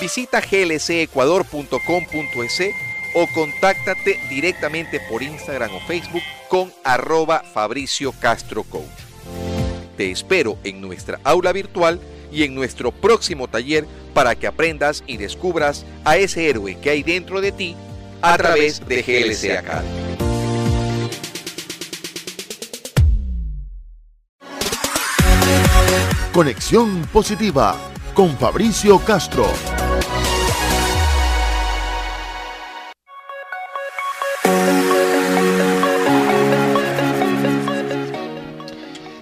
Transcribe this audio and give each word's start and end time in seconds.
Visita 0.00 0.40
glcecuador.com.es 0.40 2.74
o 3.14 3.26
contáctate 3.28 4.18
directamente 4.28 5.00
por 5.08 5.22
Instagram 5.22 5.74
o 5.74 5.80
Facebook 5.80 6.22
con 6.48 6.72
arroba 6.82 7.42
Fabricio 7.42 8.12
Castro 8.12 8.64
Coach. 8.64 8.84
Te 9.96 10.10
espero 10.10 10.58
en 10.64 10.80
nuestra 10.80 11.20
aula 11.22 11.52
virtual 11.52 12.00
y 12.32 12.42
en 12.42 12.54
nuestro 12.54 12.90
próximo 12.90 13.48
taller 13.48 13.86
para 14.12 14.34
que 14.34 14.46
aprendas 14.46 15.04
y 15.06 15.16
descubras 15.16 15.86
a 16.04 16.16
ese 16.16 16.48
héroe 16.48 16.78
que 16.80 16.90
hay 16.90 17.02
dentro 17.02 17.40
de 17.40 17.52
ti 17.52 17.76
a 18.20 18.36
través 18.36 18.86
de 18.86 19.02
GLC 19.02 19.58
Academy. 19.58 19.88
Conexión 26.32 27.06
positiva 27.12 27.93
con 28.14 28.36
Fabricio 28.38 29.00
Castro. 29.00 29.44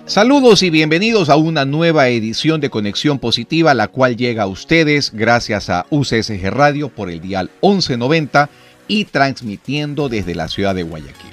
Saludos 0.04 0.62
y 0.62 0.68
bienvenidos 0.68 1.30
a 1.30 1.36
una 1.36 1.64
nueva 1.64 2.08
edición 2.08 2.60
de 2.60 2.68
Conexión 2.68 3.18
Positiva, 3.18 3.72
la 3.72 3.88
cual 3.88 4.16
llega 4.16 4.42
a 4.42 4.46
ustedes 4.46 5.10
gracias 5.14 5.70
a 5.70 5.86
UCSG 5.88 6.50
Radio 6.50 6.90
por 6.90 7.08
el 7.08 7.22
dial 7.22 7.50
1190 7.62 8.50
y 8.88 9.06
transmitiendo 9.06 10.10
desde 10.10 10.34
la 10.34 10.48
ciudad 10.48 10.74
de 10.74 10.82
Guayaquil. 10.82 11.31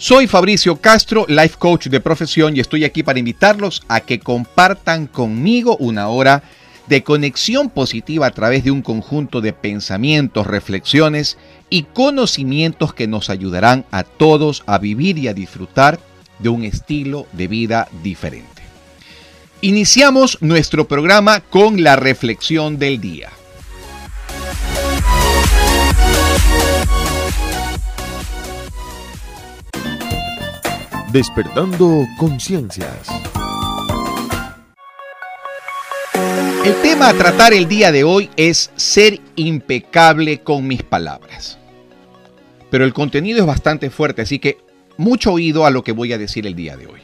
Soy 0.00 0.26
Fabricio 0.26 0.80
Castro, 0.80 1.26
life 1.28 1.56
coach 1.58 1.88
de 1.88 2.00
profesión 2.00 2.56
y 2.56 2.60
estoy 2.60 2.86
aquí 2.86 3.02
para 3.02 3.18
invitarlos 3.18 3.82
a 3.86 4.00
que 4.00 4.18
compartan 4.18 5.06
conmigo 5.06 5.76
una 5.76 6.08
hora 6.08 6.42
de 6.86 7.02
conexión 7.02 7.68
positiva 7.68 8.26
a 8.26 8.30
través 8.30 8.64
de 8.64 8.70
un 8.70 8.80
conjunto 8.80 9.42
de 9.42 9.52
pensamientos, 9.52 10.46
reflexiones 10.46 11.36
y 11.68 11.82
conocimientos 11.82 12.94
que 12.94 13.08
nos 13.08 13.28
ayudarán 13.28 13.84
a 13.90 14.02
todos 14.04 14.62
a 14.64 14.78
vivir 14.78 15.18
y 15.18 15.28
a 15.28 15.34
disfrutar 15.34 16.00
de 16.38 16.48
un 16.48 16.64
estilo 16.64 17.26
de 17.32 17.48
vida 17.48 17.86
diferente. 18.02 18.62
Iniciamos 19.60 20.38
nuestro 20.40 20.88
programa 20.88 21.40
con 21.40 21.82
la 21.82 21.96
reflexión 21.96 22.78
del 22.78 23.02
día. 23.02 23.28
Despertando 31.12 32.06
conciencias. 32.18 33.08
El 36.64 36.74
tema 36.82 37.08
a 37.08 37.14
tratar 37.14 37.52
el 37.52 37.66
día 37.66 37.90
de 37.90 38.04
hoy 38.04 38.30
es 38.36 38.70
ser 38.76 39.20
impecable 39.36 40.40
con 40.40 40.66
mis 40.66 40.82
palabras 40.82 41.60
pero 42.70 42.84
el 42.84 42.94
contenido 42.94 43.40
es 43.40 43.46
bastante 43.46 43.90
fuerte, 43.90 44.22
así 44.22 44.38
que 44.38 44.58
mucho 44.96 45.32
oído 45.32 45.66
a 45.66 45.70
lo 45.70 45.82
que 45.82 45.92
voy 45.92 46.12
a 46.12 46.18
decir 46.18 46.46
el 46.46 46.54
día 46.54 46.76
de 46.76 46.86
hoy. 46.86 47.00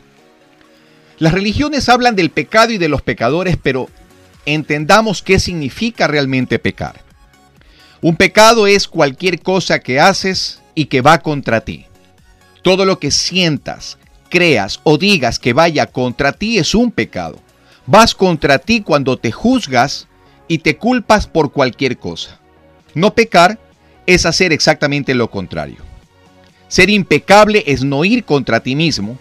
Las 1.19 1.33
religiones 1.33 1.89
hablan 1.89 2.15
del 2.15 2.31
pecado 2.31 2.73
y 2.73 2.79
de 2.79 2.89
los 2.89 3.03
pecadores, 3.03 3.57
pero 3.61 3.89
entendamos 4.45 5.23
qué 5.23 5.41
significa 5.41 6.07
realmente 6.07 6.59
pecar. 6.59 7.01
Un 8.01 8.17
pecado 8.17 8.67
es 8.67 8.87
cualquier 8.87 9.41
cosa 9.41 9.81
que 9.81 9.99
haces 9.99 10.61
y 10.75 10.87
que 10.87 11.01
va 11.01 11.19
contra 11.19 11.63
ti. 11.63 11.87
Todo 12.67 12.85
lo 12.85 12.99
que 12.99 13.13
sientas, 13.13 13.97
creas 14.29 14.81
o 14.83 14.99
digas 14.99 15.39
que 15.39 15.53
vaya 15.53 15.87
contra 15.87 16.33
ti 16.33 16.59
es 16.59 16.75
un 16.75 16.91
pecado. 16.91 17.39
Vas 17.87 18.13
contra 18.13 18.59
ti 18.59 18.81
cuando 18.81 19.19
te 19.19 19.31
juzgas 19.31 20.09
y 20.49 20.59
te 20.59 20.77
culpas 20.77 21.29
por 21.29 21.53
cualquier 21.53 21.97
cosa. 21.97 22.41
No 22.93 23.15
pecar 23.15 23.61
es 24.05 24.27
hacer 24.27 24.53
exactamente 24.53 25.15
lo 25.15 25.31
contrario. 25.31 25.77
Ser 26.67 26.91
impecable 26.91 27.63
es 27.69 27.85
no 27.85 28.05
ir 28.05 28.25
contra 28.25 28.59
ti 28.59 28.75
mismo. 28.75 29.17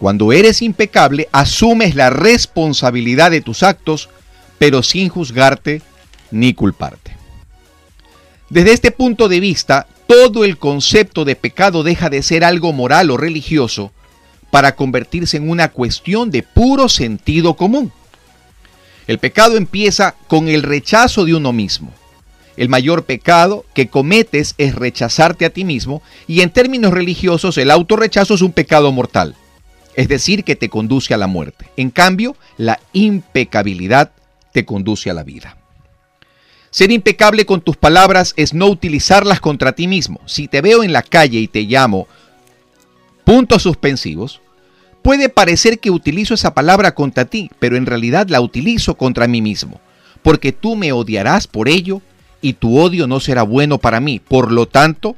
Cuando 0.00 0.32
eres 0.32 0.60
impecable, 0.60 1.28
asumes 1.30 1.94
la 1.94 2.10
responsabilidad 2.10 3.30
de 3.30 3.42
tus 3.42 3.62
actos, 3.62 4.08
pero 4.58 4.82
sin 4.82 5.08
juzgarte 5.08 5.82
ni 6.32 6.52
culparte. 6.52 7.12
Desde 8.50 8.72
este 8.72 8.90
punto 8.90 9.28
de 9.28 9.38
vista, 9.38 9.86
todo 10.08 10.44
el 10.44 10.58
concepto 10.58 11.24
de 11.24 11.36
pecado 11.36 11.84
deja 11.84 12.10
de 12.10 12.24
ser 12.24 12.42
algo 12.42 12.72
moral 12.72 13.12
o 13.12 13.16
religioso 13.16 13.92
para 14.50 14.74
convertirse 14.74 15.36
en 15.36 15.48
una 15.48 15.68
cuestión 15.68 16.32
de 16.32 16.42
puro 16.42 16.88
sentido 16.88 17.54
común. 17.54 17.92
El 19.06 19.18
pecado 19.18 19.56
empieza 19.56 20.16
con 20.26 20.48
el 20.48 20.64
rechazo 20.64 21.24
de 21.24 21.36
uno 21.36 21.52
mismo 21.52 21.92
el 22.58 22.68
mayor 22.68 23.04
pecado 23.04 23.64
que 23.72 23.88
cometes 23.88 24.54
es 24.58 24.74
rechazarte 24.74 25.44
a 25.44 25.50
ti 25.50 25.64
mismo 25.64 26.02
y 26.26 26.40
en 26.40 26.50
términos 26.50 26.92
religiosos 26.92 27.56
el 27.56 27.70
autorrechazo 27.70 28.34
es 28.34 28.42
un 28.42 28.52
pecado 28.52 28.90
mortal, 28.90 29.36
es 29.94 30.08
decir, 30.08 30.42
que 30.42 30.56
te 30.56 30.68
conduce 30.68 31.14
a 31.14 31.18
la 31.18 31.28
muerte. 31.28 31.66
En 31.76 31.90
cambio, 31.90 32.36
la 32.56 32.80
impecabilidad 32.92 34.10
te 34.52 34.64
conduce 34.64 35.08
a 35.08 35.14
la 35.14 35.22
vida. 35.22 35.57
Ser 36.78 36.92
impecable 36.92 37.44
con 37.44 37.60
tus 37.60 37.76
palabras 37.76 38.34
es 38.36 38.54
no 38.54 38.68
utilizarlas 38.68 39.40
contra 39.40 39.72
ti 39.72 39.88
mismo. 39.88 40.20
Si 40.26 40.46
te 40.46 40.60
veo 40.60 40.84
en 40.84 40.92
la 40.92 41.02
calle 41.02 41.40
y 41.40 41.48
te 41.48 41.62
llamo 41.62 42.06
puntos 43.24 43.64
suspensivos, 43.64 44.40
puede 45.02 45.28
parecer 45.28 45.80
que 45.80 45.90
utilizo 45.90 46.34
esa 46.34 46.54
palabra 46.54 46.94
contra 46.94 47.24
ti, 47.24 47.50
pero 47.58 47.76
en 47.76 47.84
realidad 47.84 48.28
la 48.28 48.40
utilizo 48.40 48.96
contra 48.96 49.26
mí 49.26 49.42
mismo, 49.42 49.80
porque 50.22 50.52
tú 50.52 50.76
me 50.76 50.92
odiarás 50.92 51.48
por 51.48 51.68
ello 51.68 52.00
y 52.40 52.52
tu 52.52 52.78
odio 52.78 53.08
no 53.08 53.18
será 53.18 53.42
bueno 53.42 53.78
para 53.78 53.98
mí. 53.98 54.20
Por 54.20 54.52
lo 54.52 54.68
tanto, 54.68 55.16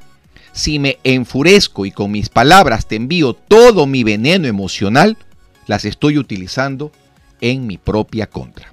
si 0.53 0.79
me 0.79 0.97
enfurezco 1.05 1.85
y 1.85 1.91
con 1.91 2.11
mis 2.11 2.31
palabras 2.31 2.87
te 2.87 2.97
envío 2.97 3.35
todo 3.35 3.87
mi 3.87 4.03
veneno 4.03 4.49
emocional, 4.49 5.19
las 5.67 5.85
estoy 5.85 6.17
utilizando 6.17 6.91
en 7.43 7.67
mi 7.67 7.77
propia 7.77 8.27
contra. 8.29 8.70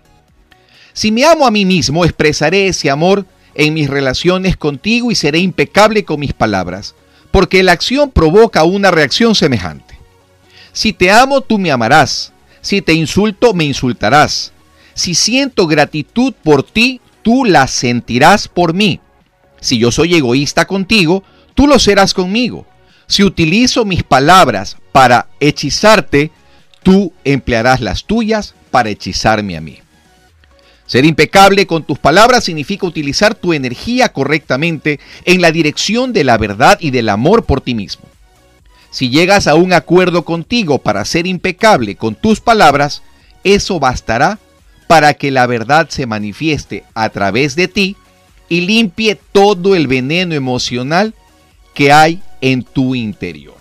Si 0.97 1.11
me 1.11 1.25
amo 1.25 1.45
a 1.45 1.51
mí 1.51 1.63
mismo, 1.63 2.05
expresaré 2.05 2.69
ese 2.69 2.89
amor 2.89 3.27
en 3.53 3.75
mis 3.75 3.87
relaciones 3.87 4.57
contigo 4.57 5.11
y 5.11 5.15
seré 5.15 5.37
impecable 5.37 6.03
con 6.03 6.19
mis 6.19 6.33
palabras, 6.33 6.95
porque 7.29 7.61
la 7.61 7.73
acción 7.73 8.09
provoca 8.09 8.63
una 8.63 8.89
reacción 8.89 9.35
semejante. 9.35 9.99
Si 10.73 10.93
te 10.93 11.11
amo, 11.11 11.41
tú 11.41 11.59
me 11.59 11.69
amarás. 11.69 12.33
Si 12.61 12.81
te 12.81 12.93
insulto, 12.93 13.53
me 13.53 13.65
insultarás. 13.65 14.53
Si 14.95 15.13
siento 15.13 15.67
gratitud 15.67 16.33
por 16.33 16.63
ti, 16.63 16.99
tú 17.21 17.45
la 17.45 17.67
sentirás 17.67 18.47
por 18.47 18.73
mí. 18.73 18.99
Si 19.61 19.77
yo 19.77 19.91
soy 19.91 20.15
egoísta 20.15 20.65
contigo, 20.65 21.21
tú 21.53 21.67
lo 21.67 21.77
serás 21.77 22.15
conmigo. 22.15 22.65
Si 23.05 23.23
utilizo 23.23 23.85
mis 23.85 24.01
palabras 24.01 24.77
para 24.91 25.27
hechizarte, 25.39 26.31
tú 26.81 27.13
emplearás 27.23 27.81
las 27.81 28.03
tuyas 28.05 28.55
para 28.71 28.89
hechizarme 28.89 29.57
a 29.57 29.61
mí. 29.61 29.77
Ser 30.87 31.03
impecable 31.05 31.67
con 31.67 31.83
tus 31.83 31.99
palabras 31.99 32.45
significa 32.45 32.87
utilizar 32.87 33.35
tu 33.35 33.53
energía 33.53 34.09
correctamente 34.09 34.99
en 35.25 35.41
la 35.41 35.51
dirección 35.51 36.13
de 36.13 36.23
la 36.23 36.37
verdad 36.37 36.77
y 36.79 36.91
del 36.91 37.09
amor 37.09 37.43
por 37.43 37.59
ti 37.59 37.75
mismo. 37.75 38.05
Si 38.89 39.09
llegas 39.09 39.47
a 39.47 39.55
un 39.55 39.73
acuerdo 39.73 40.23
contigo 40.23 40.79
para 40.79 41.03
ser 41.03 41.27
impecable 41.27 41.97
con 41.97 42.15
tus 42.15 42.39
palabras, 42.39 43.03
eso 43.43 43.79
bastará 43.81 44.39
para 44.87 45.13
que 45.13 45.29
la 45.29 45.45
verdad 45.45 45.89
se 45.89 46.05
manifieste 46.05 46.85
a 46.93 47.09
través 47.09 47.57
de 47.57 47.67
ti 47.67 47.97
y 48.47 48.61
limpie 48.61 49.19
todo 49.33 49.75
el 49.75 49.87
veneno 49.87 50.35
emocional 50.35 51.13
que 51.73 51.91
hay 51.91 52.21
en 52.39 52.63
tu 52.63 52.95
interior. 52.95 53.56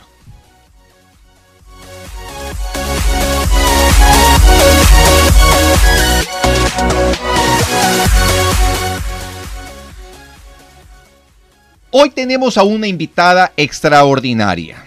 Hoy 11.99 12.11
tenemos 12.11 12.59
a 12.59 12.63
una 12.63 12.89
invitada 12.89 13.55
extraordinaria. 13.57 14.85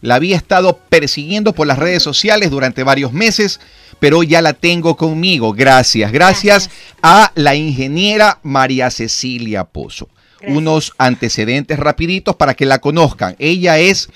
La 0.00 0.14
había 0.14 0.34
estado 0.34 0.78
persiguiendo 0.88 1.52
por 1.52 1.66
las 1.66 1.78
redes 1.78 2.02
sociales 2.02 2.50
durante 2.50 2.84
varios 2.84 3.12
meses, 3.12 3.60
pero 3.98 4.22
ya 4.22 4.40
la 4.40 4.54
tengo 4.54 4.96
conmigo. 4.96 5.52
Gracias, 5.52 6.10
gracias, 6.10 6.70
a 7.02 7.32
la 7.34 7.54
ingeniera 7.54 8.38
María 8.42 8.90
Cecilia 8.90 9.64
Pozo. 9.64 10.08
Unos 10.46 10.94
antecedentes 10.96 11.78
rapiditos 11.78 12.34
para 12.36 12.54
que 12.54 12.64
la 12.64 12.78
conozcan. 12.78 13.36
Ella 13.38 13.78
es 13.78 14.08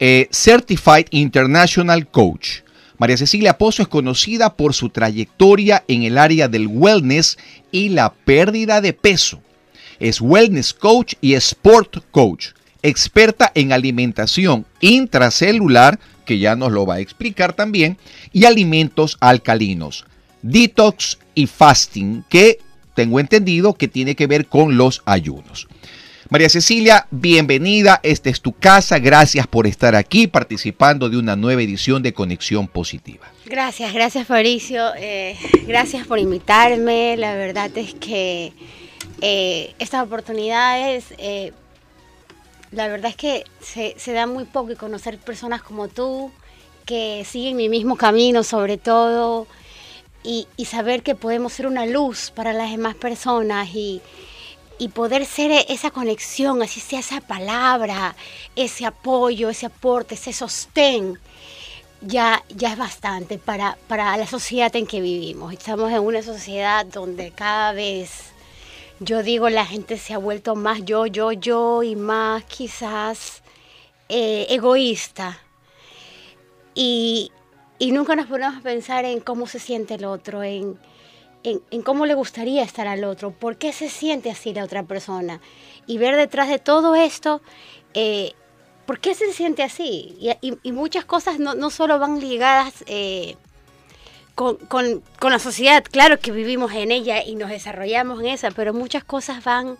eh, 0.00 0.28
Certified 0.30 1.06
International 1.12 2.06
Coach. 2.08 2.58
María 2.98 3.16
Cecilia 3.16 3.56
Pozo 3.56 3.80
es 3.80 3.88
conocida 3.88 4.54
por 4.54 4.74
su 4.74 4.90
trayectoria 4.90 5.82
en 5.88 6.02
el 6.02 6.18
área 6.18 6.46
del 6.46 6.66
wellness 6.66 7.38
y 7.72 7.88
la 7.88 8.12
pérdida 8.12 8.82
de 8.82 8.92
peso 8.92 9.40
es 10.00 10.20
wellness 10.20 10.74
coach 10.74 11.14
y 11.20 11.34
sport 11.34 11.98
coach, 12.10 12.48
experta 12.82 13.52
en 13.54 13.72
alimentación 13.72 14.66
intracelular, 14.80 16.00
que 16.24 16.38
ya 16.38 16.56
nos 16.56 16.72
lo 16.72 16.86
va 16.86 16.94
a 16.94 17.00
explicar 17.00 17.52
también, 17.52 17.98
y 18.32 18.46
alimentos 18.46 19.16
alcalinos, 19.20 20.06
detox 20.42 21.18
y 21.34 21.46
fasting, 21.46 22.24
que 22.28 22.58
tengo 22.94 23.20
entendido 23.20 23.74
que 23.74 23.88
tiene 23.88 24.14
que 24.14 24.26
ver 24.26 24.46
con 24.46 24.76
los 24.76 25.02
ayunos. 25.04 25.68
María 26.30 26.48
Cecilia, 26.48 27.08
bienvenida, 27.10 27.98
esta 28.04 28.30
es 28.30 28.40
tu 28.40 28.52
casa, 28.52 29.00
gracias 29.00 29.48
por 29.48 29.66
estar 29.66 29.96
aquí 29.96 30.28
participando 30.28 31.08
de 31.08 31.16
una 31.16 31.34
nueva 31.34 31.60
edición 31.60 32.04
de 32.04 32.14
Conexión 32.14 32.68
Positiva. 32.68 33.26
Gracias, 33.46 33.92
gracias 33.92 34.28
Fabricio, 34.28 34.94
eh, 34.96 35.36
gracias 35.66 36.06
por 36.06 36.20
invitarme, 36.20 37.16
la 37.16 37.34
verdad 37.34 37.76
es 37.76 37.94
que 37.94 38.52
eh, 39.20 39.74
estas 39.78 40.04
oportunidades, 40.04 41.06
eh, 41.18 41.52
la 42.72 42.88
verdad 42.88 43.10
es 43.10 43.16
que 43.16 43.44
se, 43.60 43.94
se, 43.98 44.12
da 44.12 44.26
muy 44.26 44.44
poco 44.44 44.72
y 44.72 44.76
conocer 44.76 45.18
personas 45.18 45.62
como 45.62 45.88
tú, 45.88 46.30
que 46.86 47.24
siguen 47.24 47.56
mi 47.56 47.68
mismo 47.68 47.96
camino 47.96 48.42
sobre 48.42 48.78
todo, 48.78 49.46
y, 50.22 50.46
saber 50.64 51.02
que 51.02 51.14
podemos 51.14 51.52
ser 51.52 51.66
una 51.66 51.86
luz 51.86 52.30
para 52.30 52.52
las 52.52 52.70
demás 52.70 52.94
personas 52.94 53.68
y, 53.74 54.00
y 54.78 54.88
poder 54.88 55.26
ser 55.26 55.50
esa 55.68 55.90
conexión, 55.90 56.62
así 56.62 56.80
sea 56.80 57.00
esa 57.00 57.20
palabra, 57.20 58.14
ese 58.56 58.86
apoyo, 58.86 59.50
ese 59.50 59.66
aporte, 59.66 60.14
ese 60.14 60.32
sostén, 60.32 61.18
ya, 62.02 62.42
ya 62.48 62.72
es 62.72 62.78
bastante 62.78 63.38
para, 63.38 63.76
para 63.88 64.16
la 64.16 64.26
sociedad 64.26 64.74
en 64.76 64.86
que 64.86 65.00
vivimos. 65.00 65.52
Estamos 65.52 65.90
en 65.92 66.00
una 66.00 66.22
sociedad 66.22 66.86
donde 66.86 67.30
cada 67.30 67.72
vez 67.72 68.29
yo 69.00 69.22
digo, 69.22 69.48
la 69.48 69.64
gente 69.64 69.96
se 69.96 70.12
ha 70.12 70.18
vuelto 70.18 70.54
más 70.54 70.84
yo, 70.84 71.06
yo, 71.06 71.32
yo 71.32 71.82
y 71.82 71.96
más 71.96 72.44
quizás 72.44 73.42
eh, 74.10 74.46
egoísta. 74.50 75.40
Y, 76.74 77.32
nunca 77.80 78.14
nos 78.14 78.26
ponemos 78.26 78.58
a 78.58 78.60
pensar 78.60 79.06
en 79.06 79.20
cómo 79.20 79.46
se 79.46 79.58
siente 79.58 79.94
el 79.94 80.04
otro, 80.04 80.42
en, 80.42 80.78
cómo 81.82 82.04
le 82.04 82.14
gustaría 82.14 82.62
estar 82.62 82.86
al 82.86 83.04
otro, 83.04 83.30
por 83.30 83.56
qué 83.56 83.72
se 83.72 83.88
siente 83.88 84.30
así 84.30 84.52
la 84.52 84.64
otra 84.64 84.82
persona. 84.82 85.40
Y 85.86 85.96
ver 85.96 86.14
detrás 86.16 86.50
de 86.50 86.58
todo 86.58 86.94
esto, 86.94 87.40
eh, 87.94 88.32
por 88.84 89.00
qué 89.00 89.14
se 89.14 89.32
siente 89.32 89.62
así. 89.62 90.14
Y, 90.42 90.72
muchas 90.72 91.06
cosas 91.06 91.38
no, 91.38 91.54
no, 91.54 91.70
solo 91.70 91.98
van 91.98 92.20
ligadas 92.20 92.84
eh, 92.86 93.36
con, 94.40 95.02
la 95.30 95.38
sociedad, 95.38 95.84
claro 95.84 96.18
que 96.18 96.32
vivimos 96.32 96.72
en 96.72 96.90
ella 96.90 97.22
y 97.22 97.34
nos 97.34 97.50
desarrollamos 97.50 98.20
en 98.20 98.28
esa, 98.28 98.50
pero 98.50 98.72
muchas 98.72 99.04
cosas 99.04 99.44
van 99.44 99.76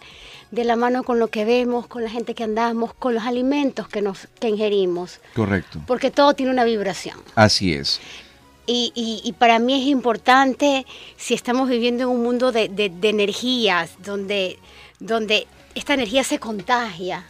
de 0.51 0.65
la 0.65 0.77
mano 0.77 1.03
con 1.03 1.19
lo 1.19 1.29
que 1.29 1.47
vemos, 1.47 1.87
con 1.87 2.05
la 2.05 2.11
gente 2.11 2.35
que 2.35 2.45
andamos, 2.45 2.93
con 2.93 3.15
los 3.15 3.25
alimentos 3.25 3.89
que, 3.89 4.03
nos, 4.03 4.29
que 4.39 4.51
ingerimos. 4.51 5.21
Correcto. 5.35 5.81
Porque 5.87 6.11
todo 6.11 6.35
tiene 6.35 6.53
una 6.53 6.65
vibración. 6.65 7.19
Así 7.37 7.73
es. 7.73 8.01
Y, 8.67 9.35
para 9.39 9.59
mí 9.59 9.83
es 9.83 9.89
importante, 9.89 10.87
si 11.17 11.35
estamos 11.35 11.69
viviendo 11.69 12.05
en 12.05 12.11
un 12.11 12.23
mundo 12.23 12.53
de, 12.53 12.71
energías, 13.03 13.91
donde, 14.05 14.59
donde 15.01 15.49
esta 15.75 15.95
energía 15.95 16.23
se 16.23 16.39
contagia, 16.39 17.25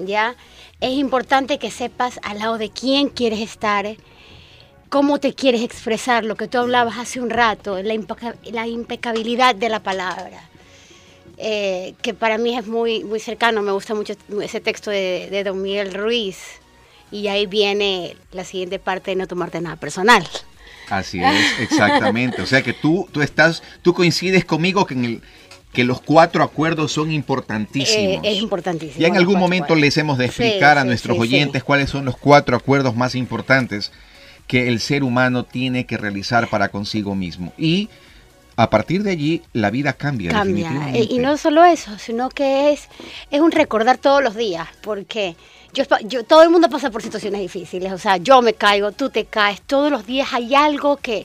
¿ya? 0.00 0.34
Es 0.80 0.92
importante 0.92 1.58
que 1.58 1.70
sepas 1.70 2.18
al 2.24 2.40
lado 2.40 2.58
de 2.58 2.70
quién 2.70 3.10
quieres 3.10 3.38
estar, 3.38 3.86
cómo 4.92 5.18
te 5.18 5.32
quieres 5.32 5.62
expresar, 5.62 6.22
lo 6.22 6.36
que 6.36 6.48
tú 6.48 6.58
hablabas 6.58 6.98
hace 6.98 7.18
un 7.18 7.30
rato, 7.30 7.82
la, 7.82 7.94
la 8.52 8.66
impecabilidad 8.66 9.54
de 9.54 9.70
la 9.70 9.82
palabra. 9.82 10.50
Eh, 11.38 11.94
que 12.02 12.12
para 12.12 12.36
mí 12.36 12.58
es 12.58 12.66
muy, 12.66 13.02
muy 13.02 13.18
cercano, 13.18 13.62
me 13.62 13.72
gusta 13.72 13.94
mucho 13.94 14.12
ese 14.42 14.60
texto 14.60 14.90
de, 14.90 15.42
Don 15.46 15.62
Miguel 15.62 15.94
Ruiz, 15.94 16.36
y 17.10 17.28
ahí 17.28 17.46
viene 17.46 18.18
la 18.32 18.44
siguiente 18.44 18.78
parte 18.78 19.12
de 19.12 19.16
no 19.16 19.26
tomarte 19.26 19.62
nada 19.62 19.76
personal. 19.76 20.28
Así 20.90 21.22
es, 21.22 21.60
exactamente. 21.60 22.42
O 22.42 22.46
sea 22.46 22.60
que 22.60 22.74
tú, 22.74 23.08
tú 23.12 23.22
estás, 23.22 23.62
tú 23.80 23.94
coincides 23.94 24.44
conmigo 24.44 24.84
que 24.84 24.92
en 24.92 25.04
el, 25.06 25.22
que 25.72 25.84
los 25.84 26.02
cuatro 26.02 26.44
acuerdos 26.44 26.92
son 26.92 27.10
importantísimos. 27.10 28.22
Eh, 28.26 28.30
es 28.30 28.42
importantísimo. 28.42 29.00
Ya 29.00 29.08
en 29.08 29.16
algún 29.16 29.38
momento 29.38 29.74
les 29.74 29.96
hemos 29.96 30.18
de 30.18 30.26
explicar 30.26 30.76
a 30.76 30.84
nuestros 30.84 31.18
oyentes 31.18 31.64
cuáles 31.64 31.88
son 31.88 32.04
los 32.04 32.18
cuatro 32.18 32.58
acuerdos 32.58 32.94
más 32.94 33.14
importantes 33.14 33.90
que 34.52 34.68
el 34.68 34.80
ser 34.80 35.02
humano 35.02 35.46
tiene 35.46 35.86
que 35.86 35.96
realizar 35.96 36.46
para 36.50 36.68
consigo 36.68 37.14
mismo. 37.14 37.54
Y 37.56 37.88
a 38.56 38.68
partir 38.68 39.02
de 39.02 39.12
allí 39.12 39.40
la 39.54 39.70
vida 39.70 39.94
cambia. 39.94 40.30
Cambia. 40.30 40.92
Y 40.92 41.16
no 41.20 41.38
solo 41.38 41.64
eso, 41.64 41.98
sino 41.98 42.28
que 42.28 42.70
es, 42.70 42.90
es 43.30 43.40
un 43.40 43.50
recordar 43.50 43.96
todos 43.96 44.22
los 44.22 44.36
días, 44.36 44.68
porque 44.82 45.36
yo, 45.72 45.84
yo, 46.04 46.24
todo 46.24 46.42
el 46.42 46.50
mundo 46.50 46.68
pasa 46.68 46.90
por 46.90 47.00
situaciones 47.02 47.40
difíciles, 47.40 47.90
o 47.94 47.96
sea, 47.96 48.18
yo 48.18 48.42
me 48.42 48.52
caigo, 48.52 48.92
tú 48.92 49.08
te 49.08 49.24
caes, 49.24 49.62
todos 49.62 49.90
los 49.90 50.04
días 50.04 50.34
hay 50.34 50.54
algo 50.54 50.98
que, 50.98 51.24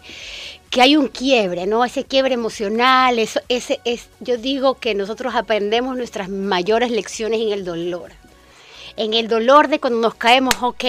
que 0.70 0.82
hay 0.82 0.96
un 0.96 1.10
quiebre, 1.10 1.68
¿no? 1.68 1.84
Ese 1.84 2.06
quiebre 2.06 2.36
emocional, 2.36 3.20
eso, 3.20 3.42
ese 3.50 3.82
es, 3.84 4.08
yo 4.22 4.38
digo 4.38 4.76
que 4.76 4.96
nosotros 4.96 5.36
aprendemos 5.36 5.98
nuestras 5.98 6.30
mayores 6.30 6.92
lecciones 6.92 7.42
en 7.42 7.52
el 7.52 7.66
dolor. 7.66 8.14
En 8.96 9.14
el 9.14 9.28
dolor 9.28 9.68
de 9.68 9.82
cuando 9.82 10.00
nos 10.00 10.16
caemos, 10.16 10.56
ok, 10.62 10.86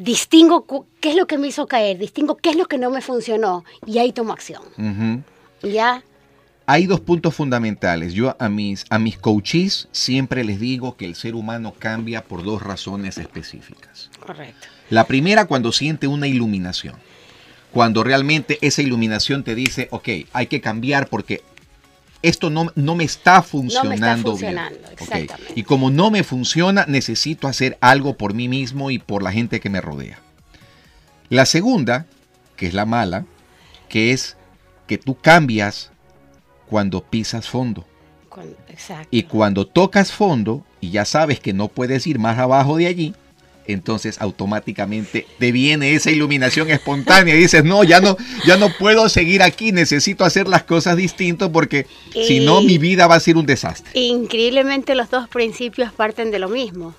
distingo 0.00 0.66
qué 1.00 1.10
es 1.10 1.16
lo 1.16 1.26
que 1.26 1.38
me 1.38 1.48
hizo 1.48 1.66
caer, 1.66 1.98
distingo 1.98 2.36
qué 2.36 2.50
es 2.50 2.56
lo 2.56 2.66
que 2.66 2.78
no 2.78 2.90
me 2.90 3.00
funcionó 3.00 3.64
y 3.86 3.98
ahí 3.98 4.12
tomo 4.12 4.32
acción. 4.32 4.62
¿Ya? 5.62 6.02
Hay 6.66 6.86
dos 6.86 7.00
puntos 7.00 7.34
fundamentales. 7.34 8.12
Yo 8.12 8.36
a 8.38 8.48
mis, 8.48 8.84
a 8.90 8.98
mis 8.98 9.18
coaches 9.18 9.88
siempre 9.92 10.44
les 10.44 10.60
digo 10.60 10.96
que 10.96 11.04
el 11.04 11.16
ser 11.16 11.34
humano 11.34 11.74
cambia 11.78 12.24
por 12.24 12.44
dos 12.44 12.62
razones 12.62 13.18
específicas. 13.18 14.10
Correcto. 14.24 14.68
La 14.88 15.04
primera 15.04 15.46
cuando 15.46 15.72
siente 15.72 16.06
una 16.06 16.28
iluminación. 16.28 16.94
Cuando 17.72 18.02
realmente 18.02 18.58
esa 18.62 18.82
iluminación 18.82 19.44
te 19.44 19.54
dice, 19.54 19.88
ok, 19.90 20.08
hay 20.32 20.46
que 20.46 20.60
cambiar 20.60 21.08
porque 21.08 21.42
esto 22.22 22.50
no, 22.50 22.70
no 22.74 22.94
me 22.94 23.04
está 23.04 23.42
funcionando, 23.42 24.36
bien. 24.36 24.58
Y 25.54 25.62
como 25.62 25.90
no 25.90 26.10
me 26.10 26.22
funciona, 26.22 26.84
necesito 26.86 27.48
hacer 27.48 27.78
algo 27.80 28.16
por 28.16 28.34
mí 28.34 28.48
mismo 28.48 28.90
y 28.90 28.98
por 28.98 29.22
la 29.22 29.32
gente 29.32 29.60
que 29.60 29.70
me 29.70 29.80
rodea. 29.80 30.18
La 31.28 31.46
segunda, 31.46 32.06
que 32.56 32.66
es 32.66 32.74
la 32.74 32.86
mala, 32.86 33.24
que 33.88 34.12
es 34.12 34.36
que 34.86 34.98
tú 34.98 35.16
cambias 35.16 35.90
cuando 36.66 37.02
pisas 37.02 37.48
fondo. 37.48 37.86
Y 39.10 39.24
cuando 39.24 39.66
tocas 39.66 40.12
fondo 40.12 40.64
y 40.80 40.90
ya 40.90 41.04
sabes 41.04 41.40
que 41.40 41.52
no 41.52 41.68
puedes 41.68 42.06
ir 42.06 42.18
más 42.18 42.38
abajo 42.38 42.76
de 42.76 42.86
allí, 42.86 43.14
entonces 43.72 44.20
automáticamente 44.20 45.26
te 45.38 45.52
viene 45.52 45.94
esa 45.94 46.10
iluminación 46.10 46.70
espontánea 46.70 47.34
y 47.34 47.38
dices, 47.38 47.64
no, 47.64 47.84
ya 47.84 48.00
no, 48.00 48.16
ya 48.44 48.56
no 48.56 48.68
puedo 48.78 49.08
seguir 49.08 49.42
aquí, 49.42 49.72
necesito 49.72 50.24
hacer 50.24 50.48
las 50.48 50.64
cosas 50.64 50.96
distintas 50.96 51.48
porque 51.50 51.86
si 52.12 52.40
no 52.40 52.60
mi 52.62 52.78
vida 52.78 53.06
va 53.06 53.16
a 53.16 53.20
ser 53.20 53.36
un 53.36 53.46
desastre. 53.46 53.90
Increíblemente 53.94 54.94
los 54.94 55.10
dos 55.10 55.28
principios 55.28 55.92
parten 55.92 56.30
de 56.30 56.38
lo 56.38 56.48
mismo. 56.48 56.94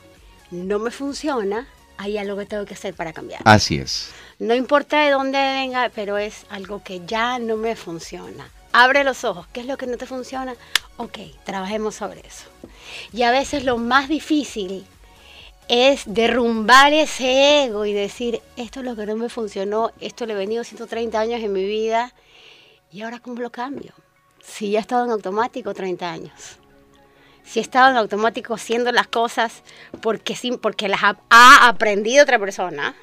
No 0.51 0.79
me 0.79 0.91
funciona, 0.91 1.67
hay 1.97 2.17
algo 2.17 2.37
que 2.37 2.45
tengo 2.45 2.65
que 2.65 2.73
hacer 2.73 2.93
para 2.93 3.13
cambiar. 3.13 3.41
Así 3.45 3.77
es. 3.77 4.09
No 4.39 4.55
importa 4.55 5.03
de 5.03 5.11
dónde 5.11 5.37
venga, 5.37 5.91
pero 5.93 6.17
es 6.17 6.45
algo 6.49 6.83
que 6.83 7.01
ya 7.05 7.39
no 7.39 7.57
me 7.57 7.75
funciona. 7.75 8.49
Abre 8.73 9.03
los 9.03 9.23
ojos, 9.23 9.47
¿qué 9.53 9.59
es 9.61 9.65
lo 9.65 9.77
que 9.77 9.85
no 9.85 9.97
te 9.97 10.05
funciona? 10.05 10.55
Ok, 10.97 11.19
trabajemos 11.43 11.95
sobre 11.95 12.21
eso. 12.21 12.45
Y 13.13 13.23
a 13.23 13.31
veces 13.31 13.63
lo 13.65 13.77
más 13.77 14.09
difícil 14.09 14.85
es 15.71 16.03
derrumbar 16.05 16.91
ese 16.91 17.63
ego 17.63 17.85
y 17.85 17.93
decir, 17.93 18.41
esto 18.57 18.81
es 18.81 18.85
lo 18.85 18.93
que 18.97 19.05
no 19.05 19.15
me 19.15 19.29
funcionó, 19.29 19.91
esto 20.01 20.25
le 20.25 20.33
he 20.33 20.35
venido 20.35 20.65
130 20.65 21.17
años 21.17 21.41
en 21.41 21.53
mi 21.53 21.63
vida 21.63 22.13
y 22.91 23.03
ahora 23.03 23.19
cómo 23.19 23.41
lo 23.41 23.51
cambio. 23.51 23.93
Si 24.43 24.71
ya 24.71 24.79
he 24.79 24.81
estado 24.81 25.05
en 25.05 25.11
automático 25.11 25.73
30 25.73 26.11
años. 26.11 26.33
Si 27.45 27.59
he 27.59 27.61
estado 27.61 27.89
en 27.89 27.95
automático 27.95 28.53
haciendo 28.53 28.91
las 28.91 29.07
cosas 29.07 29.63
porque, 30.01 30.35
porque 30.61 30.89
las 30.89 31.03
ha, 31.03 31.67
aprendido 31.69 32.23
otra 32.23 32.37
persona, 32.37 32.93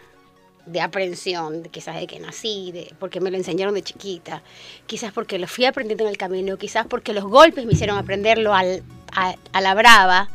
de 0.67 0.83
aprensión, 0.83 1.63
quizás 1.71 1.99
de 1.99 2.07
que 2.07 2.21
nací, 2.21 2.71
de, 2.73 2.95
porque 3.01 3.23
me 3.23 3.31
lo 3.31 3.39
enseñaron 3.39 3.73
de 3.73 3.83
chiquita, 3.83 4.43
quizás 4.87 5.11
porque 5.15 5.39
lo 5.39 5.47
fui 5.47 5.65
aprendiendo 5.65 6.05
en 6.05 6.11
el 6.11 6.19
camino, 6.19 6.59
quizás 6.59 6.87
porque 6.87 7.15
los 7.15 7.25
golpes 7.25 7.65
me 7.65 7.73
hicieron 7.73 7.97
aprenderlo 7.97 8.53
al, 8.53 8.83
a 9.15 9.61
la 9.63 9.75
brava 9.75 10.29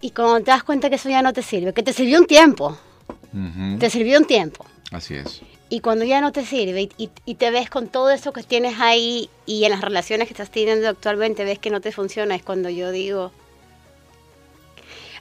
y 0.00 0.10
cuando 0.10 0.38
te 0.40 0.50
das 0.50 0.62
cuenta 0.62 0.88
que 0.88 0.96
eso 0.96 1.08
ya 1.08 1.22
no 1.22 1.32
te 1.32 1.42
sirve, 1.42 1.72
que 1.72 1.82
te 1.82 1.92
sirvió 1.92 2.18
un 2.18 2.26
tiempo, 2.26 2.76
te 3.78 3.90
sirvió 3.90 4.18
un 4.18 4.26
tiempo. 4.26 4.64
Así 4.90 5.14
es. 5.14 5.42
Y 5.70 5.80
cuando 5.80 6.04
ya 6.04 6.20
no 6.20 6.32
te 6.32 6.46
sirve 6.46 6.88
y, 6.96 7.34
te 7.34 7.50
ves 7.50 7.68
con 7.68 7.88
todo 7.88 8.10
eso 8.10 8.32
que 8.32 8.42
tienes 8.42 8.80
ahí 8.80 9.28
y 9.44 9.64
en 9.64 9.72
las 9.72 9.82
relaciones 9.82 10.26
que 10.26 10.32
estás 10.32 10.50
teniendo 10.50 10.88
actualmente 10.88 11.44
ves 11.44 11.58
que 11.58 11.70
no 11.70 11.80
te 11.80 11.92
funciona, 11.92 12.34
es 12.34 12.42
cuando 12.42 12.70
yo 12.70 12.90
digo, 12.90 13.32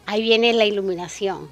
ahí 0.05 0.22
viene 0.22 0.53
la 0.53 0.65
iluminación. 0.65 1.50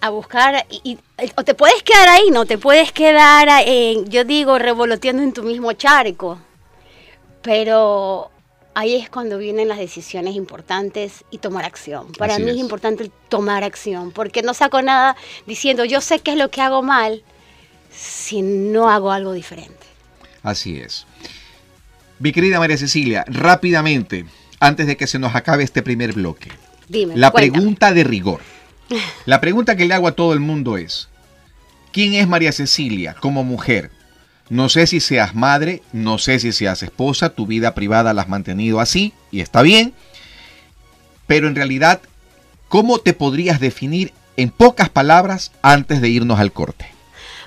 A 0.00 0.10
buscar, 0.10 0.66
y, 0.70 0.98
o 1.36 1.44
te 1.44 1.54
puedes 1.54 1.82
quedar 1.82 2.08
ahí, 2.08 2.30
no 2.30 2.46
te 2.46 2.58
puedes 2.58 2.90
quedar, 2.90 3.48
en, 3.66 4.06
yo 4.06 4.24
digo, 4.24 4.58
revoloteando 4.58 5.22
en 5.22 5.32
tu 5.32 5.42
mismo 5.42 5.72
charco, 5.74 6.38
pero 7.42 8.30
ahí 8.74 8.96
es 8.96 9.10
cuando 9.10 9.38
vienen 9.38 9.68
las 9.68 9.78
decisiones 9.78 10.34
importantes 10.34 11.24
y 11.30 11.38
tomar 11.38 11.64
acción. 11.64 12.12
Para 12.12 12.38
mí 12.38 12.50
es. 12.50 12.56
importante 12.56 13.10
tomar 13.28 13.64
acción, 13.64 14.10
porque 14.10 14.42
no 14.42 14.54
saco 14.54 14.82
nada 14.82 15.16
diciendo 15.46 15.84
yo 15.84 16.00
sé 16.00 16.20
qué 16.20 16.32
es 16.32 16.38
lo 16.38 16.50
que 16.50 16.60
hago 16.60 16.82
mal 16.82 17.22
si 17.90 18.42
no 18.42 18.88
hago 18.88 19.12
algo 19.12 19.32
diferente. 19.32 19.86
Así 20.42 20.78
es. 20.78 21.06
Mi 22.18 22.32
querida 22.32 22.58
María 22.58 22.76
Cecilia, 22.76 23.24
rápidamente, 23.26 24.24
antes 24.60 24.86
de 24.86 24.96
que 24.96 25.06
se 25.06 25.18
nos 25.18 25.34
acabe 25.34 25.64
este 25.64 25.82
primer 25.82 26.12
bloque, 26.12 26.50
Dime, 26.88 27.16
la 27.16 27.32
pregunta 27.32 27.92
de 27.92 28.04
rigor. 28.04 28.40
La 29.24 29.40
pregunta 29.40 29.76
que 29.76 29.86
le 29.86 29.94
hago 29.94 30.06
a 30.06 30.12
todo 30.12 30.34
el 30.34 30.40
mundo 30.40 30.76
es, 30.76 31.08
¿quién 31.92 32.12
es 32.14 32.28
María 32.28 32.52
Cecilia 32.52 33.14
como 33.18 33.42
mujer? 33.42 33.90
No 34.48 34.68
sé 34.68 34.86
si 34.86 35.00
seas 35.00 35.34
madre, 35.34 35.82
no 35.92 36.18
sé 36.18 36.38
si 36.38 36.52
seas 36.52 36.82
esposa, 36.82 37.30
tu 37.30 37.46
vida 37.46 37.74
privada 37.74 38.12
la 38.12 38.22
has 38.22 38.28
mantenido 38.28 38.80
así 38.80 39.12
y 39.30 39.40
está 39.40 39.62
bien, 39.62 39.94
pero 41.26 41.48
en 41.48 41.54
realidad, 41.54 42.00
¿cómo 42.68 42.98
te 42.98 43.14
podrías 43.14 43.60
definir 43.60 44.12
en 44.36 44.50
pocas 44.50 44.88
palabras 44.88 45.52
antes 45.62 46.00
de 46.00 46.08
irnos 46.08 46.38
al 46.38 46.52
corte? 46.52 46.86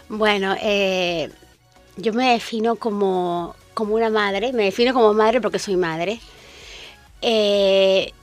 Bueno, 0.09 0.55
eh, 0.61 1.29
yo 1.97 2.13
me 2.13 2.31
defino 2.31 2.75
como, 2.75 3.55
como 3.73 3.95
una 3.95 4.09
madre, 4.09 4.53
me 4.53 4.63
defino 4.63 4.93
como 4.93 5.13
madre 5.13 5.41
porque 5.41 5.59
soy 5.59 5.75
madre. 5.75 6.19
Eh, 7.21 8.13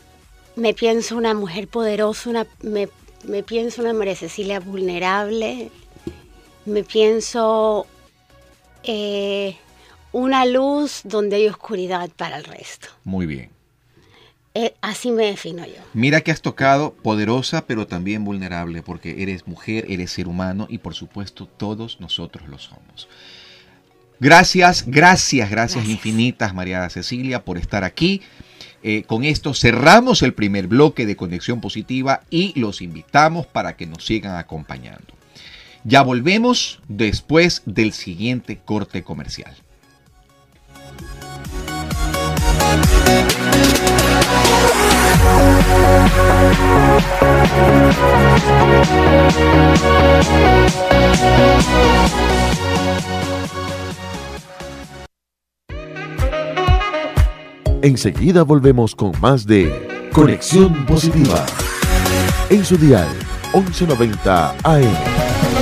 me 0.57 0.75
pienso 0.75 1.17
una 1.17 1.35
mujer 1.35 1.69
poderosa, 1.69 2.31
una, 2.31 2.47
me, 2.63 2.89
me 3.25 3.43
pienso 3.43 3.83
una 3.83 3.93
María 3.93 4.17
Cecilia 4.17 4.61
vulnerable, 4.61 5.71
me 6.67 6.85
pienso 6.85 7.87
eh, 8.85 9.57
una 10.13 10.45
luz 10.45 11.03
donde 11.05 11.37
hay 11.37 11.49
oscuridad 11.49 12.11
para 12.17 12.37
el 12.39 12.45
resto. 12.45 12.89
Muy 13.05 13.27
bien. 13.27 13.51
Eh, 14.55 14.75
así 14.83 15.11
me 15.11 15.25
defino 15.27 15.65
yo. 15.65 15.81
Mira 15.95 16.21
que 16.21 16.31
has 16.31 16.43
tocado 16.43 16.93
poderosa, 16.93 17.67
pero 17.67 17.87
también 17.87 18.25
vulnerable, 18.25 18.83
porque 18.83 19.23
eres 19.23 19.47
mujer, 19.47 19.87
eres 19.89 20.11
ser 20.11 20.29
humano 20.29 20.67
y 20.69 20.79
por 20.79 20.95
supuesto 20.95 21.47
todos 21.47 22.01
nosotros 22.01 22.47
lo 22.49 22.59
somos. 22.59 23.09
Gracias, 24.21 24.85
gracias, 24.87 25.51
gracias, 25.51 25.89
infinitas, 25.89 26.55
María 26.55 26.89
Cecilia, 26.91 27.45
por 27.45 27.59
estar 27.59 27.83
aquí. 27.83 28.21
Eh, 28.85 29.05
con 29.05 29.25
esto 29.25 29.55
cerramos 29.55 30.23
el 30.23 30.35
primer 30.35 30.67
bloque 30.67 31.07
de 31.07 31.17
Conexión 31.17 31.61
Positiva 31.61 32.23
y 32.31 32.59
los 32.59 32.83
invitamos 32.83 33.47
para 33.47 33.77
que 33.77 33.87
nos 33.87 34.05
sigan 34.05 34.37
acompañando. 34.37 35.15
Ya 35.85 36.03
volvemos 36.03 36.81
después 36.89 37.63
del 37.67 37.93
siguiente 37.93 38.61
corte 38.65 39.03
comercial. 39.03 39.55
Enseguida 57.83 58.45
volvemos 58.45 58.95
con 58.95 59.13
más 59.21 59.45
de 59.45 60.09
Conexión 60.13 60.87
Positiva. 60.87 61.45
En 62.49 62.65
su 62.65 62.77
dial 62.77 63.09
1190 63.53 64.55
AM. 64.63 65.62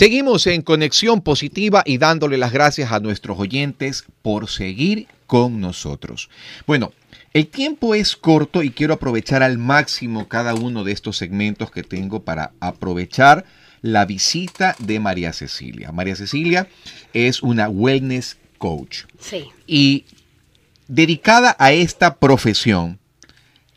Seguimos 0.00 0.46
en 0.46 0.62
conexión 0.62 1.20
positiva 1.20 1.82
y 1.84 1.98
dándole 1.98 2.38
las 2.38 2.54
gracias 2.54 2.90
a 2.90 3.00
nuestros 3.00 3.38
oyentes 3.38 4.06
por 4.22 4.48
seguir 4.48 5.08
con 5.26 5.60
nosotros. 5.60 6.30
Bueno, 6.66 6.94
el 7.34 7.48
tiempo 7.48 7.94
es 7.94 8.16
corto 8.16 8.62
y 8.62 8.70
quiero 8.70 8.94
aprovechar 8.94 9.42
al 9.42 9.58
máximo 9.58 10.26
cada 10.26 10.54
uno 10.54 10.84
de 10.84 10.92
estos 10.92 11.18
segmentos 11.18 11.70
que 11.70 11.82
tengo 11.82 12.22
para 12.22 12.52
aprovechar 12.60 13.44
la 13.82 14.06
visita 14.06 14.74
de 14.78 15.00
María 15.00 15.34
Cecilia. 15.34 15.92
María 15.92 16.16
Cecilia 16.16 16.66
es 17.12 17.42
una 17.42 17.68
wellness 17.68 18.38
coach. 18.56 19.00
Sí. 19.18 19.48
Y 19.66 20.06
dedicada 20.88 21.54
a 21.58 21.72
esta 21.72 22.16
profesión, 22.16 22.98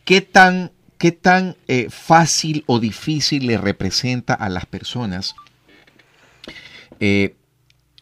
¿qué 0.06 0.22
tan, 0.22 0.72
qué 0.98 1.12
tan 1.12 1.58
eh, 1.68 1.88
fácil 1.89 2.63
o 2.68 2.80
difícil 2.80 3.46
le 3.46 3.58
representa 3.58 4.34
a 4.34 4.48
las 4.48 4.65
personas 4.65 5.36
eh, 7.05 7.36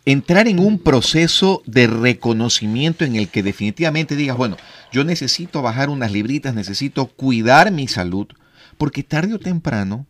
entrar 0.05 0.47
en 0.47 0.59
un 0.59 0.77
proceso 0.77 1.63
de 1.65 1.87
reconocimiento 1.87 3.03
en 3.03 3.15
el 3.15 3.29
que 3.29 3.41
definitivamente 3.41 4.15
digas, 4.15 4.37
bueno, 4.37 4.57
yo 4.91 5.03
necesito 5.03 5.63
bajar 5.63 5.89
unas 5.89 6.11
libritas, 6.11 6.53
necesito 6.53 7.07
cuidar 7.07 7.71
mi 7.71 7.87
salud, 7.87 8.27
porque 8.77 9.01
tarde 9.01 9.33
o 9.33 9.39
temprano 9.39 10.05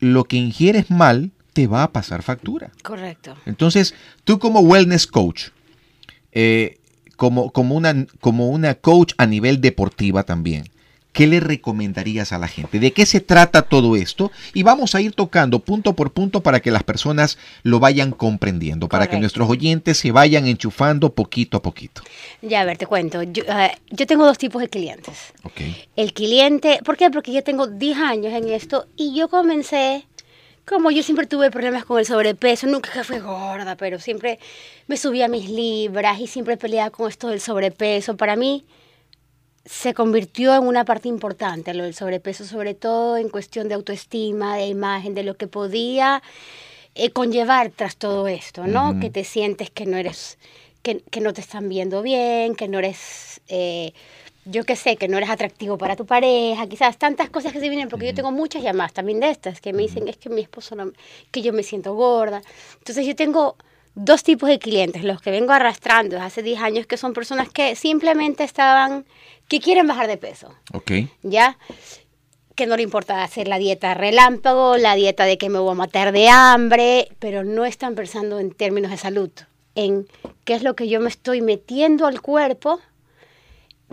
lo 0.00 0.24
que 0.24 0.38
ingieres 0.38 0.90
mal 0.90 1.30
te 1.52 1.68
va 1.68 1.84
a 1.84 1.92
pasar 1.92 2.24
factura. 2.24 2.72
Correcto. 2.82 3.36
Entonces, 3.46 3.94
tú 4.24 4.40
como 4.40 4.58
wellness 4.58 5.06
coach, 5.06 5.50
eh, 6.32 6.80
como, 7.14 7.52
como, 7.52 7.76
una, 7.76 8.06
como 8.20 8.48
una 8.48 8.74
coach 8.74 9.12
a 9.18 9.26
nivel 9.26 9.60
deportiva 9.60 10.24
también, 10.24 10.64
¿qué 11.12 11.26
le 11.26 11.40
recomendarías 11.40 12.32
a 12.32 12.38
la 12.38 12.48
gente? 12.48 12.78
¿De 12.78 12.92
qué 12.92 13.06
se 13.06 13.20
trata 13.20 13.62
todo 13.62 13.96
esto? 13.96 14.30
Y 14.54 14.62
vamos 14.62 14.94
a 14.94 15.00
ir 15.00 15.12
tocando 15.12 15.60
punto 15.60 15.94
por 15.94 16.12
punto 16.12 16.42
para 16.42 16.60
que 16.60 16.70
las 16.70 16.82
personas 16.82 17.38
lo 17.62 17.80
vayan 17.80 18.12
comprendiendo, 18.12 18.88
para 18.88 19.08
que 19.08 19.18
nuestros 19.18 19.48
oyentes 19.48 19.98
se 19.98 20.12
vayan 20.12 20.46
enchufando 20.46 21.14
poquito 21.14 21.56
a 21.56 21.62
poquito. 21.62 22.02
Ya, 22.42 22.60
a 22.60 22.64
ver, 22.64 22.78
te 22.78 22.86
cuento. 22.86 23.22
Yo, 23.22 23.44
ah, 23.48 23.70
tengo 24.06 24.24
dos 24.24 24.38
tipos 24.38 24.62
de 24.62 24.68
clientes. 24.68 25.32
Okay. 25.42 25.76
El 25.96 26.12
cliente, 26.12 26.80
¿por 26.84 26.96
qué? 26.96 27.10
Porque 27.10 27.32
yo 27.32 27.42
tengo 27.42 27.66
10 27.66 27.98
años 27.98 28.32
en 28.32 28.48
esto 28.48 28.86
y 28.96 29.14
yo 29.14 29.28
comencé 29.28 30.06
como 30.70 30.92
yo 30.92 31.02
siempre 31.02 31.26
tuve 31.26 31.50
problemas 31.50 31.84
con 31.84 31.98
el 31.98 32.06
sobrepeso, 32.06 32.68
nunca 32.68 33.02
fui 33.02 33.18
gorda, 33.18 33.74
pero 33.74 33.98
siempre 33.98 34.38
me 34.86 34.96
subía 34.96 35.26
mis 35.26 35.50
libras 35.50 36.20
y 36.20 36.28
siempre 36.28 36.56
peleaba 36.56 36.90
con 36.90 37.08
esto 37.08 37.26
del 37.26 37.40
sobrepeso. 37.40 38.16
Para 38.16 38.36
mí, 38.36 38.64
se 39.64 39.94
convirtió 39.94 40.54
en 40.54 40.66
una 40.66 40.84
parte 40.84 41.08
importante, 41.08 41.74
lo 41.74 41.84
del 41.84 41.94
sobrepeso, 41.94 42.44
sobre 42.44 42.74
todo 42.74 43.16
en 43.16 43.28
cuestión 43.28 43.68
de 43.68 43.74
autoestima, 43.74 44.56
de 44.56 44.66
imagen, 44.66 45.14
de 45.14 45.22
lo 45.22 45.36
que 45.36 45.46
podía 45.46 46.22
eh, 46.94 47.10
conllevar 47.10 47.70
tras 47.70 47.96
todo 47.96 48.26
esto, 48.26 48.66
¿no? 48.66 48.98
Que 49.00 49.10
te 49.10 49.24
sientes 49.24 49.70
que 49.70 49.86
no 49.86 49.96
eres 49.96 50.38
que, 50.82 51.00
que 51.10 51.20
no 51.20 51.32
te 51.32 51.40
están 51.40 51.68
viendo 51.68 52.02
bien, 52.02 52.54
que 52.54 52.68
no 52.68 52.78
eres, 52.78 53.40
eh, 53.48 53.92
yo 54.44 54.64
qué 54.64 54.76
sé, 54.76 54.96
que 54.96 55.08
no 55.08 55.18
eres 55.18 55.30
atractivo 55.30 55.76
para 55.78 55.96
tu 55.96 56.06
pareja, 56.06 56.66
quizás 56.66 56.98
tantas 56.98 57.28
cosas 57.30 57.52
que 57.52 57.60
se 57.60 57.68
vienen, 57.68 57.88
porque 57.88 58.06
yo 58.06 58.14
tengo 58.14 58.32
muchas 58.32 58.62
llamadas 58.62 58.92
también 58.92 59.20
de 59.20 59.30
estas, 59.30 59.60
que 59.60 59.72
me 59.72 59.82
dicen, 59.82 60.08
es 60.08 60.16
que 60.16 60.30
mi 60.30 60.40
esposo 60.40 60.74
no, 60.74 60.92
que 61.30 61.42
yo 61.42 61.52
me 61.52 61.62
siento 61.62 61.94
gorda. 61.94 62.42
Entonces 62.78 63.06
yo 63.06 63.14
tengo 63.14 63.56
dos 63.94 64.22
tipos 64.22 64.48
de 64.48 64.58
clientes, 64.58 65.04
los 65.04 65.20
que 65.20 65.30
vengo 65.30 65.52
arrastrando 65.52 66.14
desde 66.16 66.26
hace 66.26 66.42
10 66.42 66.60
años, 66.60 66.86
que 66.86 66.96
son 66.96 67.12
personas 67.12 67.48
que 67.48 67.74
simplemente 67.76 68.44
estaban, 68.44 69.04
que 69.48 69.60
quieren 69.60 69.86
bajar 69.86 70.06
de 70.06 70.16
peso, 70.16 70.54
Ok. 70.72 70.92
¿ya? 71.22 71.58
Que 72.54 72.66
no 72.66 72.76
le 72.76 72.82
importa 72.82 73.22
hacer 73.22 73.48
la 73.48 73.58
dieta 73.58 73.94
relámpago, 73.94 74.76
la 74.76 74.94
dieta 74.94 75.24
de 75.24 75.38
que 75.38 75.48
me 75.48 75.58
voy 75.58 75.72
a 75.72 75.74
matar 75.74 76.12
de 76.12 76.28
hambre, 76.28 77.08
pero 77.18 77.42
no 77.44 77.64
están 77.64 77.94
pensando 77.94 78.38
en 78.38 78.52
términos 78.52 78.90
de 78.90 78.96
salud, 78.96 79.30
en 79.74 80.06
qué 80.44 80.54
es 80.54 80.62
lo 80.62 80.74
que 80.76 80.88
yo 80.88 81.00
me 81.00 81.08
estoy 81.08 81.40
metiendo 81.42 82.06
al 82.06 82.20
cuerpo 82.20 82.80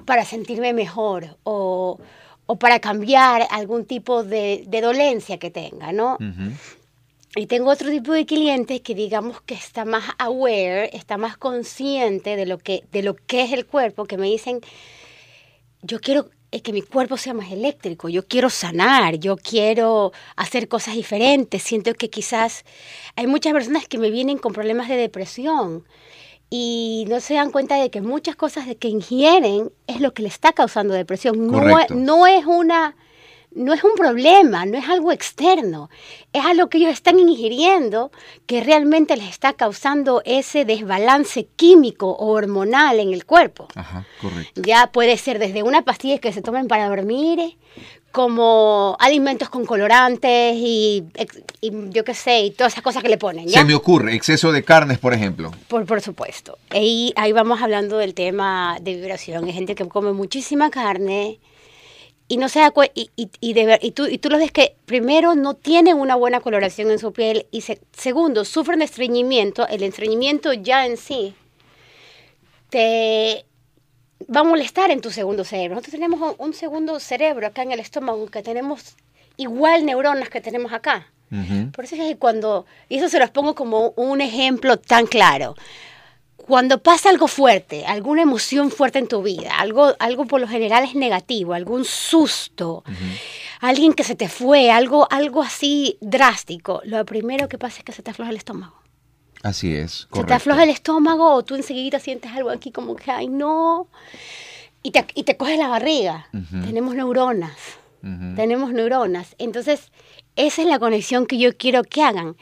para 0.06 0.26
sentirme 0.26 0.74
mejor 0.74 1.38
o, 1.44 2.00
o 2.46 2.56
para 2.60 2.80
cambiar 2.80 3.48
algún 3.50 3.86
tipo 3.86 4.24
de, 4.24 4.64
de 4.68 4.82
dolencia 4.82 5.38
que 5.40 5.50
tenga, 5.50 5.92
¿no? 5.92 6.16
Ujú. 6.16 6.52
Y 7.38 7.46
tengo 7.46 7.70
otro 7.70 7.92
tipo 7.92 8.14
de 8.14 8.26
clientes 8.26 8.82
que 8.82 8.96
digamos 8.96 9.42
que 9.42 9.54
está 9.54 9.86
más 9.86 10.04
aware, 10.18 10.90
está 10.94 11.18
más 11.18 11.38
consciente 11.38 12.36
de 12.36 12.48
lo 12.48 12.58
que, 12.58 12.84
de 12.92 13.04
lo 13.04 13.16
que 13.16 13.44
es 13.44 13.54
el 13.54 13.68
cuerpo, 13.68 14.06
que 14.06 14.18
me 14.18 14.26
dicen, 14.28 14.60
yo 15.84 16.00
quiero 16.00 16.32
eh, 16.52 16.62
que 16.62 16.74
mi 16.74 16.82
cuerpo 16.82 17.16
sea 17.16 17.36
más 17.36 17.52
eléctrico, 17.52 18.10
yo 18.10 18.26
quiero 18.26 18.50
sanar, 18.50 19.18
yo 19.18 19.38
quiero 19.38 20.14
hacer 20.36 20.68
cosas 20.68 20.96
diferentes. 20.96 21.62
Siento 21.62 21.94
que 21.94 22.10
quizás 22.10 22.66
hay 23.16 23.28
muchas 23.28 23.54
personas 23.54 23.88
que 23.88 24.00
me 24.00 24.10
vienen 24.10 24.40
con 24.40 24.54
problemas 24.54 24.90
de 24.90 24.96
depresión 24.96 25.86
y 26.50 27.06
no 27.08 27.20
se 27.20 27.36
dan 27.36 27.52
cuenta 27.52 27.76
de 27.76 27.92
que 27.92 28.02
muchas 28.02 28.36
cosas 28.36 28.66
de 28.66 28.78
que 28.78 28.88
ingieren 28.88 29.72
es 29.86 30.02
lo 30.02 30.14
que 30.14 30.24
le 30.24 30.30
está 30.30 30.54
causando 30.54 30.94
depresión. 30.94 31.52
No, 31.92 32.26
es 32.26 32.46
una 32.46 32.96
no 33.52 33.74
es 33.74 33.84
un 33.84 33.96
problema, 33.96 34.66
no 34.66 34.78
es 34.78 34.88
algo 34.88 35.12
externo, 35.12 35.90
es 36.32 36.46
algo 36.46 36.70
que 36.70 36.78
ellos 36.78 36.94
están 36.94 37.20
ingiriendo 37.20 38.12
que 38.46 38.62
realmente 38.62 39.18
les 39.18 39.30
está 39.30 39.54
causando 39.54 40.22
ese 40.26 40.64
desbalance 40.66 41.48
químico 41.56 42.12
o 42.12 42.28
hormonal 42.28 43.00
en 43.00 43.14
el 43.14 43.26
cuerpo. 43.26 43.68
Ajá, 43.76 44.06
correcto. 44.22 44.62
Ya 44.62 44.88
puede 44.88 45.18
ser 45.18 45.40
desde 45.40 45.64
una 45.64 45.82
pastilla 45.84 46.20
que 46.20 46.32
se 46.34 46.42
tomen 46.42 46.68
para 46.68 46.88
dormir, 46.88 47.58
como 48.12 48.98
alimentos 49.00 49.50
con 49.50 49.66
colorantes 49.66 50.56
y, 50.58 51.04
yo 51.62 52.04
qué 52.04 52.14
sé, 52.16 52.40
y 52.42 52.52
todas 52.52 52.74
esas 52.74 52.84
cosas 52.84 53.04
que 53.04 53.10
le 53.10 53.18
ponen. 53.18 53.48
¿ya? 53.48 53.60
Se 53.60 53.66
me 53.66 53.76
ocurre, 53.76 54.16
exceso 54.16 54.52
de 54.52 54.64
carnes, 54.64 54.98
por 54.98 55.14
ejemplo. 55.14 55.52
Por, 55.68 55.86
por 55.86 56.02
supuesto. 56.02 56.58
Y 56.74 57.14
ahí 57.16 57.32
vamos 57.32 57.62
hablando 57.62 57.98
del 57.98 58.14
tema 58.14 58.78
de 58.82 58.96
vibración. 58.96 59.46
Hay 59.46 59.54
gente 59.54 59.76
que 59.76 59.88
come 59.88 60.14
muchísima 60.14 60.72
carne 60.72 61.40
y 62.30 62.38
no 62.38 62.50
se 62.50 62.60
da 62.60 62.74
y, 62.94 63.10
y, 63.16 63.30
y, 63.40 63.54
de 63.54 63.66
ver- 63.66 63.80
y 63.82 63.92
tú, 63.92 64.06
y 64.08 64.18
tú 64.18 64.30
los 64.30 64.40
ves 64.40 64.52
que 64.52 64.76
primero 64.86 65.36
no 65.36 65.54
tienen 65.54 65.98
una 65.98 66.16
buena 66.16 66.42
coloración 66.42 66.92
en 66.92 67.00
su 67.00 67.14
piel 67.14 67.48
y 67.52 67.62
se- 67.62 67.80
segundo 67.94 68.44
sufren 68.46 68.80
de 68.80 68.86
estreñimiento. 68.86 69.68
El 69.68 69.84
estreñimiento 69.84 70.52
ya 70.54 70.86
en 70.86 70.98
sí 70.98 71.36
te 72.70 73.46
va 74.34 74.42
a 74.42 74.44
molestar 74.44 74.92
en 74.92 75.02
tu 75.02 75.12
segundo 75.12 75.44
cerebro. 75.44 75.76
Nosotros 75.76 75.92
tenemos 75.94 76.20
un, 76.38 76.48
un 76.48 76.54
segundo 76.54 77.00
cerebro 77.00 77.48
acá 77.48 77.62
en 77.64 77.72
el 77.72 77.80
estómago 77.80 78.26
que 78.28 78.44
tenemos 78.44 78.96
igual 79.38 79.86
neuronas 79.86 80.30
que 80.30 80.42
tenemos 80.42 80.74
acá. 80.74 81.12
Por 81.72 81.86
eso 81.86 81.96
es 81.96 82.02
que 82.02 82.18
cuando, 82.18 82.66
y 82.90 82.98
eso 82.98 83.10
se 83.10 83.20
los 83.20 83.30
pongo 83.32 83.54
como 83.54 83.90
un 83.96 84.22
ejemplo 84.22 84.78
tan 84.78 85.06
claro, 85.08 85.56
cuando 86.48 86.82
pasa 86.82 87.10
algo 87.10 87.28
fuerte, 87.28 87.86
alguna 87.86 88.22
emoción 88.22 88.72
fuerte 88.72 89.00
en 89.00 89.08
tu 89.08 89.22
vida, 89.22 89.60
algo, 89.60 89.94
algo 90.00 90.26
por 90.26 90.40
lo 90.40 90.48
general 90.48 90.84
es 90.86 90.96
negativo, 90.96 91.54
algún 91.54 91.84
susto, 91.84 92.84
alguien 93.60 93.94
que 93.94 94.04
se 94.04 94.16
te 94.16 94.30
fue, 94.30 94.72
algo, 94.72 95.08
algo 95.12 95.44
así 95.44 95.98
drástico, 96.00 96.82
lo 96.86 97.06
primero 97.06 97.50
que 97.50 97.58
pasa 97.58 97.80
es 97.80 97.84
que 97.84 97.92
se 97.92 98.02
te 98.02 98.12
afloja 98.12 98.32
el 98.32 98.38
estómago. 98.38 98.82
Así 99.44 99.76
es, 99.76 100.08
Se 100.12 100.24
te 100.24 100.34
afloja 100.34 100.64
el 100.64 100.70
estómago 100.70 101.34
o 101.34 101.44
tú 101.44 101.56
enseguida 101.56 102.00
sientes 102.00 102.32
algo 102.32 102.50
aquí 102.50 102.72
como 102.72 102.96
que, 102.96 103.12
ay, 103.12 103.28
no, 103.28 103.88
y 104.82 104.92
te, 104.92 105.06
y 105.14 105.24
te 105.24 105.38
coges 105.38 105.60
la 105.60 105.68
barriga. 105.68 106.30
Tenemos 106.64 106.96
neuronas 106.96 107.78
tenemos 108.36 108.74
neuronas. 108.74 109.36
Entonces, 109.38 109.92
esa 110.36 110.62
es 110.62 110.68
la 110.68 110.80
conexión 110.80 111.26
que 111.26 111.38
yo 111.38 111.56
quiero 111.58 111.84
que 111.84 112.04
hagan. 112.04 112.38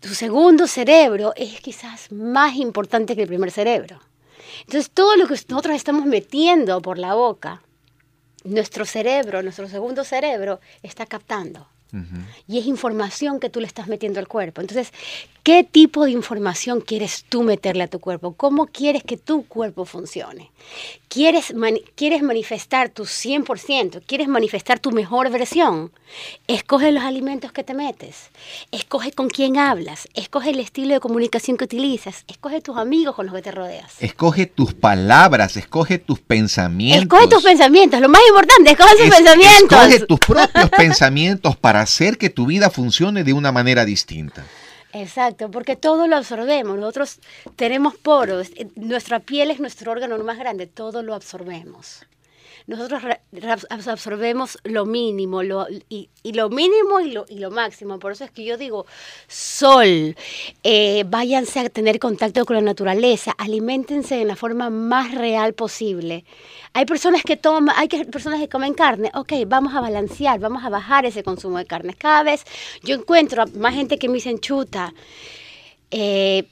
Tu 0.00 0.14
segundo 0.14 0.66
cerebro 0.66 1.32
es 1.36 1.60
quizás 1.60 2.12
más 2.12 2.56
importante 2.56 3.16
que 3.16 3.22
el 3.22 3.28
primer 3.28 3.50
cerebro. 3.50 4.00
Entonces, 4.60 4.90
todo 4.90 5.16
lo 5.16 5.26
que 5.26 5.34
nosotros 5.48 5.74
estamos 5.74 6.06
metiendo 6.06 6.80
por 6.82 6.98
la 6.98 7.14
boca, 7.14 7.62
nuestro 8.44 8.84
cerebro, 8.84 9.42
nuestro 9.42 9.68
segundo 9.68 10.04
cerebro, 10.04 10.60
está 10.82 11.06
captando. 11.06 11.66
Y 12.46 12.58
es 12.58 12.66
información 12.66 13.40
que 13.40 13.48
tú 13.48 13.60
le 13.60 13.66
estás 13.66 13.88
metiendo 13.88 14.20
al 14.20 14.28
cuerpo. 14.28 14.60
Entonces, 14.60 14.92
¿qué 15.42 15.64
tipo 15.64 16.04
de 16.04 16.10
información 16.10 16.80
quieres 16.80 17.24
tú 17.28 17.42
meterle 17.42 17.84
a 17.84 17.88
tu 17.88 17.98
cuerpo? 18.00 18.34
¿Cómo 18.34 18.66
quieres 18.66 19.02
que 19.02 19.16
tu 19.16 19.44
cuerpo 19.46 19.84
funcione? 19.84 20.50
¿Quieres, 21.08 21.54
mani- 21.54 21.82
quieres 21.94 22.22
manifestar 22.22 22.90
tu 22.90 23.04
100%? 23.04 24.02
¿Quieres 24.06 24.28
manifestar 24.28 24.78
tu 24.78 24.90
mejor 24.92 25.30
versión? 25.30 25.90
Escoge 26.46 26.92
los 26.92 27.02
alimentos 27.02 27.50
que 27.52 27.64
te 27.64 27.72
metes. 27.72 28.30
Escoge 28.72 29.12
con 29.12 29.28
quién 29.30 29.56
hablas. 29.56 30.06
Escoge 30.14 30.50
el 30.50 30.60
estilo 30.60 30.92
de 30.94 31.00
comunicación 31.00 31.56
que 31.56 31.64
utilizas. 31.64 32.24
Escoge 32.28 32.60
tus 32.60 32.76
amigos 32.76 33.14
con 33.14 33.24
los 33.26 33.34
que 33.34 33.42
te 33.42 33.50
rodeas. 33.52 33.94
Escoge 34.00 34.44
tus 34.46 34.74
palabras, 34.74 35.56
escoge 35.56 35.98
tus 35.98 36.20
pensamientos. 36.20 37.02
Escoge 37.04 37.28
tus 37.28 37.42
pensamientos. 37.42 38.00
Lo 38.00 38.08
más 38.10 38.20
importante, 38.28 38.70
escoge 38.72 38.92
tus 38.96 39.06
Es- 39.06 39.14
pensamientos. 39.16 39.78
Escoge 39.78 40.06
tus 40.06 40.18
propios 40.18 40.70
pensamientos 40.76 41.56
para 41.56 41.80
hacer 41.80 42.18
que 42.18 42.28
tu 42.28 42.44
vida 42.46 42.68
funcione 42.68 43.24
de 43.24 43.32
una 43.32 43.50
manera 43.50 43.86
distinta. 43.86 44.44
Exacto, 44.92 45.50
porque 45.50 45.76
todo 45.76 46.06
lo 46.06 46.16
absorbemos. 46.16 46.78
Nosotros 46.78 47.20
tenemos 47.56 47.96
poros. 47.96 48.48
eh, 48.56 48.68
Nuestra 48.76 49.20
piel 49.20 49.50
es 49.50 49.60
nuestro 49.60 49.92
órgano 49.92 50.18
más 50.24 50.38
grande. 50.38 50.66
Todo 50.66 51.02
lo 51.02 51.14
absorbemos. 51.14 52.07
Nosotros 52.68 53.02
absorbemos 53.88 54.58
lo 54.64 54.84
mínimo 54.84 55.42
lo, 55.42 55.66
y, 55.88 56.10
lo 56.34 56.50
mínimo 56.50 57.00
y 57.00 57.12
lo, 57.12 57.24
y 57.26 57.38
lo 57.38 57.50
máximo. 57.50 57.98
Por 57.98 58.12
eso 58.12 58.24
es 58.24 58.30
que 58.30 58.44
yo 58.44 58.58
digo, 58.58 58.84
sol, 59.26 60.14
eh, 60.62 61.04
váyanse 61.08 61.60
a 61.60 61.70
tener 61.70 61.98
contacto 61.98 62.44
con 62.44 62.56
la 62.56 62.60
naturaleza, 62.62 63.32
aliméntense 63.38 64.16
de 64.16 64.26
la 64.26 64.36
forma 64.36 64.68
más 64.68 65.14
real 65.14 65.54
posible. 65.54 66.26
Hay 66.74 66.84
personas 66.84 67.22
que 67.22 67.38
toman, 67.38 67.74
hay 67.78 67.88
que- 67.88 68.04
personas 68.04 68.38
que 68.38 68.50
comen 68.50 68.74
carne, 68.74 69.10
ok, 69.14 69.32
vamos 69.46 69.74
a 69.74 69.80
balancear, 69.80 70.38
vamos 70.38 70.62
a 70.62 70.68
bajar 70.68 71.06
ese 71.06 71.22
consumo 71.22 71.56
de 71.56 71.64
carne. 71.64 71.94
Cada 71.94 72.22
vez 72.22 72.44
yo 72.82 72.96
encuentro 72.96 73.46
más 73.54 73.74
gente 73.74 73.98
que 73.98 74.08
me 74.08 74.16
dicen, 74.16 74.40
chuta, 74.40 74.92
eh, 75.90 76.44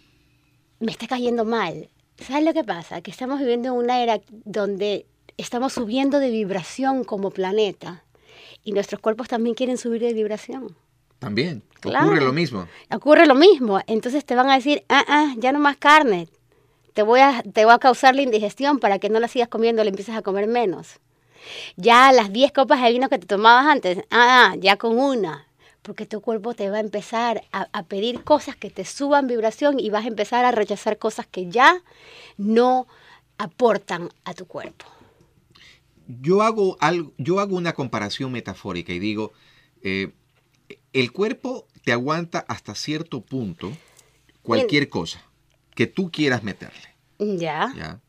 me 0.80 0.92
está 0.92 1.06
cayendo 1.06 1.44
mal. 1.44 1.90
¿Sabes 2.18 2.42
lo 2.44 2.54
que 2.54 2.64
pasa? 2.64 3.02
Que 3.02 3.10
estamos 3.10 3.38
viviendo 3.38 3.68
en 3.68 3.74
una 3.74 4.02
era 4.02 4.18
donde 4.30 5.04
estamos 5.36 5.72
subiendo 5.72 6.18
de 6.18 6.30
vibración 6.30 7.04
como 7.04 7.30
planeta 7.30 8.04
y 8.64 8.72
nuestros 8.72 9.00
cuerpos 9.00 9.28
también 9.28 9.54
quieren 9.54 9.78
subir 9.78 10.02
de 10.02 10.12
vibración. 10.12 10.76
También. 11.18 11.62
Claro. 11.80 12.06
Ocurre 12.06 12.24
lo 12.24 12.32
mismo. 12.32 12.68
Ocurre 12.90 13.26
lo 13.26 13.34
mismo. 13.34 13.80
Entonces 13.86 14.24
te 14.24 14.34
van 14.34 14.50
a 14.50 14.56
decir, 14.56 14.84
ah, 14.88 15.04
ah, 15.08 15.34
ya 15.38 15.52
no 15.52 15.58
más 15.58 15.76
carne. 15.76 16.28
Te 16.92 17.02
voy, 17.02 17.20
a, 17.20 17.42
te 17.42 17.64
voy 17.64 17.74
a 17.74 17.78
causar 17.78 18.14
la 18.14 18.22
indigestión 18.22 18.78
para 18.78 18.98
que 18.98 19.10
no 19.10 19.20
la 19.20 19.28
sigas 19.28 19.48
comiendo, 19.48 19.84
le 19.84 19.90
empieces 19.90 20.16
a 20.16 20.22
comer 20.22 20.46
menos. 20.46 20.98
Ya 21.76 22.10
las 22.12 22.32
10 22.32 22.52
copas 22.52 22.82
de 22.82 22.90
vino 22.90 23.08
que 23.08 23.18
te 23.18 23.26
tomabas 23.26 23.66
antes, 23.66 23.98
ah, 24.10 24.50
ah, 24.50 24.56
ya 24.58 24.76
con 24.76 24.98
una. 24.98 25.46
Porque 25.82 26.06
tu 26.06 26.20
cuerpo 26.20 26.54
te 26.54 26.70
va 26.70 26.78
a 26.78 26.80
empezar 26.80 27.44
a, 27.52 27.68
a 27.72 27.82
pedir 27.84 28.24
cosas 28.24 28.56
que 28.56 28.70
te 28.70 28.84
suban 28.84 29.28
vibración 29.28 29.78
y 29.78 29.90
vas 29.90 30.04
a 30.04 30.08
empezar 30.08 30.44
a 30.44 30.50
rechazar 30.50 30.98
cosas 30.98 31.26
que 31.26 31.48
ya 31.48 31.82
no 32.36 32.88
aportan 33.38 34.08
a 34.24 34.34
tu 34.34 34.46
cuerpo. 34.46 34.86
Yo 36.08 36.42
hago, 36.42 36.76
algo, 36.80 37.12
yo 37.18 37.40
hago 37.40 37.56
una 37.56 37.72
comparación 37.72 38.32
metafórica 38.32 38.92
y 38.92 38.98
digo, 38.98 39.32
eh, 39.82 40.12
el 40.92 41.12
cuerpo 41.12 41.66
te 41.84 41.92
aguanta 41.92 42.44
hasta 42.48 42.74
cierto 42.74 43.20
punto 43.20 43.72
cualquier 44.42 44.88
cosa 44.88 45.22
que 45.74 45.86
tú 45.86 46.10
quieras 46.10 46.42
meterle, 46.42 46.94
Ya. 47.18 47.72
¿ya? 47.76 48.00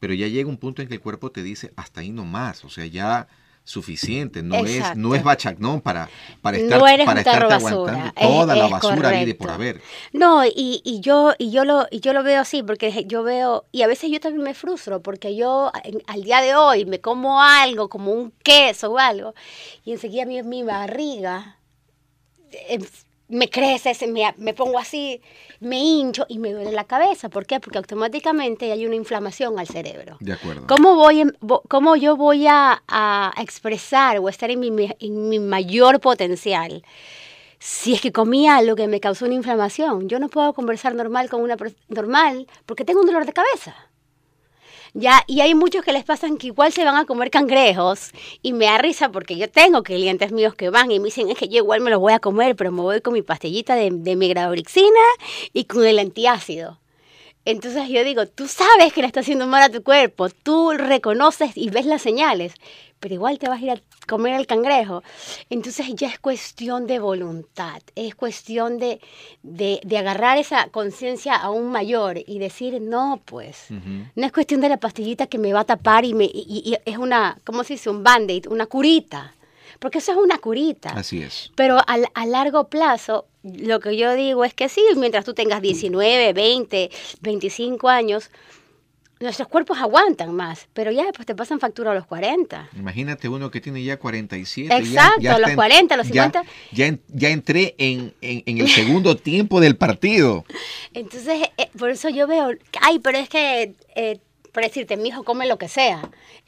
Pero 0.00 0.12
ya 0.12 0.28
llega 0.28 0.48
un 0.48 0.58
punto 0.58 0.82
en 0.82 0.88
que 0.88 0.94
el 0.94 1.00
cuerpo 1.00 1.30
te 1.30 1.42
dice, 1.42 1.72
hasta 1.76 2.00
ahí 2.00 2.10
no 2.10 2.24
más, 2.24 2.64
o 2.64 2.68
sea, 2.68 2.86
ya 2.86 3.28
suficiente, 3.66 4.44
no 4.44 4.54
es, 4.64 4.96
no 4.96 5.14
es 5.16 5.24
bachagnón 5.24 5.80
para, 5.80 6.08
para 6.40 6.56
estar 6.56 6.78
no 6.78 6.86
eres 6.86 7.04
para 7.04 7.20
basura. 7.48 7.56
aguantando 7.56 8.06
es- 8.06 8.28
toda 8.28 8.54
la 8.54 8.64
es 8.66 8.70
basura 8.70 9.10
vida 9.10 9.34
por 9.36 9.50
haber. 9.50 9.82
No, 10.12 10.46
y, 10.46 10.80
y 10.84 11.00
yo 11.00 11.34
y 11.36 11.50
yo 11.50 11.64
lo 11.64 11.86
y 11.90 11.98
yo 11.98 12.12
lo 12.12 12.22
veo 12.22 12.40
así 12.40 12.62
porque 12.62 13.04
yo 13.08 13.24
veo 13.24 13.64
y 13.72 13.82
a 13.82 13.88
veces 13.88 14.08
yo 14.10 14.20
también 14.20 14.44
me 14.44 14.54
frustro 14.54 15.02
porque 15.02 15.34
yo 15.34 15.72
en- 15.82 16.00
al 16.06 16.22
día 16.22 16.40
de 16.42 16.54
hoy 16.54 16.86
me 16.86 17.00
como 17.00 17.42
algo 17.42 17.88
como 17.88 18.12
un 18.12 18.30
queso 18.44 18.92
o 18.92 18.98
algo 18.98 19.34
y 19.84 19.90
enseguida 19.92 20.26
mi, 20.26 20.40
mi 20.44 20.62
barriga 20.62 21.58
eh, 22.52 22.78
me 23.28 23.48
crece, 23.50 23.94
me, 24.06 24.34
me, 24.36 24.54
pongo 24.54 24.78
así, 24.78 25.20
me 25.60 25.78
hincho 25.78 26.26
y 26.28 26.38
me 26.38 26.52
duele 26.52 26.72
la 26.72 26.84
cabeza. 26.84 27.28
¿Por 27.28 27.46
qué? 27.46 27.60
Porque 27.60 27.78
automáticamente 27.78 28.70
hay 28.70 28.86
una 28.86 28.94
inflamación 28.94 29.58
al 29.58 29.66
cerebro. 29.66 30.16
De 30.20 30.32
acuerdo. 30.32 30.66
¿Cómo, 30.68 30.94
voy, 30.94 31.24
cómo 31.68 31.96
yo 31.96 32.16
voy 32.16 32.46
a, 32.46 32.82
a, 32.86 33.32
expresar 33.38 34.18
o 34.18 34.28
estar 34.28 34.50
en 34.50 34.60
mi, 34.60 34.94
en 35.00 35.28
mi 35.28 35.38
mayor 35.40 36.00
potencial? 36.00 36.84
Si 37.58 37.94
es 37.94 38.00
que 38.00 38.12
comí 38.12 38.46
algo 38.46 38.76
que 38.76 38.86
me 38.86 39.00
causó 39.00 39.24
una 39.24 39.34
inflamación, 39.34 40.08
yo 40.08 40.18
no 40.20 40.28
puedo 40.28 40.52
conversar 40.52 40.94
normal 40.94 41.28
con 41.28 41.40
una 41.40 41.56
normal 41.88 42.46
porque 42.64 42.84
tengo 42.84 43.00
un 43.00 43.06
dolor 43.06 43.26
de 43.26 43.32
cabeza. 43.32 43.74
Ya, 44.98 45.22
y 45.26 45.42
hay 45.42 45.54
muchos 45.54 45.84
que 45.84 45.92
les 45.92 46.04
pasan 46.04 46.38
que 46.38 46.46
igual 46.46 46.72
se 46.72 46.82
van 46.82 46.96
a 46.96 47.04
comer 47.04 47.30
cangrejos 47.30 48.12
y 48.40 48.54
me 48.54 48.64
da 48.64 48.78
risa 48.78 49.10
porque 49.10 49.36
yo 49.36 49.50
tengo 49.50 49.82
clientes 49.82 50.32
míos 50.32 50.54
que 50.54 50.70
van 50.70 50.90
y 50.90 50.98
me 50.98 51.06
dicen, 51.06 51.28
es 51.28 51.36
que 51.36 51.48
yo 51.48 51.58
igual 51.58 51.82
me 51.82 51.90
los 51.90 52.00
voy 52.00 52.14
a 52.14 52.18
comer, 52.18 52.56
pero 52.56 52.72
me 52.72 52.80
voy 52.80 53.02
con 53.02 53.12
mi 53.12 53.20
pastillita 53.20 53.74
de, 53.74 53.90
de 53.90 54.56
y 55.52 55.64
con 55.64 55.84
el 55.84 55.98
antiácido. 55.98 56.78
Entonces 57.46 57.88
yo 57.88 58.02
digo, 58.02 58.26
tú 58.26 58.48
sabes 58.48 58.92
que 58.92 59.00
le 59.00 59.06
está 59.06 59.20
haciendo 59.20 59.46
mal 59.46 59.62
a 59.62 59.68
tu 59.68 59.84
cuerpo, 59.84 60.28
tú 60.28 60.72
reconoces 60.72 61.56
y 61.56 61.70
ves 61.70 61.86
las 61.86 62.02
señales, 62.02 62.52
pero 62.98 63.14
igual 63.14 63.38
te 63.38 63.48
vas 63.48 63.62
a 63.62 63.64
ir 63.64 63.70
a 63.70 63.80
comer 64.08 64.34
el 64.34 64.48
cangrejo. 64.48 65.04
Entonces 65.48 65.86
ya 65.94 66.08
es 66.08 66.18
cuestión 66.18 66.88
de 66.88 66.98
voluntad, 66.98 67.80
es 67.94 68.16
cuestión 68.16 68.78
de, 68.78 69.00
de, 69.44 69.80
agarrar 69.96 70.38
esa 70.38 70.70
conciencia 70.70 71.36
aún 71.36 71.70
mayor 71.70 72.18
y 72.18 72.40
decir, 72.40 72.80
no, 72.82 73.22
pues, 73.24 73.66
no 73.70 74.26
es 74.26 74.32
cuestión 74.32 74.60
de 74.60 74.68
la 74.68 74.78
pastillita 74.78 75.28
que 75.28 75.38
me 75.38 75.52
va 75.52 75.60
a 75.60 75.64
tapar 75.64 76.04
y, 76.04 76.14
me, 76.14 76.24
y, 76.24 76.76
es 76.84 76.98
una, 76.98 77.38
¿cómo 77.44 77.62
se 77.62 77.74
dice? 77.74 77.90
Un 77.90 78.02
band-aid, 78.02 78.48
una 78.48 78.66
curita. 78.66 79.34
Porque 79.78 79.98
eso 79.98 80.12
es 80.12 80.18
una 80.18 80.38
curita. 80.38 80.88
Así 80.90 81.22
es. 81.22 81.52
Pero 81.54 81.76
a, 81.78 81.96
a 82.14 82.26
largo 82.26 82.68
plazo, 82.68 83.26
lo 83.58 83.80
que 83.80 83.96
yo 83.96 84.14
digo 84.14 84.44
es 84.44 84.54
que 84.54 84.68
sí, 84.68 84.82
mientras 84.96 85.24
tú 85.24 85.34
tengas 85.34 85.62
19, 85.62 86.32
20, 86.32 86.90
25 87.20 87.88
años, 87.88 88.30
nuestros 89.20 89.48
cuerpos 89.48 89.78
aguantan 89.78 90.34
más, 90.34 90.68
pero 90.74 90.90
ya 90.90 91.04
después 91.04 91.26
te 91.26 91.34
pasan 91.34 91.58
factura 91.58 91.92
a 91.92 91.94
los 91.94 92.06
40. 92.06 92.70
Imagínate 92.76 93.28
uno 93.28 93.50
que 93.50 93.60
tiene 93.60 93.82
ya 93.82 93.98
47. 93.98 94.76
Exacto, 94.76 95.30
a 95.30 95.38
los 95.38 95.52
40, 95.52 95.94
a 95.94 95.96
los 95.96 96.06
50. 96.06 96.42
Ya, 96.72 96.98
ya, 97.08 97.30
entré 97.30 97.74
en, 97.78 98.12
el 98.20 98.68
segundo 98.68 99.16
tiempo 99.16 99.60
del 99.60 99.76
partido. 99.76 100.44
Entonces, 100.92 101.48
eh, 101.56 101.68
por 101.78 101.90
eso 101.90 102.08
yo 102.10 102.26
veo, 102.26 102.50
ay, 102.82 102.98
pero 102.98 103.18
es 103.18 103.28
que, 103.28 103.74
eh, 103.94 104.18
por 104.56 104.64
decirte, 104.64 104.96
mi 104.96 105.10
hijo 105.10 105.22
come 105.22 105.46
lo 105.46 105.58
que 105.58 105.68
sea. 105.68 106.00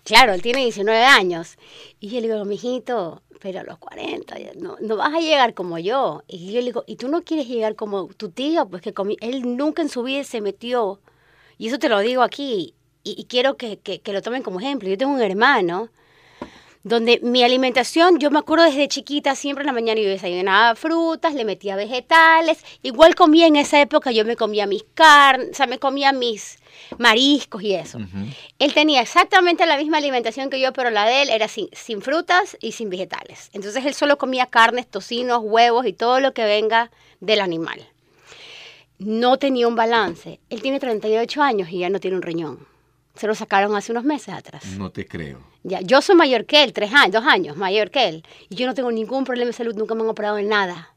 Claro, 0.02 0.32
él 0.32 0.40
tiene 0.40 0.62
19 0.62 1.04
años. 1.04 1.58
Y 2.00 2.08
yo 2.08 2.22
le 2.22 2.28
digo, 2.28 2.42
mijito, 2.46 3.20
pero 3.38 3.60
a 3.60 3.64
los 3.64 3.76
40 3.76 4.34
no, 4.56 4.78
no 4.80 4.96
vas 4.96 5.12
a 5.12 5.20
llegar 5.20 5.52
como 5.52 5.78
yo. 5.78 6.22
Y 6.26 6.50
yo 6.50 6.60
le 6.60 6.68
digo, 6.68 6.84
¿y 6.86 6.96
tú 6.96 7.08
no 7.08 7.22
quieres 7.22 7.46
llegar 7.46 7.76
como 7.76 8.06
tu 8.06 8.30
tío? 8.30 8.66
Pues 8.66 8.80
que 8.80 8.94
él 9.20 9.58
nunca 9.58 9.82
en 9.82 9.90
su 9.90 10.04
vida 10.04 10.24
se 10.24 10.40
metió 10.40 11.02
y 11.58 11.68
eso 11.68 11.78
te 11.78 11.90
lo 11.90 11.98
digo 11.98 12.22
aquí 12.22 12.72
y, 13.04 13.26
quiero 13.26 13.58
que, 13.58 13.78
lo 14.06 14.22
tomen 14.22 14.42
como 14.42 14.58
ejemplo. 14.58 14.88
Yo 14.88 14.96
tengo 14.96 15.12
un 15.12 15.20
hermano 15.20 15.90
donde 16.84 17.20
mi 17.22 17.42
alimentación, 17.42 18.18
yo 18.18 18.30
me 18.30 18.38
acuerdo 18.38 18.64
desde 18.64 18.88
chiquita, 18.88 19.34
siempre 19.34 19.64
en 19.64 19.66
la 19.66 19.74
mañana 19.74 20.00
yo 20.00 20.08
desayunaba 20.08 20.74
frutas, 20.76 21.34
le 21.34 21.44
metía 21.44 21.76
vegetales, 21.76 22.64
igual 22.82 23.14
comía 23.14 23.46
en 23.46 23.56
esa 23.56 23.82
época, 23.82 24.12
yo 24.12 24.24
me 24.24 24.34
comía 24.34 24.66
mis 24.66 24.84
carnes, 24.94 25.50
o 25.50 25.54
sea, 25.54 25.66
me 25.66 25.78
comía 25.78 26.14
mis 26.14 26.58
mariscos 26.96 27.62
y 27.62 27.74
eso. 27.74 27.98
Él 28.58 28.72
tenía 28.72 29.00
exactamente 29.00 29.66
la 29.66 29.76
misma 29.76 29.98
alimentación 29.98 30.48
que 30.48 30.60
yo, 30.60 30.72
pero 30.72 30.90
la 30.90 31.04
de 31.04 31.22
él 31.22 31.30
era 31.30 31.48
sin, 31.48 31.68
sin 31.72 32.00
frutas 32.00 32.56
y 32.60 32.72
sin 32.72 32.88
vegetales. 32.88 33.50
Entonces 33.52 33.84
él 33.84 33.94
solo 33.94 34.16
comía 34.16 34.46
carnes, 34.46 34.86
tocinos, 34.86 35.40
huevos 35.42 35.86
y 35.86 35.92
todo 35.92 36.20
lo 36.20 36.32
que 36.32 36.44
venga 36.44 36.90
del 37.20 37.40
animal 37.40 37.86
no 38.98 39.38
tenía 39.38 39.68
un 39.68 39.76
balance. 39.76 40.40
Él 40.50 40.60
tiene 40.60 40.80
38 40.80 41.42
años 41.42 41.68
y 41.70 41.78
ya 41.78 41.90
no 41.90 42.00
tiene 42.00 42.16
un 42.16 42.22
riñón. 42.22 42.66
Se 43.14 43.26
lo 43.26 43.34
sacaron 43.34 43.74
hace 43.74 43.92
unos 43.92 44.04
meses 44.04 44.34
atrás. 44.34 44.64
No 44.76 44.90
te 44.90 45.06
creo. 45.06 45.40
Ya, 45.64 45.80
yo 45.80 46.02
soy 46.02 46.14
mayor 46.14 46.44
que 46.46 46.62
él, 46.62 46.72
tres 46.72 46.92
años, 46.92 47.12
dos 47.12 47.24
años 47.24 47.56
mayor 47.56 47.90
que 47.90 48.08
él. 48.08 48.24
Y 48.48 48.56
yo 48.56 48.66
no 48.66 48.74
tengo 48.74 48.92
ningún 48.92 49.24
problema 49.24 49.48
de 49.48 49.52
salud, 49.52 49.74
nunca 49.74 49.94
me 49.94 50.02
han 50.02 50.08
operado 50.08 50.38
en 50.38 50.48
nada. 50.48 50.94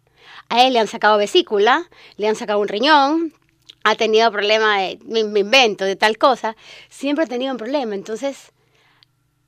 A 0.49 0.63
él 0.65 0.73
le 0.73 0.79
han 0.79 0.87
sacado 0.87 1.17
vesícula, 1.17 1.89
le 2.17 2.27
han 2.27 2.35
sacado 2.35 2.59
un 2.59 2.67
riñón, 2.67 3.33
ha 3.83 3.95
tenido 3.95 4.31
problemas 4.31 4.79
de, 4.79 4.99
me, 5.05 5.39
invento, 5.39 5.85
de 5.85 5.95
tal 5.95 6.17
cosa. 6.17 6.55
Siempre 6.89 7.25
ha 7.25 7.27
tenido 7.27 7.51
un 7.51 7.57
problema. 7.57 7.95
Entonces, 7.95 8.51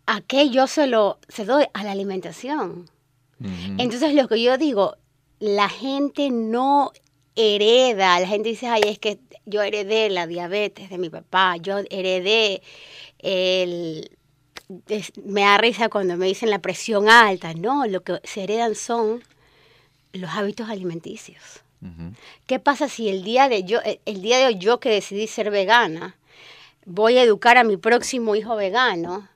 ¿a 0.06 0.22
qué 0.22 0.50
yo 0.50 0.68
se 0.68 0.88
lo 0.88 1.20
se 1.28 1.46
doy? 1.46 1.66
A 1.74 1.84
la 1.84 1.92
alimentación. 1.92 2.90
Entonces, 3.78 4.14
lo 4.14 4.30
que 4.30 4.42
yo 4.42 4.58
digo, 4.58 4.96
la 5.40 5.68
gente 5.68 6.30
no 6.30 6.94
hereda. 7.36 8.20
La 8.20 8.28
gente 8.28 8.50
dice, 8.50 8.68
ay, 8.68 8.84
es 8.86 9.00
que 9.00 9.20
yo 9.46 9.62
heredé 9.62 10.10
la 10.10 10.28
diabetes 10.28 10.90
de 10.90 10.98
mi 10.98 11.10
papá, 11.10 11.58
yo 11.58 11.80
heredé 11.90 12.62
el... 13.20 14.10
me 15.26 15.42
da 15.42 15.58
risa 15.58 15.90
cuando 15.90 16.16
me 16.16 16.28
dicen 16.28 16.50
la 16.50 16.60
presión 16.60 17.10
alta. 17.10 17.54
No, 17.54 17.86
lo 17.86 18.02
que 18.02 18.20
se 18.24 18.44
heredan 18.44 18.76
son 18.76 19.24
los 20.14 20.32
hábitos 20.32 20.70
alimenticios. 20.70 21.63
¿Qué 22.46 22.60
pasa 22.60 22.88
si 22.88 23.10
el 23.10 23.24
día 23.24 23.50
de 23.50 23.64
yo, 23.64 23.80
el 24.06 24.22
día 24.22 24.38
de 24.38 24.46
hoy 24.46 24.58
yo 24.58 24.80
que 24.80 24.90
decidí 24.90 25.28
ser 25.28 25.52
vegana, 25.52 26.16
voy 26.86 27.18
a 27.18 27.24
educar 27.24 27.58
a 27.58 27.64
mi 27.64 27.78
próximo 27.78 28.36
hijo 28.36 28.56
vegano 28.56 29.28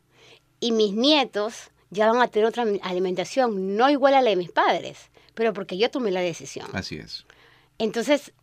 y 0.60 0.72
mis 0.72 0.94
nietos 0.94 1.72
ya 1.90 2.12
van 2.12 2.22
a 2.22 2.28
tener 2.28 2.48
otra 2.48 2.66
alimentación, 2.82 3.76
no 3.76 3.90
igual 3.90 4.14
a 4.14 4.22
la 4.22 4.30
de 4.30 4.36
mis 4.36 4.52
padres, 4.52 5.10
pero 5.34 5.54
porque 5.54 5.78
yo 5.78 5.90
tomé 5.90 6.12
la 6.12 6.22
decisión. 6.22 6.68
Así 6.74 6.98
es. 6.98 7.26
Entonces, 7.78 8.34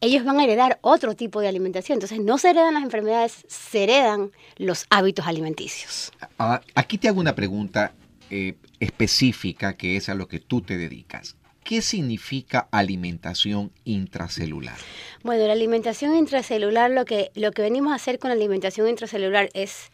ellos 0.00 0.24
van 0.24 0.38
a 0.38 0.44
heredar 0.44 0.78
otro 0.82 1.14
tipo 1.14 1.40
de 1.40 1.48
alimentación. 1.48 1.96
Entonces, 1.96 2.20
no 2.20 2.38
se 2.38 2.50
heredan 2.50 2.74
las 2.74 2.82
enfermedades, 2.82 3.44
se 3.48 3.84
heredan 3.84 4.32
los 4.56 4.86
hábitos 4.90 5.26
alimenticios. 5.26 6.12
Ah, 6.38 6.60
aquí 6.74 6.98
te 6.98 7.08
hago 7.08 7.20
una 7.20 7.34
pregunta 7.34 7.94
eh, 8.30 8.56
específica 8.80 9.76
que 9.76 9.96
es 9.96 10.08
a 10.08 10.14
lo 10.14 10.28
que 10.28 10.40
tú 10.40 10.60
te 10.60 10.76
dedicas. 10.76 11.36
¿Qué 11.66 11.82
significa 11.82 12.68
alimentación 12.70 13.72
intracelular? 13.84 14.76
Bueno, 15.24 15.48
la 15.48 15.52
alimentación 15.52 16.14
intracelular, 16.14 16.92
lo 16.92 17.04
que, 17.04 17.32
lo 17.34 17.50
que 17.50 17.60
venimos 17.60 17.92
a 17.92 17.96
hacer 17.96 18.20
con 18.20 18.28
la 18.28 18.36
alimentación 18.36 18.88
intracelular 18.88 19.48
es, 19.52 19.90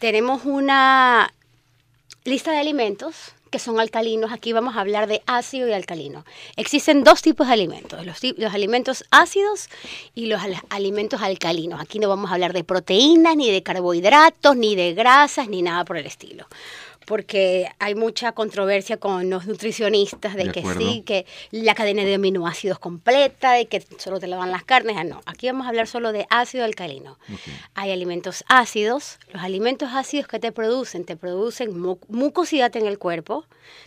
tenemos 0.00 0.44
una 0.44 1.32
lista 2.24 2.50
de 2.50 2.58
alimentos 2.58 3.32
que 3.52 3.60
son 3.60 3.78
alcalinos. 3.78 4.32
Aquí 4.32 4.52
vamos 4.52 4.74
a 4.74 4.80
hablar 4.80 5.06
de 5.06 5.22
ácido 5.26 5.68
y 5.68 5.72
alcalino. 5.72 6.24
Existen 6.56 7.04
dos 7.04 7.22
tipos 7.22 7.46
de 7.46 7.52
alimentos, 7.52 8.04
los, 8.04 8.18
los 8.36 8.52
alimentos 8.52 9.04
ácidos 9.12 9.68
y 10.16 10.26
los 10.26 10.40
alimentos 10.68 11.22
alcalinos. 11.22 11.80
Aquí 11.80 12.00
no 12.00 12.08
vamos 12.08 12.32
a 12.32 12.34
hablar 12.34 12.52
de 12.52 12.64
proteínas, 12.64 13.36
ni 13.36 13.52
de 13.52 13.62
carbohidratos, 13.62 14.56
ni 14.56 14.74
de 14.74 14.94
grasas, 14.94 15.48
ni 15.48 15.62
nada 15.62 15.84
por 15.84 15.96
el 15.96 16.06
estilo 16.06 16.48
porque 17.06 17.68
hay 17.78 17.94
mucha 17.94 18.32
controversia 18.32 18.96
con 18.96 19.30
los 19.30 19.46
nutricionistas 19.46 20.34
de, 20.34 20.50
que 20.52 20.62
sí, 20.78 21.02
que 21.04 21.26
la 21.50 21.74
cadena 21.74 22.04
de 22.04 22.14
aminoácidos 22.14 22.78
completa, 22.78 23.52
de 23.52 23.66
que 23.66 23.84
solo 23.98 24.20
te 24.20 24.26
lavan 24.26 24.50
las 24.50 24.64
carnes. 24.64 24.96
Ah, 24.98 25.04
no, 25.04 25.20
aquí 25.26 25.46
vamos 25.46 25.66
a 25.66 25.70
hablar 25.70 25.86
solo 25.86 26.12
de 26.12 26.26
ácido 26.30 26.64
alcalino. 26.64 27.18
Hay 27.74 27.92
alimentos 27.92 28.44
ácidos. 28.48 29.18
Los 29.32 29.42
alimentos 29.42 29.90
ácidos 29.92 30.28
que 30.28 30.38
te 30.38 30.52
producen, 30.52 31.04
te 31.04 31.16
producen 31.16 31.78
mucosidad 32.08 32.74
en 32.76 32.86
el 32.86 32.98
cuerpo, 32.98 33.44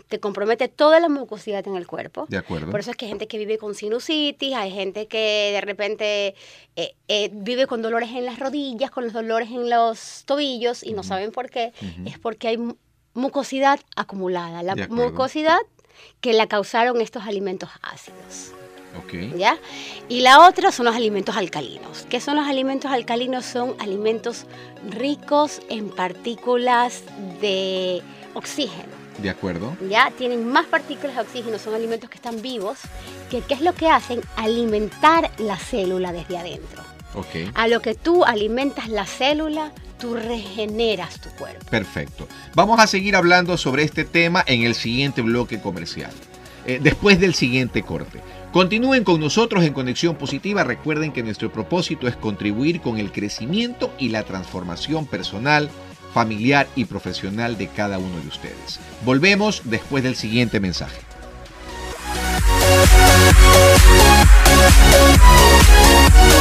te 0.08 0.20
compromete 0.20 0.68
toda 0.68 1.00
la 1.00 1.10
mucosidad 1.10 1.68
en 1.68 1.76
el 1.76 1.88
cuerpo. 1.88 2.26
De 2.30 2.38
acuerdo. 2.38 2.70
Por 2.72 2.80
eso 2.80 2.92
es 2.92 2.98
que 2.98 3.06
hay 3.06 3.10
gente 3.10 3.28
que 3.28 3.38
vive 3.38 3.58
con 3.58 3.76
sinusitis, 3.76 4.54
hay 4.54 4.72
gente 4.72 5.08
que 5.08 5.52
de 5.54 5.62
repente 5.62 6.36
eh, 6.76 6.96
eh, 7.08 7.30
vive 7.32 7.68
con 7.68 7.82
dolores 7.82 8.10
en 8.12 8.26
las 8.26 8.40
rodillas, 8.40 8.92
con 8.92 9.04
los 9.04 9.14
dolores 9.14 9.50
en 9.50 9.70
los 9.70 10.24
tobillos 10.26 10.84
y 10.84 10.94
no 10.94 11.04
saben 11.04 11.32
por 11.32 11.50
qué. 11.50 11.74
Es 12.06 12.20
porque 12.20 12.48
hay 12.50 12.58
mucosidad 13.18 13.80
acumulada, 13.96 14.64
la 14.64 14.76
mucosidad 14.88 15.60
que 16.22 16.34
la 16.34 16.48
causaron 16.48 17.02
estos 17.02 17.24
alimentos 17.24 17.70
ácidos. 17.82 18.54
Okay. 19.04 19.34
¿Ya? 19.38 19.58
Y 20.10 20.22
la 20.22 20.48
otra 20.48 20.72
son 20.72 20.86
los 20.86 20.96
alimentos 20.96 21.36
alcalinos. 21.36 22.06
¿Qué 22.10 22.20
son 22.20 22.38
los 22.38 22.48
alimentos 22.48 22.92
alcalinos? 22.92 23.46
Son 23.46 23.76
alimentos 23.80 24.46
ricos 24.90 25.62
en 25.70 25.90
partículas 25.90 27.04
de 27.42 28.02
oxígeno. 28.34 28.96
De 29.20 29.30
acuerdo. 29.30 29.76
Ya 29.90 30.12
tienen 30.18 30.48
más 30.48 30.66
partículas 30.68 31.16
de 31.16 31.22
oxígeno, 31.22 31.60
son 31.60 31.74
alimentos 31.74 32.10
que 32.10 32.16
están 32.16 32.42
vivos, 32.42 32.80
que 33.30 33.42
¿qué 33.42 33.56
es 33.56 33.62
lo 33.62 33.74
que 33.74 33.88
hacen? 33.88 34.22
Alimentar 34.36 35.32
la 35.40 35.58
célula 35.58 36.12
desde 36.12 36.38
adentro. 36.38 36.87
Okay. 37.18 37.50
A 37.56 37.68
lo 37.68 37.82
que 37.82 37.96
tú 37.96 38.24
alimentas 38.24 38.90
la 38.90 39.06
célula, 39.06 39.72
tú 40.00 40.16
regeneras 40.16 41.20
tu 41.20 41.30
cuerpo. 41.32 41.66
Perfecto. 41.70 42.28
Vamos 42.54 42.80
a 42.80 42.88
seguir 42.88 43.16
hablando 43.16 43.58
sobre 43.58 43.84
este 43.84 44.06
tema 44.06 44.44
en 44.46 44.62
el 44.62 44.76
siguiente 44.76 45.22
bloque 45.24 45.60
comercial, 45.60 46.12
eh, 46.66 46.80
después 46.82 47.20
del 47.20 47.34
siguiente 47.34 47.82
corte. 47.82 48.22
Continúen 48.52 49.04
con 49.04 49.20
nosotros 49.20 49.64
en 49.64 49.74
Conexión 49.74 50.16
Positiva. 50.16 50.64
Recuerden 50.64 51.12
que 51.12 51.24
nuestro 51.24 51.52
propósito 51.52 52.08
es 52.08 52.16
contribuir 52.16 52.82
con 52.82 52.98
el 52.98 53.12
crecimiento 53.12 53.92
y 53.98 54.10
la 54.10 54.24
transformación 54.24 55.06
personal, 55.06 55.70
familiar 56.14 56.68
y 56.76 56.86
profesional 56.86 57.58
de 57.58 57.68
cada 57.68 57.98
uno 57.98 58.20
de 58.20 58.28
ustedes. 58.28 58.80
Volvemos 59.04 59.62
después 59.66 60.04
del 60.04 60.16
siguiente 60.16 60.60
mensaje. 60.60 60.98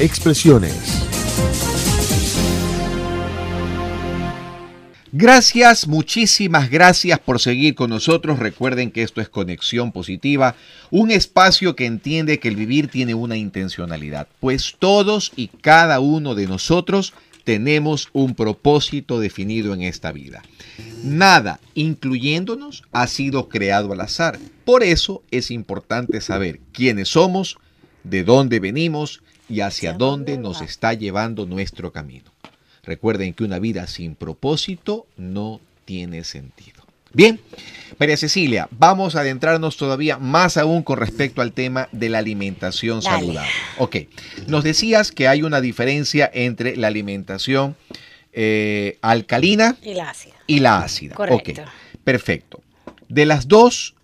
Expresiones. 0.00 0.74
Gracias, 5.12 5.88
muchísimas 5.88 6.70
gracias 6.70 7.18
por 7.18 7.40
seguir 7.40 7.74
con 7.74 7.90
nosotros. 7.90 8.38
Recuerden 8.38 8.92
que 8.92 9.02
esto 9.02 9.20
es 9.20 9.28
Conexión 9.28 9.92
Positiva, 9.92 10.54
un 10.90 11.10
espacio 11.10 11.76
que 11.76 11.84
entiende 11.84 12.38
que 12.38 12.48
el 12.48 12.56
vivir 12.56 12.88
tiene 12.88 13.14
una 13.14 13.36
intencionalidad, 13.36 14.28
pues 14.38 14.76
todos 14.78 15.32
y 15.36 15.48
cada 15.48 16.00
uno 16.00 16.34
de 16.34 16.46
nosotros 16.46 17.12
tenemos 17.44 18.08
un 18.12 18.34
propósito 18.34 19.18
definido 19.18 19.74
en 19.74 19.82
esta 19.82 20.12
vida. 20.12 20.42
Nada, 21.02 21.60
incluyéndonos, 21.74 22.84
ha 22.92 23.06
sido 23.06 23.48
creado 23.48 23.92
al 23.92 24.00
azar. 24.00 24.38
Por 24.64 24.82
eso 24.82 25.22
es 25.30 25.50
importante 25.50 26.20
saber 26.20 26.60
quiénes 26.72 27.08
somos, 27.08 27.58
de 28.04 28.24
dónde 28.24 28.60
venimos 28.60 29.22
y 29.50 29.60
hacia 29.60 29.92
dónde 29.92 30.38
nos 30.38 30.62
está 30.62 30.94
llevando 30.94 31.44
nuestro 31.44 31.92
camino. 31.92 32.30
Recuerden 32.82 33.34
que 33.34 33.44
una 33.44 33.58
vida 33.58 33.86
sin 33.86 34.14
propósito 34.14 35.06
no 35.16 35.60
tiene 35.84 36.24
sentido. 36.24 36.80
Bien, 37.12 37.40
María 37.98 38.16
Cecilia, 38.16 38.68
vamos 38.70 39.16
a 39.16 39.20
adentrarnos 39.20 39.76
todavía 39.76 40.16
más 40.18 40.56
aún 40.56 40.84
con 40.84 40.96
respecto 40.96 41.42
al 41.42 41.52
tema 41.52 41.88
de 41.90 42.08
la 42.08 42.18
alimentación 42.18 43.02
saludable. 43.02 43.50
Ok, 43.78 43.96
nos 44.46 44.62
decías 44.62 45.10
que 45.10 45.26
hay 45.26 45.42
una 45.42 45.60
diferencia 45.60 46.30
entre 46.32 46.76
la 46.76 46.86
alimentación 46.86 47.74
eh, 48.32 48.98
alcalina 49.02 49.76
y 49.82 49.94
la 49.94 50.10
ácida. 50.10 50.34
Y 50.46 50.60
la 50.60 50.78
ácida. 50.82 51.16
Correcto. 51.16 51.62
perfecto. 52.04 52.62
De 53.08 53.26
las 53.26 53.48
dos 53.48 53.96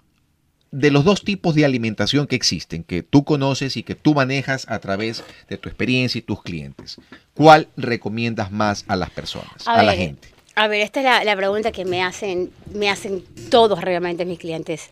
de 0.76 0.90
los 0.90 1.04
dos 1.04 1.24
tipos 1.24 1.54
de 1.54 1.64
alimentación 1.64 2.26
que 2.26 2.36
existen, 2.36 2.84
que 2.84 3.02
tú 3.02 3.24
conoces 3.24 3.78
y 3.78 3.82
que 3.82 3.94
tú 3.94 4.12
manejas 4.14 4.66
a 4.68 4.78
través 4.78 5.24
de 5.48 5.56
tu 5.56 5.70
experiencia 5.70 6.18
y 6.18 6.22
tus 6.22 6.42
clientes, 6.42 6.98
¿cuál 7.32 7.68
recomiendas 7.78 8.52
más 8.52 8.84
a 8.86 8.94
las 8.96 9.08
personas, 9.08 9.66
a, 9.66 9.82
la 9.82 9.94
gente? 9.94 10.28
A 10.54 10.68
ver, 10.68 10.82
esta 10.82 11.00
es 11.00 11.24
la, 11.24 11.36
pregunta 11.36 11.72
que 11.72 11.86
me 11.86 12.02
hacen, 12.02 12.50
me 12.74 12.90
hacen 12.90 13.24
todos 13.50 13.80
realmente 13.80 14.26
mis 14.26 14.38
clientes. 14.38 14.90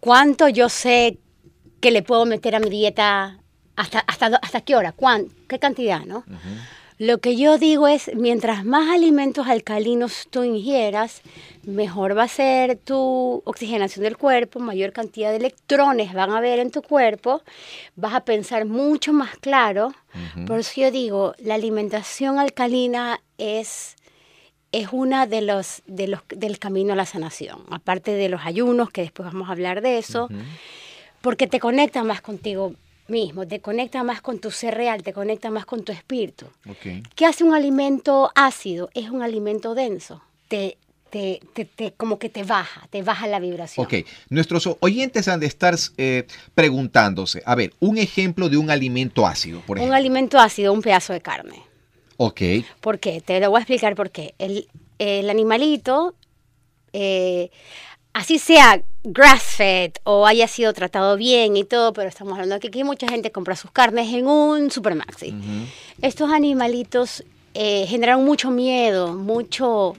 ¿Cuánto 0.00 0.48
yo 0.48 0.68
sé 0.68 1.16
que 1.80 1.90
le 1.90 2.02
puedo 2.02 2.26
meter 2.26 2.54
a 2.54 2.60
mi 2.60 2.68
dieta? 2.68 3.38
¿Hasta, 3.74 4.00
hasta, 4.00 4.26
hasta 4.42 4.60
qué 4.60 4.76
hora? 4.76 4.94
¿Qué 5.48 5.58
cantidad? 5.58 6.04
¿no? 6.04 6.24
Lo 6.98 7.18
que 7.18 7.36
yo 7.36 7.58
digo 7.58 7.86
es, 7.86 8.10
mientras 8.16 8.64
más 8.64 8.90
alimentos 8.90 9.46
alcalinos 9.46 10.26
tú 10.30 10.42
ingieras, 10.42 11.22
mejor 11.62 12.18
va 12.18 12.24
a 12.24 12.28
ser 12.28 12.76
tu 12.76 13.40
oxigenación 13.44 14.02
del 14.02 14.16
cuerpo, 14.16 14.58
mayor 14.58 14.92
cantidad 14.92 15.30
de 15.30 15.36
electrones 15.36 16.12
van 16.12 16.30
a 16.30 16.38
haber 16.38 16.58
en 16.58 16.72
tu 16.72 16.82
cuerpo, 16.82 17.42
vas 17.94 18.14
a 18.14 18.24
pensar 18.24 18.64
mucho 18.64 19.12
más 19.12 19.36
claro. 19.36 19.94
Por 20.46 20.58
eso 20.58 20.80
yo 20.80 20.90
digo, 20.90 21.34
la 21.38 21.54
alimentación 21.54 22.38
alcalina 22.38 23.20
es 23.38 23.94
es 24.70 24.88
una 24.92 25.26
de 25.26 25.40
los, 25.40 25.82
de 25.86 26.08
los 26.08 26.20
del 26.28 26.58
camino 26.58 26.92
a 26.92 26.96
la 26.96 27.06
sanación, 27.06 27.62
aparte 27.70 28.12
de 28.12 28.28
los 28.28 28.42
ayunos, 28.44 28.90
que 28.90 29.02
después 29.02 29.32
vamos 29.32 29.48
a 29.48 29.52
hablar 29.52 29.80
de 29.80 29.98
eso, 29.98 30.28
porque 31.20 31.46
te 31.46 31.58
conecta 31.58 32.04
más 32.04 32.20
contigo 32.20 32.74
mismo, 33.08 33.46
te 33.46 33.60
conecta 33.60 34.02
más 34.02 34.20
con 34.20 34.38
tu 34.38 34.50
ser 34.50 34.74
real, 34.74 35.02
te 35.02 35.12
conecta 35.12 35.50
más 35.50 35.64
con 35.66 35.82
tu 35.84 35.92
espíritu. 35.92 36.46
¿Qué 37.14 37.26
hace 37.26 37.44
un 37.44 37.54
alimento 37.54 38.30
ácido? 38.34 38.90
Es 38.94 39.10
un 39.10 39.22
alimento 39.22 39.74
denso. 39.74 40.22
Te, 40.48 40.78
te, 41.10 41.40
te, 41.52 41.92
como 41.92 42.18
que 42.18 42.28
te 42.28 42.44
baja, 42.44 42.86
te 42.90 43.02
baja 43.02 43.26
la 43.26 43.40
vibración. 43.40 43.84
Ok, 43.84 44.06
nuestros 44.28 44.68
oyentes 44.80 45.28
han 45.28 45.40
de 45.40 45.46
estar 45.46 45.74
eh, 45.96 46.26
preguntándose, 46.54 47.42
a 47.44 47.54
ver, 47.54 47.72
un 47.80 47.98
ejemplo 47.98 48.48
de 48.48 48.56
un 48.56 48.70
alimento 48.70 49.26
ácido, 49.26 49.60
por 49.60 49.78
ejemplo. 49.78 49.90
Un 49.90 49.96
alimento 49.96 50.38
ácido, 50.38 50.72
un 50.72 50.82
pedazo 50.82 51.12
de 51.12 51.20
carne. 51.20 51.62
Ok. 52.16 52.40
¿Por 52.80 52.98
qué? 52.98 53.20
Te 53.20 53.40
lo 53.40 53.50
voy 53.50 53.58
a 53.58 53.62
explicar 53.62 53.94
por 53.94 54.10
qué. 54.10 54.34
El, 54.38 54.68
el 54.98 55.30
animalito 55.30 56.14
eh, 56.92 57.50
así 58.18 58.40
sea 58.40 58.82
grass-fed 59.04 59.92
o 60.02 60.26
haya 60.26 60.48
sido 60.48 60.72
tratado 60.72 61.16
bien 61.16 61.56
y 61.56 61.62
todo, 61.62 61.92
pero 61.92 62.08
estamos 62.08 62.32
hablando 62.32 62.56
de 62.56 62.60
que 62.60 62.68
aquí 62.68 62.82
mucha 62.82 63.06
gente 63.08 63.30
compra 63.30 63.54
sus 63.54 63.70
carnes 63.70 64.12
en 64.12 64.26
un 64.26 64.72
supermaxi. 64.72 65.34
Estos 66.02 66.30
animalitos 66.32 67.22
eh, 67.54 67.86
generaron 67.86 68.24
mucho 68.24 68.50
miedo, 68.50 69.14
mucho... 69.14 69.94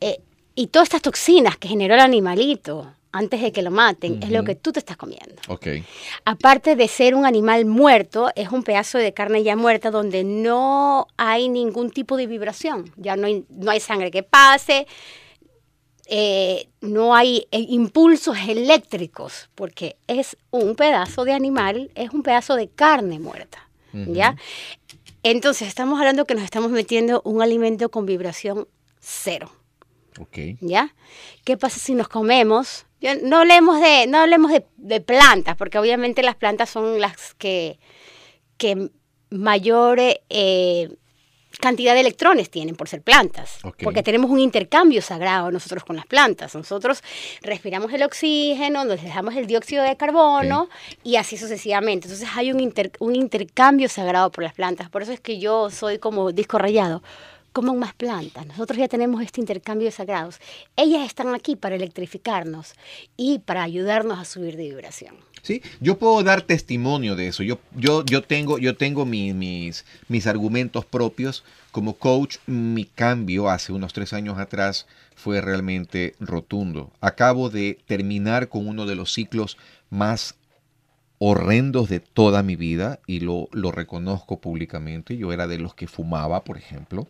Eh, 0.00 0.18
y 0.56 0.66
todas 0.66 0.86
estas 0.86 1.02
toxinas 1.02 1.56
que 1.56 1.68
generó 1.68 1.94
el 1.94 2.00
animalito 2.00 2.92
antes 3.12 3.40
de 3.40 3.52
que 3.52 3.62
lo 3.62 3.70
maten, 3.70 4.22
es 4.22 4.30
lo 4.30 4.42
que 4.42 4.56
tú 4.56 4.72
te 4.72 4.80
estás 4.80 4.96
comiendo. 4.96 5.36
Okay. 5.48 5.84
Aparte 6.24 6.74
de 6.74 6.88
ser 6.88 7.14
un 7.14 7.24
animal 7.24 7.64
muerto, 7.64 8.30
es 8.34 8.50
un 8.50 8.64
pedazo 8.64 8.98
de 8.98 9.14
carne 9.14 9.42
ya 9.44 9.54
muerta 9.54 9.90
donde 9.90 10.24
no 10.24 11.06
hay 11.16 11.48
ningún 11.48 11.90
tipo 11.90 12.16
de 12.16 12.26
vibración, 12.26 12.92
ya 12.96 13.16
no 13.16 13.28
hay, 13.28 13.44
no 13.48 13.70
hay 13.70 13.80
sangre 13.80 14.10
que 14.10 14.22
pase, 14.22 14.86
eh, 16.06 16.68
no 16.80 17.14
hay 17.14 17.48
eh, 17.50 17.66
impulsos 17.68 18.36
eléctricos, 18.48 19.50
porque 19.54 19.96
es 20.06 20.36
un 20.50 20.76
pedazo 20.76 21.24
de 21.24 21.32
animal, 21.32 21.90
es 21.94 22.10
un 22.10 22.22
pedazo 22.22 22.54
de 22.54 22.68
carne 22.68 23.18
muerta, 23.18 23.68
¿ya? 23.92 24.36
Entonces, 25.22 25.66
estamos 25.66 25.98
hablando 25.98 26.24
que 26.26 26.34
nos 26.34 26.44
estamos 26.44 26.70
metiendo 26.70 27.22
un 27.24 27.42
alimento 27.42 27.90
con 27.90 28.06
vibración 28.06 28.68
cero. 29.00 29.50
¿Ya? 30.60 30.94
¿Qué 31.44 31.56
pasa 31.56 31.78
si 31.78 31.94
nos 31.94 32.08
comemos? 32.08 32.86
no 33.22 33.38
hablemos 33.38 33.80
de, 33.80 34.06
no 34.06 34.18
hablemos 34.18 34.52
de, 34.76 35.00
plantas, 35.00 35.56
porque 35.56 35.78
obviamente 35.78 36.22
las 36.22 36.36
plantas 36.36 36.70
son 36.70 37.00
las 37.00 37.34
que, 37.34 37.78
que 38.56 38.90
mayor 39.30 39.98
eh, 40.00 40.96
cantidad 41.58 41.94
de 41.94 42.00
electrones 42.00 42.50
tienen 42.50 42.76
por 42.76 42.88
ser 42.88 43.02
plantas, 43.02 43.58
porque 43.82 44.02
tenemos 44.02 44.30
un 44.30 44.38
intercambio 44.38 45.02
sagrado 45.02 45.50
nosotros 45.50 45.84
con 45.84 45.96
las 45.96 46.06
plantas. 46.06 46.54
Nosotros 46.54 47.02
respiramos 47.42 47.92
el 47.92 48.02
oxígeno, 48.02 48.84
nos 48.84 49.02
dejamos 49.02 49.34
el 49.36 49.46
dióxido 49.46 49.82
de 49.82 49.96
carbono 49.96 50.68
y 51.02 51.16
así 51.16 51.36
sucesivamente. 51.36 52.08
Entonces 52.08 52.28
hay 52.36 52.52
un, 52.52 52.72
un 53.00 53.16
intercambio 53.16 53.88
sagrado 53.88 54.30
por 54.30 54.44
las 54.44 54.52
plantas. 54.52 54.90
Por 54.90 55.02
eso 55.02 55.12
es 55.12 55.20
que 55.20 55.38
yo 55.38 55.70
soy 55.70 55.98
como 55.98 56.32
disco 56.32 56.58
rayado 56.58 57.02
coman 57.56 57.78
más 57.78 57.94
plantas. 57.94 58.46
Nosotros 58.46 58.78
ya 58.78 58.86
tenemos 58.86 59.22
este 59.22 59.40
intercambio 59.40 59.86
de 59.86 59.92
sagrados. 59.92 60.40
Ellas 60.76 61.06
están 61.06 61.34
aquí 61.34 61.56
para 61.56 61.76
electrificarnos 61.76 62.74
y 63.16 63.38
para 63.38 63.62
ayudarnos 63.62 64.18
a 64.18 64.26
subir 64.26 64.58
de 64.58 64.64
vibración. 64.64 65.16
Sí, 65.46 65.62
yo 65.80 65.96
puedo 65.96 66.24
dar 66.24 66.42
testimonio 66.42 67.14
de 67.14 67.28
eso. 67.28 67.44
Yo, 67.44 67.60
yo, 67.76 68.04
yo 68.04 68.22
tengo, 68.22 68.58
yo 68.58 68.76
tengo 68.76 69.06
mis, 69.06 69.84
mis 70.08 70.26
argumentos 70.26 70.84
propios. 70.84 71.44
Como 71.70 71.94
coach, 71.94 72.38
mi 72.46 72.84
cambio 72.84 73.48
hace 73.48 73.72
unos 73.72 73.92
tres 73.92 74.12
años 74.12 74.38
atrás 74.38 74.88
fue 75.14 75.40
realmente 75.40 76.16
rotundo. 76.18 76.90
Acabo 77.00 77.48
de 77.48 77.78
terminar 77.86 78.48
con 78.48 78.66
uno 78.66 78.86
de 78.86 78.96
los 78.96 79.12
ciclos 79.12 79.56
más 79.88 80.34
horrendos 81.18 81.88
de 81.88 82.00
toda 82.00 82.42
mi 82.42 82.56
vida 82.56 82.98
y 83.06 83.20
lo, 83.20 83.48
lo 83.52 83.70
reconozco 83.70 84.40
públicamente. 84.40 85.16
Yo 85.16 85.32
era 85.32 85.46
de 85.46 85.58
los 85.58 85.74
que 85.74 85.86
fumaba, 85.86 86.42
por 86.42 86.58
ejemplo. 86.58 87.06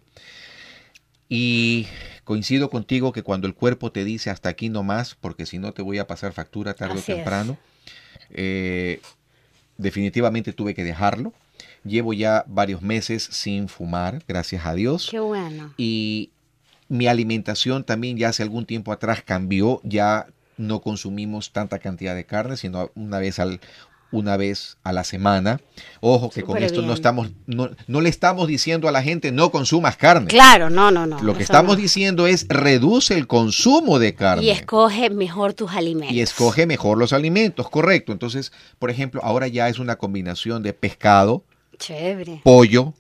Y 1.31 1.87
coincido 2.25 2.69
contigo 2.69 3.13
que 3.13 3.23
cuando 3.23 3.47
el 3.47 3.55
cuerpo 3.55 3.93
te 3.93 4.05
dice 4.05 4.29
hasta 4.29 4.51
aquí 4.51 4.69
no 4.69 4.83
más, 4.83 5.15
porque 5.15 5.47
si 5.47 5.57
no 5.57 5.73
te 5.73 5.81
voy 5.81 5.97
a 5.97 6.07
pasar 6.07 6.35
factura 6.35 6.75
tarde 6.75 6.99
o 6.99 7.03
temprano, 7.03 7.57
eh, 8.31 9.01
definitivamente 9.79 10.53
tuve 10.53 10.75
que 10.75 10.85
dejarlo. 10.85 11.33
Llevo 11.85 12.13
ya 12.13 12.45
varios 12.49 12.83
meses 12.83 13.23
sin 13.23 13.69
fumar, 13.69 14.23
gracias 14.27 14.67
a 14.67 14.75
Dios. 14.75 15.09
Qué 15.11 15.21
bueno. 15.21 15.73
Y 15.77 16.31
mi 16.89 17.07
alimentación 17.07 17.85
también 17.85 18.17
ya 18.17 18.29
hace 18.29 18.43
algún 18.43 18.67
tiempo 18.67 18.93
atrás 18.93 19.23
cambió, 19.25 19.81
ya 19.85 20.27
no 20.57 20.81
consumimos 20.81 21.53
tanta 21.53 21.79
cantidad 21.79 22.15
de 22.15 22.25
carne, 22.25 22.57
sino 22.57 22.91
una 22.95 23.19
vez 23.19 23.39
al 23.39 23.61
una 24.13 24.37
vez 24.37 24.79
a 24.83 24.93
la 24.93 25.05
semana. 25.05 25.61
Ojo 26.01 26.31
que 26.31 26.43
con 26.43 26.63
esto 26.63 26.83
no 26.83 26.93
estamos, 26.93 27.31
no, 27.47 27.71
no 27.87 28.01
le 28.01 28.09
estamos 28.09 28.49
diciendo 28.49 28.89
a 28.89 28.93
la 28.93 29.03
gente 29.03 29.33
no 29.33 29.51
consumas 29.51 29.97
carne. 29.97 30.29
Claro, 30.29 30.71
no, 30.71 30.91
no, 30.91 31.07
no. 31.07 31.21
Lo 31.23 31.37
que 31.37 31.43
estamos 31.43 31.77
no. 31.77 31.83
diciendo 31.83 32.27
es 32.27 32.47
reduce 32.49 33.15
el 33.15 33.27
consumo 33.27 33.99
de 33.99 34.15
carne. 34.15 34.45
Y 34.45 34.51
escoge 34.51 35.11
mejor 35.11 35.55
tus 35.55 35.73
alimentos. 35.73 36.15
Y 36.15 36.21
escoge 36.21 36.67
mejor 36.67 36.99
los 36.99 37.13
alimentos, 37.13 37.69
correcto. 37.69 38.13
Entonces, 38.13 38.53
por 38.79 38.91
ejemplo, 38.91 39.21
ahora 39.25 39.49
ya 39.49 39.69
es 39.69 39.79
una 39.79 39.97
combinación 39.97 40.63
de 40.63 40.73
pescado, 40.73 41.45
Chévere. 41.79 42.41
pollo, 42.45 42.95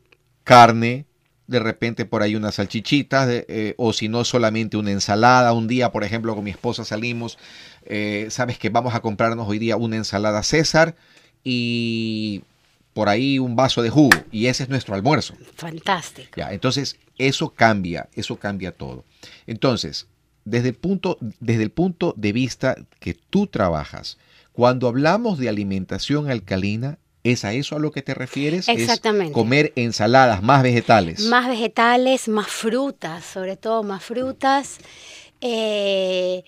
carne, 0.44 1.06
de 1.46 1.58
repente 1.60 2.04
por 2.04 2.22
ahí 2.22 2.34
unas 2.34 2.56
salchichitas, 2.56 3.26
de- 3.28 3.46
eh, 3.48 3.74
o 3.78 3.92
si 3.92 4.08
no 4.08 4.24
solamente 4.24 4.76
una 4.76 4.90
ensalada. 4.90 5.52
Un 5.52 5.68
día, 5.68 5.92
por 5.92 6.04
ejemplo, 6.04 6.34
con 6.34 6.44
mi 6.44 6.50
esposa 6.50 6.84
salimos, 6.84 7.38
eh, 7.84 8.26
sabes 8.30 8.58
que 8.58 8.68
vamos 8.68 8.94
a 8.94 9.00
comprarnos 9.00 9.48
hoy 9.48 9.58
día 9.58 9.76
una 9.76 9.96
ensalada 9.96 10.42
César 10.42 10.96
y 11.44 12.42
por 12.92 13.08
ahí 13.08 13.38
un 13.38 13.54
vaso 13.56 13.82
de 13.82 13.90
jugo. 13.90 14.16
Y 14.32 14.46
ese 14.46 14.64
es 14.64 14.68
nuestro 14.68 14.94
almuerzo. 14.94 15.34
Fantástico. 15.54 16.30
Ya, 16.36 16.52
entonces 16.52 16.98
eso 17.18 17.50
cambia, 17.50 18.08
eso 18.14 18.36
cambia 18.36 18.72
todo. 18.72 19.04
Entonces, 19.46 20.06
desde 20.44 20.68
el 20.70 20.74
punto, 20.74 21.18
desde 21.40 21.62
el 21.62 21.70
punto 21.70 22.14
de 22.16 22.32
vista 22.32 22.76
que 22.98 23.14
tú 23.14 23.46
trabajas, 23.46 24.18
cuando 24.52 24.88
hablamos 24.88 25.38
de 25.38 25.48
alimentación 25.48 26.30
alcalina, 26.30 26.98
¿es 27.32 27.44
a 27.44 27.52
eso 27.52 27.76
a 27.76 27.78
lo 27.78 27.90
que 27.90 28.02
te 28.02 28.14
refieres? 28.14 28.68
¿Es 28.68 28.80
Exactamente. 28.80 29.32
comer 29.32 29.72
ensaladas, 29.76 30.42
más 30.42 30.62
vegetales. 30.62 31.20
Más 31.26 31.48
vegetales, 31.48 32.28
más 32.28 32.48
frutas, 32.48 33.24
sobre 33.24 33.56
todo 33.56 33.82
más 33.82 34.02
frutas. 34.02 34.78
Eh, 35.40 36.44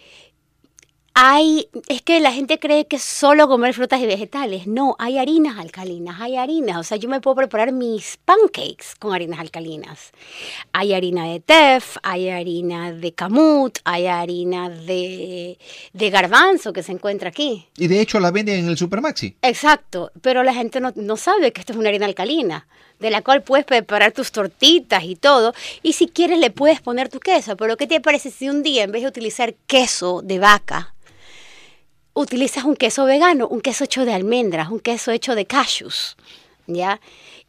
hay, 1.21 1.69
es 1.89 2.01
que 2.01 2.21
la 2.21 2.31
gente 2.31 2.61
cree 2.61 2.87
que 2.87 3.01
solo 3.01 3.49
comer 3.49 3.75
frutas 3.75 4.01
y 4.01 4.07
vegetales. 4.07 4.69
No, 4.69 4.95
hay 5.01 5.19
harinas 5.19 5.59
alcalinas, 5.59 6.21
hay 6.21 6.37
harinas. 6.37 6.77
O 6.77 6.85
sea, 6.85 6.97
yo 6.97 7.09
me 7.09 7.21
puedo 7.21 7.35
preparar 7.35 7.73
mis 7.73 8.19
pancakes 8.19 8.95
con 9.01 9.13
harinas 9.13 9.41
alcalinas. 9.41 10.13
Hay 10.73 10.95
harina 10.95 11.27
de 11.27 11.41
tef, 11.41 11.97
hay 12.05 12.29
harina 12.29 12.93
de 12.93 13.13
camut, 13.15 13.81
hay 13.83 14.07
harina 14.07 14.71
de, 14.71 15.59
de 15.93 16.11
garbanzo 16.11 16.73
que 16.73 16.85
se 16.85 16.93
encuentra 16.93 17.31
aquí. 17.31 17.67
Y 17.77 17.89
de 17.89 18.01
hecho 18.01 18.21
la 18.21 18.31
venden 18.31 18.61
en 18.61 18.69
el 18.69 18.79
Supermaxi. 18.79 19.35
Exacto, 19.43 20.13
pero 20.23 20.45
la 20.45 20.55
gente 20.55 20.79
no, 20.79 20.93
no 20.95 21.17
sabe 21.17 21.53
que 21.53 21.61
esto 21.61 21.73
es 21.73 21.79
una 21.81 21.89
harina 21.89 22.07
alcalina, 22.07 22.69
de 23.01 23.11
la 23.11 23.23
cual 23.23 23.43
puedes 23.43 23.67
preparar 23.67 24.13
tus 24.13 24.31
tortitas 24.31 25.03
y 25.03 25.17
todo, 25.17 25.53
y 25.83 25.95
si 25.95 26.07
quieres 26.07 26.39
le 26.39 26.53
puedes 26.53 26.81
poner 26.81 27.09
tu 27.09 27.19
queso, 27.19 27.57
pero 27.57 27.77
¿qué 27.77 27.89
te 27.89 28.01
parece 28.01 28.31
si 28.31 28.49
un 28.49 28.63
día 28.63 28.85
en 28.85 28.93
vez 28.93 29.03
de 29.03 29.09
utilizar 29.09 29.55
queso 29.67 30.23
de 30.23 30.39
vaca, 30.39 30.95
utilizas 32.21 32.65
un 32.65 32.75
queso 32.75 33.05
vegano, 33.05 33.47
un 33.49 33.61
queso 33.61 33.85
hecho 33.85 34.05
de 34.05 34.13
almendras, 34.13 34.71
un 34.71 34.81
queso 34.81 35.13
hecho 35.13 35.35
de 35.35 35.47
cashews, 35.47 36.17
¿ya? 36.67 37.01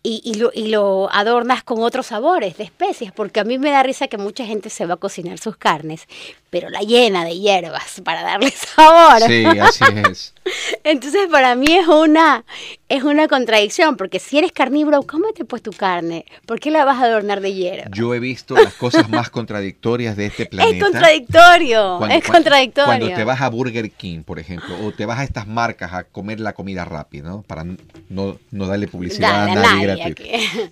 Y, 0.01 0.21
y 0.23 0.35
lo, 0.35 0.51
y 0.53 0.67
lo 0.67 1.09
adornas 1.11 1.63
con 1.63 1.81
otros 1.81 2.07
sabores 2.07 2.57
de 2.57 2.63
especias, 2.63 3.11
porque 3.11 3.39
a 3.39 3.43
mí 3.43 3.57
me 3.57 3.71
da 3.71 3.83
risa 3.83 4.07
que 4.07 4.17
mucha 4.17 4.45
gente 4.45 4.69
se 4.69 4.85
va 4.85 4.93
a 4.93 4.97
cocinar 4.97 5.39
sus 5.39 5.57
carnes, 5.57 6.07
pero 6.49 6.69
la 6.69 6.79
llena 6.81 7.25
de 7.25 7.37
hierbas 7.39 8.01
para 8.03 8.23
darle 8.23 8.51
sabor. 8.75 9.21
Sí, 9.27 9.45
así 9.45 9.83
es. 10.09 10.33
Entonces 10.83 11.27
para 11.29 11.55
mí 11.55 11.67
es 11.69 11.87
una, 11.87 12.43
es 12.87 13.03
una 13.03 13.27
contradicción, 13.27 13.97
porque 13.97 14.19
si 14.19 14.37
eres 14.37 14.51
carnívoro, 14.51 15.03
cómete 15.03 15.45
pues 15.45 15.61
tu 15.61 15.71
carne. 15.71 16.25
¿Por 16.45 16.59
qué 16.59 16.71
la 16.71 16.85
vas 16.85 16.97
a 16.97 17.05
adornar 17.05 17.41
de 17.41 17.53
hierba? 17.53 17.91
Yo 17.93 18.13
he 18.15 18.19
visto 18.19 18.55
las 18.55 18.73
cosas 18.73 19.09
más 19.09 19.29
contradictorias 19.39 20.17
de 20.17 20.25
este 20.27 20.45
planeta. 20.45 20.75
Es 20.75 20.83
contradictorio, 20.83 21.95
Cuando- 21.99 22.15
es 22.15 22.23
contradictorio. 22.23 22.85
Cuando 22.87 23.13
te 23.15 23.23
vas 23.23 23.41
a 23.41 23.49
Burger 23.49 23.91
King, 23.91 24.23
por 24.23 24.39
ejemplo, 24.39 24.75
o 24.83 24.91
te 24.91 25.05
vas 25.05 25.19
a 25.19 25.23
estas 25.23 25.47
marcas 25.47 25.93
a 25.93 26.03
comer 26.03 26.39
la 26.39 26.53
comida 26.53 26.85
rápida, 26.85 27.29
¿no? 27.29 27.41
Para 27.43 27.63
no, 28.09 28.39
no 28.51 28.67
darle 28.67 28.87
publicidad 28.87 29.47
Dale, 29.47 29.51
a 29.51 29.55
nadie 29.61 29.85
gratuito. 29.85 30.23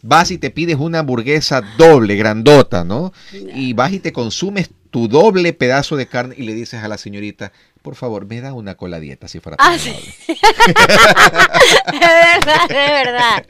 Vas 0.02 0.32
y 0.32 0.38
te 0.38 0.50
pides 0.50 0.78
una 0.78 1.00
hamburguesa 1.00 1.62
doble, 1.78 2.16
grandota, 2.16 2.84
¿no? 2.84 3.14
Y 3.32 3.74
vas 3.74 3.92
y 3.94 4.00
te 4.00 4.12
consumes 4.12 4.70
tu 4.92 5.08
doble 5.08 5.54
pedazo 5.54 5.96
de 5.96 6.08
carne 6.08 6.36
y 6.38 6.44
le 6.44 6.54
dices 6.54 6.82
a 6.84 6.88
la 6.88 6.98
señorita, 6.98 7.52
por 7.82 7.96
favor, 7.96 8.26
me 8.26 8.42
da 8.42 8.54
una 8.54 8.76
cola 8.76 9.00
dieta 9.00 9.28
si 9.28 9.40
fuera 9.40 9.58
tan 9.58 9.74
Ah, 9.74 9.78
sí. 9.78 9.90
amable". 9.90 10.14
es 11.94 12.00
verdad, 12.00 12.64
es 12.70 13.06
verdad. 13.06 13.46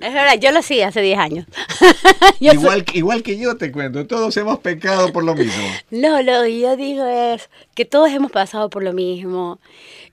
Es 0.00 0.14
verdad, 0.14 0.38
yo 0.40 0.50
lo 0.50 0.60
hacía 0.60 0.88
hace 0.88 1.02
10 1.02 1.18
años. 1.18 1.46
Soy- 2.38 2.48
Igual, 2.54 2.84
que- 2.84 2.98
igual 2.98 3.22
que 3.22 3.38
yo 3.38 3.56
te 3.58 3.70
cuento, 3.70 4.06
todos 4.06 4.34
hemos 4.38 4.60
pecado 4.60 5.12
por 5.12 5.24
lo 5.24 5.34
mismo. 5.34 5.62
No, 5.90 6.22
lo 6.22 6.42
que 6.44 6.58
yo 6.60 6.76
digo 6.76 7.04
es 7.06 7.50
que 7.74 7.84
todos 7.84 8.10
hemos 8.10 8.32
pasado 8.32 8.70
por 8.70 8.82
lo 8.82 8.92
mismo. 8.94 9.60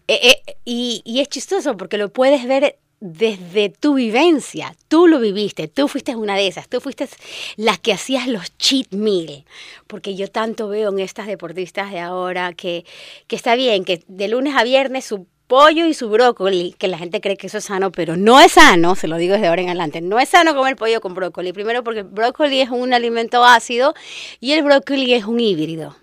Eh, 0.09 0.19
eh, 0.47 0.55
y, 0.65 1.01
y 1.05 1.21
es 1.21 1.29
chistoso 1.29 1.77
porque 1.77 1.97
lo 1.97 2.09
puedes 2.11 2.45
ver 2.47 2.77
desde 2.99 3.69
tu 3.69 3.95
vivencia. 3.95 4.75
Tú 4.87 5.07
lo 5.07 5.19
viviste, 5.19 5.67
tú 5.67 5.87
fuiste 5.87 6.15
una 6.15 6.35
de 6.35 6.47
esas, 6.47 6.67
tú 6.67 6.81
fuiste 6.81 7.07
la 7.55 7.77
que 7.77 7.93
hacías 7.93 8.27
los 8.27 8.57
cheat 8.57 8.91
meal. 8.91 9.45
Porque 9.87 10.15
yo 10.15 10.29
tanto 10.29 10.67
veo 10.67 10.89
en 10.89 10.99
estas 10.99 11.27
deportistas 11.27 11.91
de 11.91 11.99
ahora 11.99 12.53
que, 12.53 12.85
que 13.27 13.35
está 13.35 13.55
bien, 13.55 13.85
que 13.85 14.03
de 14.07 14.27
lunes 14.27 14.55
a 14.55 14.63
viernes 14.63 15.05
su 15.05 15.27
pollo 15.47 15.85
y 15.85 15.93
su 15.93 16.09
brócoli, 16.09 16.75
que 16.77 16.87
la 16.87 16.97
gente 16.97 17.21
cree 17.21 17.37
que 17.37 17.47
eso 17.47 17.59
es 17.59 17.65
sano, 17.65 17.91
pero 17.91 18.17
no 18.17 18.39
es 18.41 18.53
sano, 18.53 18.95
se 18.95 19.07
lo 19.07 19.17
digo 19.17 19.33
desde 19.33 19.47
ahora 19.47 19.61
en 19.61 19.69
adelante, 19.69 20.01
no 20.01 20.19
es 20.19 20.29
sano 20.29 20.53
comer 20.55 20.75
pollo 20.75 20.99
con 20.99 21.13
brócoli. 21.13 21.53
Primero 21.53 21.83
porque 21.83 22.01
el 22.01 22.05
brócoli 22.05 22.61
es 22.61 22.69
un 22.69 22.93
alimento 22.93 23.43
ácido 23.45 23.93
y 24.39 24.51
el 24.53 24.63
brócoli 24.63 25.13
es 25.13 25.25
un 25.25 25.39
híbrido. 25.39 25.95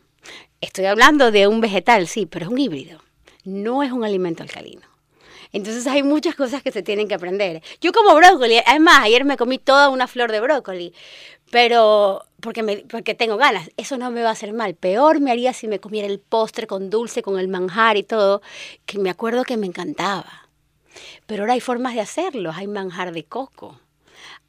Estoy 0.60 0.86
hablando 0.86 1.30
de 1.30 1.46
un 1.46 1.60
vegetal, 1.60 2.06
sí, 2.06 2.24
pero 2.24 2.46
es 2.46 2.50
un 2.50 2.58
híbrido. 2.58 3.02
No 3.44 3.82
es 3.82 3.92
un 3.92 4.02
alimento 4.02 4.42
alcalino. 4.42 4.93
Entonces 5.54 5.86
hay 5.86 6.02
muchas 6.02 6.34
cosas 6.34 6.64
que 6.64 6.72
se 6.72 6.82
tienen 6.82 7.06
que 7.06 7.14
aprender. 7.14 7.62
Yo 7.80 7.92
como 7.92 8.12
brócoli, 8.16 8.56
además 8.66 8.98
ayer 9.02 9.24
me 9.24 9.36
comí 9.36 9.58
toda 9.58 9.88
una 9.88 10.08
flor 10.08 10.32
de 10.32 10.40
brócoli, 10.40 10.92
pero 11.52 12.24
porque, 12.40 12.64
me, 12.64 12.78
porque 12.78 13.14
tengo 13.14 13.36
ganas, 13.36 13.70
eso 13.76 13.96
no 13.96 14.10
me 14.10 14.24
va 14.24 14.30
a 14.30 14.32
hacer 14.32 14.52
mal. 14.52 14.74
Peor 14.74 15.20
me 15.20 15.30
haría 15.30 15.52
si 15.52 15.68
me 15.68 15.78
comiera 15.78 16.08
el 16.08 16.18
postre 16.18 16.66
con 16.66 16.90
dulce, 16.90 17.22
con 17.22 17.38
el 17.38 17.46
manjar 17.46 17.96
y 17.96 18.02
todo, 18.02 18.42
que 18.84 18.98
me 18.98 19.10
acuerdo 19.10 19.44
que 19.44 19.56
me 19.56 19.68
encantaba. 19.68 20.48
Pero 21.26 21.44
ahora 21.44 21.52
hay 21.52 21.60
formas 21.60 21.94
de 21.94 22.00
hacerlo, 22.00 22.50
hay 22.52 22.66
manjar 22.66 23.12
de 23.12 23.22
coco. 23.24 23.78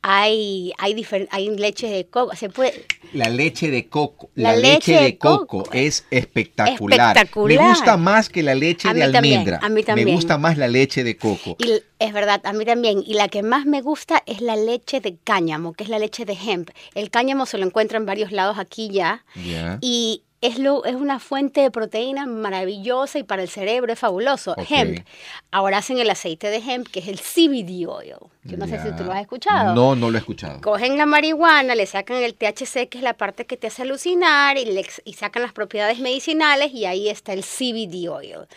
Hay, 0.08 0.72
hay, 0.78 1.04
hay 1.32 1.50
leche 1.58 1.88
de 1.90 2.06
coco. 2.06 2.36
Se 2.36 2.50
puede, 2.50 2.86
La 3.14 3.28
leche 3.28 3.72
de 3.72 3.88
coco. 3.88 4.30
La 4.36 4.52
La, 4.52 4.58
leche, 4.58 4.92
leche 4.92 5.04
de 5.04 5.18
coco, 5.18 5.64
coco. 5.64 5.70
es 5.74 6.06
espectacular. 6.12 7.18
Espectacular. 7.18 7.60
Me 7.60 7.70
gusta 7.70 7.98
más 7.98 8.30
que 8.30 8.44
la 8.44 8.54
leche 8.54 8.94
de 8.94 9.12
también, 9.12 9.40
almendra. 9.40 9.60
a 9.64 9.70
mí 9.70 9.82
también. 9.82 10.08
Me 10.08 10.14
gusta 10.14 10.38
más 10.38 10.60
la 10.60 10.68
leche 10.68 11.04
de 11.04 11.18
coco. 11.18 11.56
Y 11.58 11.82
es 11.98 12.14
verdad, 12.14 12.40
a 12.44 12.54
mí 12.54 12.66
también. 12.66 13.02
Y 13.04 13.16
la 13.16 13.30
que 13.30 13.42
más 13.42 13.66
me 13.66 13.82
gusta 13.82 14.22
es 14.28 14.42
la 14.42 14.56
leche 14.56 15.00
de 15.02 15.18
cáñamo, 15.24 15.74
que 15.74 15.86
es 15.86 15.90
la 15.90 15.98
leche 15.98 16.24
de 16.24 16.34
hemp. 16.34 16.70
El 16.94 17.10
cáñamo 17.10 17.48
se 17.48 17.58
lo 17.58 17.66
encuentra 17.66 17.98
en 17.98 18.06
varios 18.06 18.32
lados 18.32 18.60
aquí 18.60 18.90
ya. 18.92 19.26
Ya. 19.44 19.80
Y 19.82 20.22
es, 20.42 20.60
lo, 20.60 20.86
es 20.86 20.96
una 20.96 21.20
fuente 21.20 21.62
de 21.62 21.72
proteína 21.72 22.26
maravillosa 22.26 23.18
y 23.20 23.24
para 23.24 23.42
el 23.42 23.50
cerebro 23.50 23.94
es 23.94 24.00
fabuloso. 24.00 24.56
Hemp. 24.58 25.06
Ahora 25.52 25.80
hacen 25.80 25.98
el 25.98 26.10
aceite 26.10 26.50
de 26.50 26.58
hemp, 26.58 26.88
que 26.88 27.00
es 27.00 27.08
el 27.08 27.20
CBD 27.20 27.88
oil. 27.88 28.16
Yo 28.44 28.58
no 28.58 28.68
sé 28.68 28.80
si 28.82 28.96
tú 28.96 29.04
lo 29.04 29.12
has 29.12 29.22
escuchado. 29.22 29.74
No, 29.74 29.96
no 29.96 30.12
lo 30.12 30.18
he 30.18 30.20
escuchado. 30.20 30.62
Cogen 30.62 30.98
la 30.98 31.06
marihuana, 31.06 31.74
le 31.74 31.86
sacan 31.86 32.18
el 32.18 32.36
THC, 32.36 32.90
que 32.90 32.98
es 32.98 33.02
la 33.04 33.16
parte 33.16 33.46
que 33.46 33.58
te 33.58 33.68
hace 33.68 33.82
alucinar, 33.82 34.58
y, 34.58 34.66
le 34.66 34.86
y 35.04 35.14
sacan 35.14 35.42
las 35.42 35.54
propiedades 35.54 36.00
medicinales, 36.00 36.72
y 36.72 36.86
ahí 36.86 37.10
está 37.10 37.34
el 37.34 37.44
CBD 37.44 38.10
oil. 38.10 38.48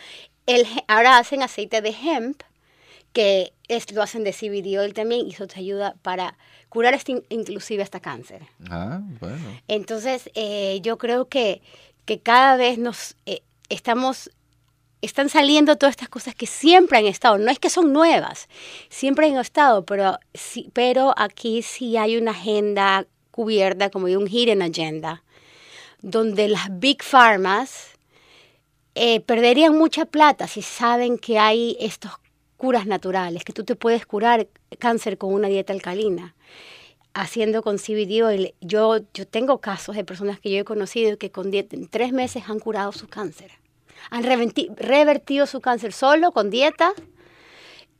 El, 0.45 0.67
ahora 0.87 1.17
hacen 1.17 1.41
aceite 1.41 1.81
de 1.81 1.89
hemp, 1.89 2.43
que 3.13 3.53
es, 3.67 3.91
lo 3.91 4.03
hacen 4.03 4.23
de 4.23 4.31
CBD 4.31 4.79
oil 4.79 4.93
también, 4.93 5.27
y 5.27 5.31
eso 5.31 5.47
te 5.47 5.59
ayuda 5.59 5.95
para 6.03 6.37
curar 6.69 6.93
este, 6.93 7.11
in- 7.13 7.23
inclusive 7.29 7.83
hasta 7.83 7.99
cáncer. 7.99 8.43
Ah, 8.69 9.01
bueno. 9.19 9.59
Entonces, 9.67 10.29
eh, 10.35 10.79
yo 10.81 10.97
creo 10.97 11.27
que, 11.27 11.61
que 12.05 12.19
cada 12.19 12.55
vez 12.57 12.77
nos 12.77 13.15
eh, 13.25 13.41
estamos, 13.69 14.29
están 15.01 15.29
saliendo 15.29 15.75
todas 15.77 15.93
estas 15.93 16.09
cosas 16.09 16.35
que 16.35 16.45
siempre 16.45 16.97
han 16.99 17.05
estado. 17.05 17.37
No 17.37 17.51
es 17.51 17.59
que 17.59 17.69
son 17.69 17.91
nuevas, 17.93 18.47
siempre 18.89 19.27
han 19.27 19.37
estado, 19.37 19.85
pero, 19.85 20.19
sí, 20.33 20.69
pero 20.73 21.13
aquí 21.17 21.61
sí 21.63 21.97
hay 21.97 22.17
una 22.17 22.31
agenda 22.31 23.05
cubierta, 23.31 23.89
como 23.89 24.07
de 24.07 24.17
un 24.17 24.27
hidden 24.27 24.61
agenda, 24.61 25.23
donde 26.01 26.47
las 26.49 26.67
big 26.79 27.01
pharmas 27.03 27.87
eh, 28.95 29.21
perderían 29.21 29.77
mucha 29.77 30.05
plata 30.05 30.47
si 30.47 30.61
saben 30.61 31.17
que 31.17 31.39
hay 31.39 31.77
estos 31.79 32.11
curas 32.59 32.85
naturales, 32.85 33.43
que 33.45 33.53
tú 33.53 33.63
te 33.63 33.75
puedes 33.75 34.05
curar 34.05 34.47
cáncer 34.79 35.17
con 35.17 35.33
una 35.33 35.47
dieta 35.47 35.71
alcalina 35.71 36.35
haciendo 37.13 37.63
con 37.63 37.77
CBD 37.77 38.21
oil. 38.23 38.53
Yo, 38.61 38.97
yo 39.13 39.25
tengo 39.25 39.59
casos 39.59 39.95
de 39.95 40.03
personas 40.03 40.39
que 40.41 40.51
yo 40.51 40.59
he 40.59 40.63
conocido 40.65 41.17
que 41.17 41.31
con 41.31 41.49
dieta, 41.51 41.75
en 41.77 41.87
tres 41.87 42.11
meses 42.11 42.43
han 42.49 42.59
curado 42.59 42.91
su 42.91 43.07
cáncer. 43.07 43.51
Han 44.11 44.23
revertido 44.23 45.45
su 45.45 45.61
cáncer 45.61 45.93
solo 45.93 46.31
con 46.33 46.49
dieta 46.49 46.91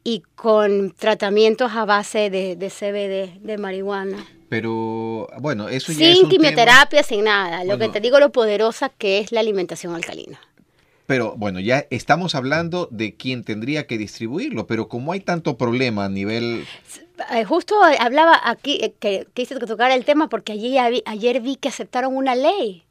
y 0.04 0.24
con 0.36 0.92
tratamientos 0.92 1.72
a 1.74 1.86
base 1.86 2.30
de, 2.30 2.56
de 2.56 2.70
CBD, 2.70 3.40
de 3.42 3.58
marihuana. 3.58 4.28
Pero, 4.50 5.28
bueno, 5.40 5.70
eso 5.70 5.92
ya 5.92 6.08
es 6.10 6.18
Sin 6.18 6.28
tema- 6.28 6.30
quimioterapia, 6.32 7.04
sin 7.04 7.24
nada. 7.24 7.64
Lo 7.64 7.78
que 7.78 7.88
te 7.90 8.00
digo 8.00 8.20
lo 8.20 8.32
poderosa 8.32 8.90
que 8.90 9.20
es 9.20 9.32
la 9.32 9.40
alimentación 9.42 9.96
alcalina. 9.96 10.40
Pero 11.10 11.34
bueno, 11.36 11.60
ya 11.60 11.88
estamos 11.90 12.36
hablando 12.36 12.88
de 12.92 13.16
quién 13.16 13.44
tendría 13.44 13.88
que 13.88 13.98
distribuirlo, 13.98 14.68
pero 14.68 14.88
como 14.90 15.12
hay 15.12 15.22
tanto 15.22 15.58
problema 15.58 16.06
a 16.06 16.10
nivel... 16.10 16.68
Eh, 17.32 17.46
justo 17.46 17.82
hablaba 18.00 18.40
aquí, 18.44 18.78
eh, 18.80 18.94
que, 19.00 19.26
que 19.34 19.42
hice 19.42 19.56
tocar 19.56 19.90
el 19.90 20.06
tema 20.06 20.30
porque 20.30 20.52
ayer, 20.52 21.02
ayer 21.08 21.42
vi 21.42 21.56
que 21.56 21.70
aceptaron 21.70 22.16
una 22.16 22.36
ley 22.36 22.84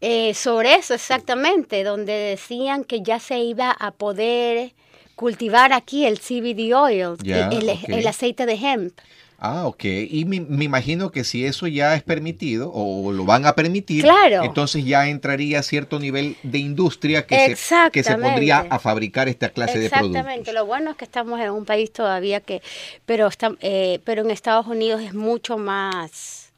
eh, 0.00 0.34
sobre 0.34 0.74
eso 0.74 0.94
exactamente, 0.94 1.84
donde 1.84 2.12
decían 2.12 2.82
que 2.82 3.02
ya 3.02 3.20
se 3.20 3.38
iba 3.38 3.70
a 3.70 3.92
poder 3.92 4.74
cultivar 5.14 5.72
aquí 5.72 6.04
el 6.04 6.18
CBD 6.18 6.74
oil, 6.74 7.18
el, 7.24 8.06
aceite 8.08 8.46
de 8.46 8.54
hemp. 8.54 8.98
Ah, 9.44 9.66
ok. 9.66 9.84
Y 9.84 10.24
me, 10.24 10.36
imagino 10.64 11.10
que 11.10 11.24
si 11.24 11.44
eso 11.44 11.66
ya 11.66 11.96
es 11.96 12.04
permitido 12.04 12.70
o 12.72 13.10
lo 13.10 13.24
van 13.24 13.44
a 13.44 13.56
permitir, 13.56 14.06
entonces 14.40 14.84
ya 14.84 15.08
entraría 15.08 15.64
cierto 15.64 15.98
nivel 15.98 16.36
de 16.44 16.58
industria 16.58 17.26
que, 17.26 17.56
se, 17.56 17.74
que 17.90 18.04
se 18.04 18.16
pondría 18.16 18.64
a 18.70 18.78
fabricar 18.78 19.28
esta 19.28 19.48
clase 19.48 19.80
de 19.80 19.90
productos. 19.90 20.16
Exactamente. 20.16 20.52
Lo 20.52 20.64
bueno 20.64 20.92
es 20.92 20.96
que 20.96 21.04
estamos 21.04 21.40
en 21.40 21.50
un 21.50 21.64
país 21.64 21.92
todavía 21.92 22.38
que, 22.38 22.62
pero, 23.04 23.26
está, 23.26 23.50
eh, 23.62 23.98
pero 24.04 24.22
en 24.22 24.30
Estados 24.30 24.68
Unidos 24.68 25.02
es 25.02 25.12
mucho 25.12 25.58
más... 25.58 26.52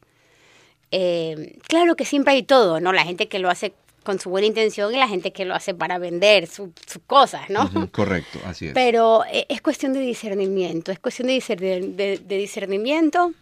Eh, 0.90 1.56
claro 1.66 1.96
que 1.96 2.04
siempre 2.04 2.34
hay 2.34 2.42
todo, 2.42 2.80
¿no? 2.80 2.92
La 2.92 3.04
gente 3.04 3.28
que 3.28 3.38
lo 3.38 3.48
hace 3.48 3.72
con 4.04 4.20
su 4.20 4.30
buena 4.30 4.46
intención 4.46 4.94
y 4.94 4.98
la 4.98 5.08
gente 5.08 5.32
que 5.32 5.44
lo 5.44 5.54
hace 5.54 5.74
para 5.74 5.98
vender 5.98 6.46
sus 6.46 6.70
cosas, 7.06 7.50
¿no? 7.50 7.68
correcto, 7.90 8.38
así 8.44 8.68
es. 8.68 8.74
Pero 8.74 9.24
eh, 9.32 9.46
es 9.48 9.60
cuestión 9.60 9.92
de 9.92 10.00
discernimiento, 10.00 10.92
es 10.92 11.00
cuestión 11.00 11.28
de, 11.28 12.20
discernimiento 12.28 13.32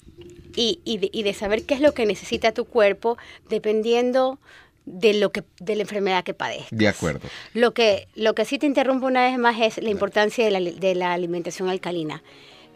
y, 0.56 0.80
y, 0.84 1.22
de, 1.22 1.34
saber 1.34 1.64
qué 1.64 1.74
es 1.74 1.80
lo 1.80 1.92
que 1.92 2.06
necesita 2.06 2.52
tu 2.52 2.64
cuerpo 2.64 3.18
dependiendo 3.50 4.38
de 4.84 5.14
lo 5.14 5.30
que 5.30 5.44
de 5.60 5.76
la 5.76 5.82
enfermedad 5.82 6.24
que 6.24 6.34
padezcas. 6.34 6.76
De 6.76 6.88
acuerdo. 6.88 7.28
Lo 7.54 7.72
que 7.72 8.08
lo 8.14 8.34
que 8.34 8.44
sí 8.44 8.58
te 8.58 8.66
interrumpo 8.66 9.06
una 9.06 9.22
vez 9.22 9.38
más 9.38 9.60
es 9.60 9.82
la 9.82 9.90
importancia 9.90 10.44
de 10.44 10.50
la, 10.50 10.60
de 10.60 10.94
la 10.94 11.12
alimentación 11.12 11.68
alcalina 11.68 12.22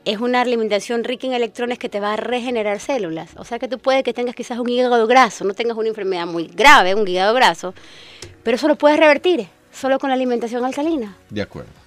es 0.07 0.21
una 0.21 0.41
alimentación 0.41 1.03
rica 1.03 1.27
en 1.27 1.33
electrones 1.33 1.81
que 1.81 1.89
te 1.89 1.99
va 1.99 2.15
a 2.15 2.17
regenerar 2.17 2.79
células. 2.79 3.31
O 3.37 3.45
sea 3.45 3.59
que 3.59 3.67
tú 3.67 3.81
puedes 3.81 4.05
que 4.05 4.15
tengas 4.15 4.37
quizás 4.37 4.59
un 4.59 4.69
hígado 4.69 5.07
graso, 5.09 5.45
no 5.45 5.53
tengas 5.53 5.77
una 5.77 5.89
enfermedad 5.89 6.27
muy 6.27 6.47
grave, 6.47 6.95
un 6.95 7.07
hígado 7.07 7.35
graso, 7.35 7.75
pero 8.45 8.55
eso 8.55 8.69
lo 8.69 8.77
puedes 8.77 8.99
revertir 8.99 9.49
solo 9.73 9.99
con 9.99 10.09
la 10.09 10.15
alimentación 10.15 10.65
alcalina. 10.65 11.17
De 11.29 11.43
acuerdo. 11.43 11.86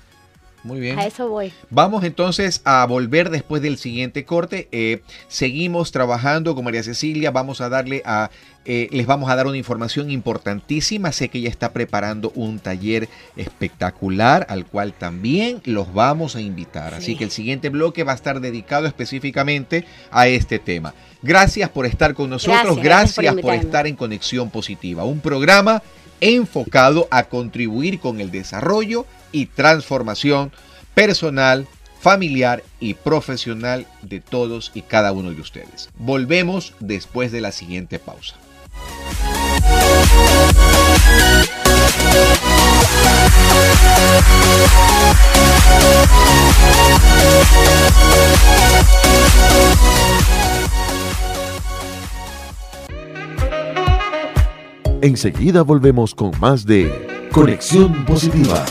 Muy 0.64 0.80
bien. 0.80 1.00
A 1.00 1.06
eso 1.06 1.30
voy. 1.30 1.54
Vamos 1.70 2.04
entonces 2.04 2.62
a 2.66 2.86
volver 2.86 3.30
después 3.30 3.62
del 3.62 3.78
siguiente 3.78 4.26
corte. 4.26 4.68
Eh, 4.72 5.02
seguimos 5.28 5.92
trabajando 5.92 6.56
con 6.56 6.66
María 6.66 6.84
Cecilia. 6.84 7.32
Vamos 7.32 7.62
a 7.62 7.70
darle 7.70 8.02
a, 8.06 8.30
eh, 8.66 8.90
les 8.92 9.08
vamos 9.08 9.30
a 9.30 9.36
dar 9.36 9.48
una 9.48 9.58
información 9.58 10.12
importantísima. 10.12 11.12
Sé 11.12 11.30
que 11.30 11.40
ella 11.40 11.50
está 11.50 11.72
preparando 11.72 12.32
un 12.36 12.60
taller 12.60 13.08
espectacular 13.38 14.46
al 14.50 14.66
cual 14.66 14.94
también 14.94 15.62
los 15.64 15.94
vamos 15.94 16.36
a 16.36 16.42
invitar. 16.42 16.94
Así 16.94 17.16
que 17.16 17.24
el 17.24 17.32
siguiente 17.32 17.70
bloque 17.70 18.04
va 18.04 18.12
a 18.12 18.16
estar 18.16 18.42
dedicado 18.42 18.86
específicamente 18.86 19.86
a 20.12 20.28
este 20.28 20.60
tema. 20.60 20.94
Gracias 21.22 21.70
por 21.70 21.86
estar 21.86 22.14
con 22.14 22.30
nosotros. 22.30 22.78
Gracias, 22.82 23.36
por 23.36 23.54
estar 23.54 23.88
en 23.88 23.96
Conexión 23.96 24.50
Positiva. 24.50 25.04
Un 25.04 25.20
programa 25.20 25.82
enfocado 26.22 27.08
a 27.12 27.24
contribuir 27.24 28.00
con 28.00 28.20
el 28.20 28.30
desarrollo 28.30 29.06
y 29.32 29.48
transformación 29.48 30.52
personal, 30.94 31.68
familiar 32.00 32.64
y 32.80 32.94
profesional 32.94 33.88
de 34.02 34.20
todos 34.20 34.72
y 34.74 34.82
cada 34.82 35.12
uno 35.12 35.32
de 35.32 35.42
ustedes. 35.42 35.90
Volvemos 35.98 36.74
después 36.80 37.32
de 37.32 37.42
la 37.42 37.52
siguiente 37.52 38.00
pausa. 38.00 38.36
Enseguida 55.02 55.62
volvemos 55.62 56.14
con 56.14 56.32
más 56.42 56.66
de 56.66 57.30
Conexión 57.32 58.06
Positiva 58.06 58.66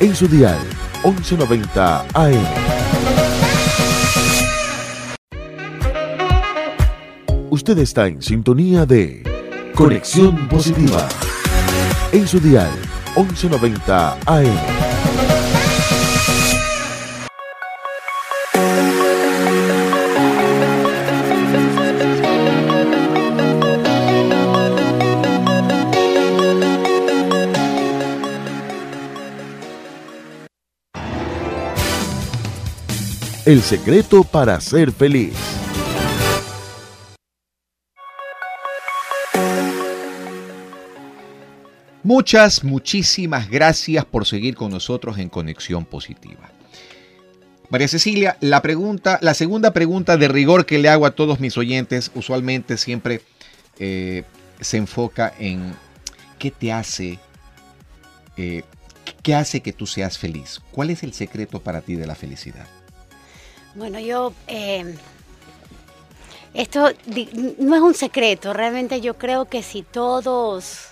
en 0.00 0.16
su 0.16 0.26
dial 0.26 0.58
1190 1.04 2.06
AM. 2.14 2.46
Usted 7.50 7.78
está 7.78 8.06
en 8.06 8.22
sintonía 8.22 8.86
de 8.86 9.22
Conexión 9.74 10.48
Positiva 10.48 11.06
en 12.12 12.26
su 12.26 12.40
dial 12.40 12.70
1190 13.16 14.18
AM. 14.26 14.99
El 33.50 33.62
secreto 33.62 34.22
para 34.22 34.60
ser 34.60 34.92
feliz. 34.92 35.34
Muchas, 42.04 42.62
muchísimas 42.62 43.50
gracias 43.50 44.04
por 44.04 44.24
seguir 44.24 44.54
con 44.54 44.70
nosotros 44.70 45.18
en 45.18 45.28
Conexión 45.28 45.84
Positiva. 45.84 46.48
María 47.70 47.88
Cecilia, 47.88 48.36
la 48.40 48.62
pregunta, 48.62 49.18
la 49.20 49.34
segunda 49.34 49.72
pregunta 49.72 50.16
de 50.16 50.28
rigor 50.28 50.64
que 50.64 50.78
le 50.78 50.88
hago 50.88 51.04
a 51.04 51.16
todos 51.16 51.40
mis 51.40 51.58
oyentes, 51.58 52.12
usualmente 52.14 52.76
siempre 52.76 53.20
eh, 53.80 54.22
se 54.60 54.76
enfoca 54.76 55.34
en 55.40 55.74
qué 56.38 56.52
te 56.52 56.70
hace, 56.70 57.18
eh, 58.36 58.62
qué 59.24 59.34
hace 59.34 59.60
que 59.60 59.72
tú 59.72 59.88
seas 59.88 60.18
feliz. 60.18 60.60
¿Cuál 60.70 60.90
es 60.90 61.02
el 61.02 61.12
secreto 61.12 61.58
para 61.58 61.80
ti 61.80 61.96
de 61.96 62.06
la 62.06 62.14
felicidad? 62.14 62.68
Bueno, 63.74 64.00
yo... 64.00 64.32
Eh, 64.48 64.96
esto 66.52 66.90
no 67.58 67.76
es 67.76 67.80
un 67.80 67.94
secreto, 67.94 68.52
realmente 68.52 69.00
yo 69.00 69.16
creo 69.16 69.44
que 69.44 69.62
si 69.62 69.82
todos 69.82 70.88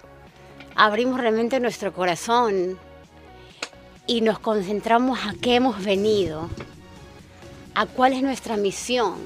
abrimos 0.77 1.21
realmente 1.21 1.59
nuestro 1.59 1.93
corazón 1.93 2.79
y 4.07 4.21
nos 4.21 4.39
concentramos 4.39 5.19
a 5.27 5.35
qué 5.41 5.57
hemos 5.57 5.85
venido, 5.85 6.49
a 7.75 7.87
cuál 7.87 8.13
es 8.13 8.23
nuestra 8.23 8.57
misión, 8.57 9.17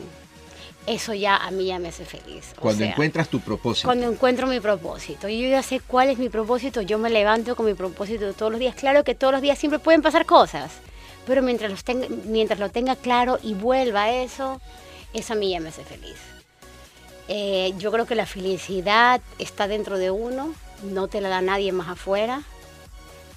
eso 0.86 1.12
ya 1.12 1.36
a 1.36 1.50
mí 1.50 1.66
ya 1.66 1.78
me 1.78 1.88
hace 1.88 2.06
feliz. 2.06 2.54
Cuando 2.58 2.84
encuentras 2.84 3.28
tu 3.28 3.38
propósito. 3.40 3.86
Cuando 3.86 4.10
encuentro 4.10 4.46
mi 4.46 4.58
propósito. 4.58 5.28
Yo 5.28 5.48
ya 5.48 5.62
sé 5.62 5.80
cuál 5.80 6.08
es 6.08 6.16
mi 6.16 6.30
propósito, 6.30 6.80
yo 6.80 6.98
me 6.98 7.10
levanto 7.10 7.54
con 7.56 7.66
mi 7.66 7.74
propósito 7.74 8.32
todos 8.32 8.52
los 8.52 8.58
días. 8.58 8.74
Claro 8.74 9.04
que 9.04 9.14
todos 9.14 9.34
los 9.34 9.42
días 9.42 9.58
siempre 9.58 9.78
pueden 9.78 10.00
pasar 10.00 10.24
cosas 10.24 10.72
pero 11.26 11.42
mientras, 11.42 11.84
tenga, 11.84 12.08
mientras 12.24 12.58
lo 12.58 12.70
tenga 12.70 12.96
claro 12.96 13.38
y 13.42 13.54
vuelva 13.54 14.04
a 14.04 14.12
eso, 14.12 14.60
eso 15.12 15.32
a 15.32 15.36
mí 15.36 15.50
ya 15.50 15.60
me 15.60 15.68
hace 15.68 15.84
feliz. 15.84 16.16
Eh, 17.28 17.72
yo 17.78 17.92
creo 17.92 18.06
que 18.06 18.14
la 18.14 18.26
felicidad 18.26 19.20
está 19.38 19.68
dentro 19.68 19.98
de 19.98 20.10
uno, 20.10 20.54
no 20.82 21.08
te 21.08 21.20
la 21.20 21.28
da 21.28 21.40
nadie 21.40 21.72
más 21.72 21.88
afuera, 21.88 22.42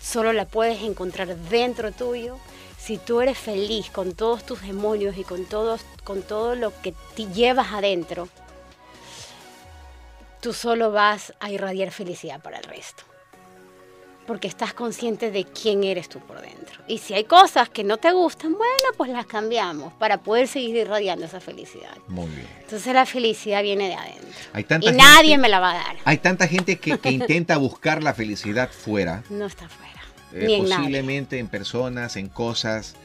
solo 0.02 0.34
la 0.34 0.46
puedes 0.46 0.82
encontrar 0.82 1.36
dentro 1.36 1.92
tuyo. 1.92 2.38
Si 2.80 2.98
tú 2.98 3.22
eres 3.22 3.38
feliz 3.38 3.90
con 3.90 4.14
todos 4.14 4.46
tus 4.46 4.62
demonios 4.62 5.18
y 5.18 5.24
con, 5.24 5.46
todos, 5.46 5.82
con 6.04 6.22
todo 6.22 6.56
lo 6.56 6.72
que 6.82 6.94
te 7.16 7.28
llevas 7.28 7.72
adentro, 7.72 8.28
tú 10.40 10.54
solo 10.54 10.92
vas 10.92 11.34
a 11.40 11.52
irradiar 11.52 11.92
felicidad 11.92 12.42
para 12.42 12.58
el 12.58 12.64
resto 12.64 13.14
porque 14.26 14.47
estás 14.47 14.73
consciente 14.73 15.32
de 15.32 15.45
quién 15.45 15.84
eres 15.84 16.09
tú 16.09 16.19
por 16.19 16.41
dentro. 16.41 16.82
Y 16.88 16.99
si 16.99 17.13
hay 17.13 17.23
cosas 17.23 17.69
que 17.69 17.84
no 17.84 17.97
te 17.97 18.11
gustan, 18.11 18.53
bueno, 18.53 18.89
pues 18.97 19.09
las 19.11 19.26
cambiamos 19.26 19.93
para 19.93 20.21
poder 20.21 20.47
seguir 20.47 20.76
irradiando 20.76 21.26
esa 21.26 21.39
felicidad. 21.39 21.95
Muy 22.07 22.28
bien. 22.28 22.47
Entonces 22.61 22.93
la 22.93 23.05
felicidad 23.05 23.63
viene 23.63 23.89
de 23.89 23.95
adentro. 23.95 24.89
y 24.89 24.91
nadie 24.91 25.38
me 25.38 25.49
la 25.49 25.59
va 25.59 25.71
a 25.71 25.73
dar. 25.76 25.97
Hay 26.05 26.17
tanta 26.17 26.47
gente 26.47 26.78
que, 26.78 26.99
intenta 27.11 27.57
buscar 27.57 28.03
la 28.03 28.13
felicidad 28.13 28.69
fuera. 28.69 29.23
No 29.36 29.47
está 29.47 29.67
fuera. 29.67 30.01
Eh, 30.34 30.45
ni 30.47 30.61
posiblemente 30.61 31.39
en 31.39 31.47
personas, 31.47 32.15
en 32.15 32.30
cosas. 32.30 32.95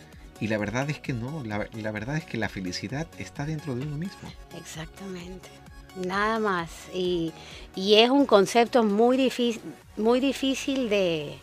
Y 0.41 0.49
la 0.49 0.59
verdad 0.59 0.89
es 0.89 1.01
que 1.01 1.13
no, 1.13 1.43
la, 1.45 1.69
la 1.73 1.91
verdad 1.91 2.17
es 2.17 2.25
que 2.25 2.39
la 2.39 2.49
felicidad 2.49 3.07
está 3.19 3.47
dentro 3.47 3.75
de 3.75 3.83
uno 3.83 3.97
mismo. 3.97 4.31
Exactamente 4.57 5.49
nada 5.97 6.39
más. 6.39 6.71
Y, 6.95 7.33
y, 7.75 7.97
es 7.97 8.11
un 8.11 8.27
concepto 8.27 8.83
muy 8.83 9.17
difícil, 9.17 9.63
muy 9.97 10.21
difícil 10.21 10.89
de, 10.89 11.39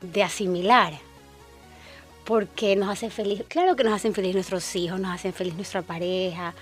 de, 0.00 0.22
asimilar, 0.22 0.94
porque 2.24 2.76
nos 2.76 2.88
hace 2.90 3.10
feliz, 3.10 3.44
claro 3.48 3.76
que 3.76 3.84
nos 3.84 3.94
hacen 3.94 4.14
feliz 4.14 4.34
nuestros 4.34 4.74
hijos, 4.76 5.00
nos 5.00 5.14
hacen 5.14 5.32
feliz 5.32 5.54
nuestra 5.54 5.82
pareja, 5.82 6.54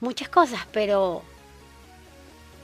muchas 0.00 0.28
cosas, 0.28 0.60
pero 0.72 1.22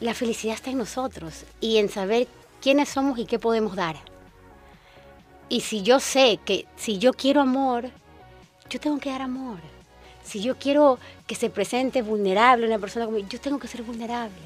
la 0.01 0.14
felicidad 0.14 0.55
está 0.55 0.71
en 0.71 0.79
nosotros 0.79 1.45
y 1.61 1.77
en 1.79 1.89
saber 1.89 2.27
quiénes 2.61 2.89
somos 2.89 3.18
y 3.18 3.27
qué 3.27 3.39
podemos 3.39 3.77
dar. 3.77 3.97
Y 5.49 5.62
si 5.62 5.83
yo 5.83 5.99
sé 6.01 6.39
que 6.45 6.66
si 6.77 6.99
yo 6.99 7.12
quiero 7.12 7.41
amor, 7.41 7.91
yo 8.71 8.79
tengo 8.79 8.99
que 8.99 9.11
dar 9.11 9.23
amor. 9.23 9.59
Si 10.31 10.41
yo 10.41 10.57
quiero 10.57 10.99
que 11.26 11.35
se 11.35 11.51
presente 11.51 12.03
vulnerable 12.03 12.66
una 12.66 12.78
persona 12.78 13.05
como 13.05 13.18
yo 13.18 13.41
tengo 13.41 13.59
que 13.59 13.66
ser 13.66 13.83
vulnerable. 13.83 14.37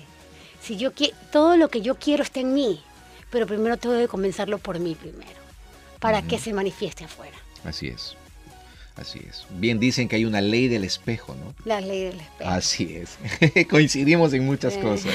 Si 0.63 0.79
yo 0.79 0.95
quiero, 0.95 1.15
todo 1.31 1.59
lo 1.59 1.69
que 1.69 1.83
yo 1.83 1.97
quiero 1.97 2.23
está 2.23 2.41
en 2.41 2.55
mí, 2.55 2.81
pero 3.31 3.47
primero 3.47 3.77
tengo 3.77 3.99
que 3.99 4.09
comenzarlo 4.09 4.57
por 4.57 4.79
mí 4.79 4.95
primero, 4.95 5.39
para 6.01 6.23
que 6.23 6.39
se 6.39 6.55
manifieste 6.55 7.05
afuera. 7.05 7.37
Así 7.65 7.89
es. 7.89 8.17
Así 8.97 9.21
es. 9.29 9.45
Bien 9.51 9.79
dicen 9.79 10.09
que 10.09 10.17
hay 10.17 10.25
una 10.25 10.41
ley 10.41 10.69
del 10.69 10.85
espejo, 10.85 11.35
¿no? 11.35 11.55
La 11.67 11.81
ley 11.81 12.05
del 12.05 12.21
espejo. 12.21 12.49
Así 12.51 12.97
es. 12.97 13.19
Coincidimos 13.69 14.33
en 14.33 14.47
muchas 14.47 14.75
cosas. 14.79 15.13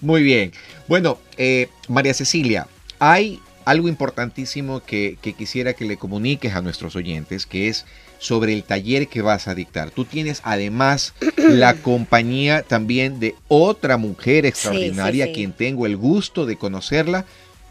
Muy 0.00 0.22
bien. 0.22 0.52
Bueno, 0.88 1.18
eh, 1.36 1.68
María 1.88 2.14
Cecilia, 2.14 2.66
hay 2.98 3.40
algo 3.66 3.86
importantísimo 3.86 4.80
que, 4.82 5.18
quisiera 5.36 5.74
que 5.74 5.84
le 5.84 5.98
comuniques 5.98 6.54
a 6.54 6.62
nuestros 6.62 6.96
oyentes, 6.96 7.44
que 7.44 7.68
es 7.68 7.84
sobre 8.18 8.52
el 8.52 8.64
taller 8.64 9.08
que 9.08 9.22
vas 9.22 9.48
a 9.48 9.54
dictar. 9.54 9.90
Tú 9.90 10.04
tienes 10.04 10.40
además 10.44 11.14
la 11.36 11.74
compañía 11.74 12.62
también 12.62 13.20
de 13.20 13.34
otra 13.48 13.96
mujer 13.96 14.46
extraordinaria, 14.46 15.32
quien 15.32 15.52
tengo 15.52 15.86
el 15.86 15.96
gusto 15.96 16.46
de 16.46 16.56
conocerla, 16.56 17.24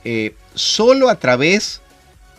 eh, 0.03 0.33
solo 0.55 1.09
a 1.09 1.15
través 1.15 1.81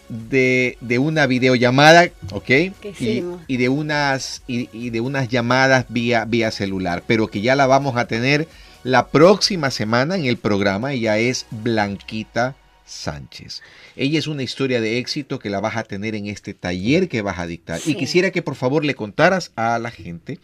de, 0.08 0.76
una 0.98 1.26
videollamada, 1.26 2.08
¿ok? 2.32 2.50
Y, 2.98 3.56
de 3.56 3.68
unas, 3.68 4.42
y, 4.46 4.90
de 4.90 5.00
unas 5.00 5.28
llamadas 5.28 5.86
vía, 5.88 6.24
vía 6.24 6.50
celular, 6.50 7.02
pero 7.06 7.28
que 7.28 7.42
ya 7.42 7.54
la 7.56 7.66
vamos 7.66 7.96
a 7.96 8.06
tener 8.06 8.48
la 8.84 9.08
próxima 9.08 9.70
semana 9.70 10.16
en 10.16 10.24
el 10.24 10.38
programa. 10.38 10.92
Ella 10.92 11.18
es 11.18 11.46
Blanquita 11.50 12.56
Sánchez. 12.88 13.62
Ella 13.96 14.18
es 14.18 14.26
una 14.26 14.42
historia 14.42 14.80
de 14.80 14.98
éxito 14.98 15.38
que 15.38 15.50
la 15.50 15.60
vas 15.60 15.76
a 15.76 15.84
tener 15.84 16.14
en 16.14 16.26
este 16.26 16.54
taller 16.54 17.08
que 17.08 17.22
vas 17.22 17.38
a 17.38 17.46
dictar. 17.46 17.80
Y 17.84 17.94
quisiera 17.94 18.30
que 18.30 18.42
por 18.42 18.54
favor 18.54 18.84
le 18.84 18.94
contaras 18.94 19.52
a 19.56 19.78
la 19.78 19.90
gente 19.90 20.38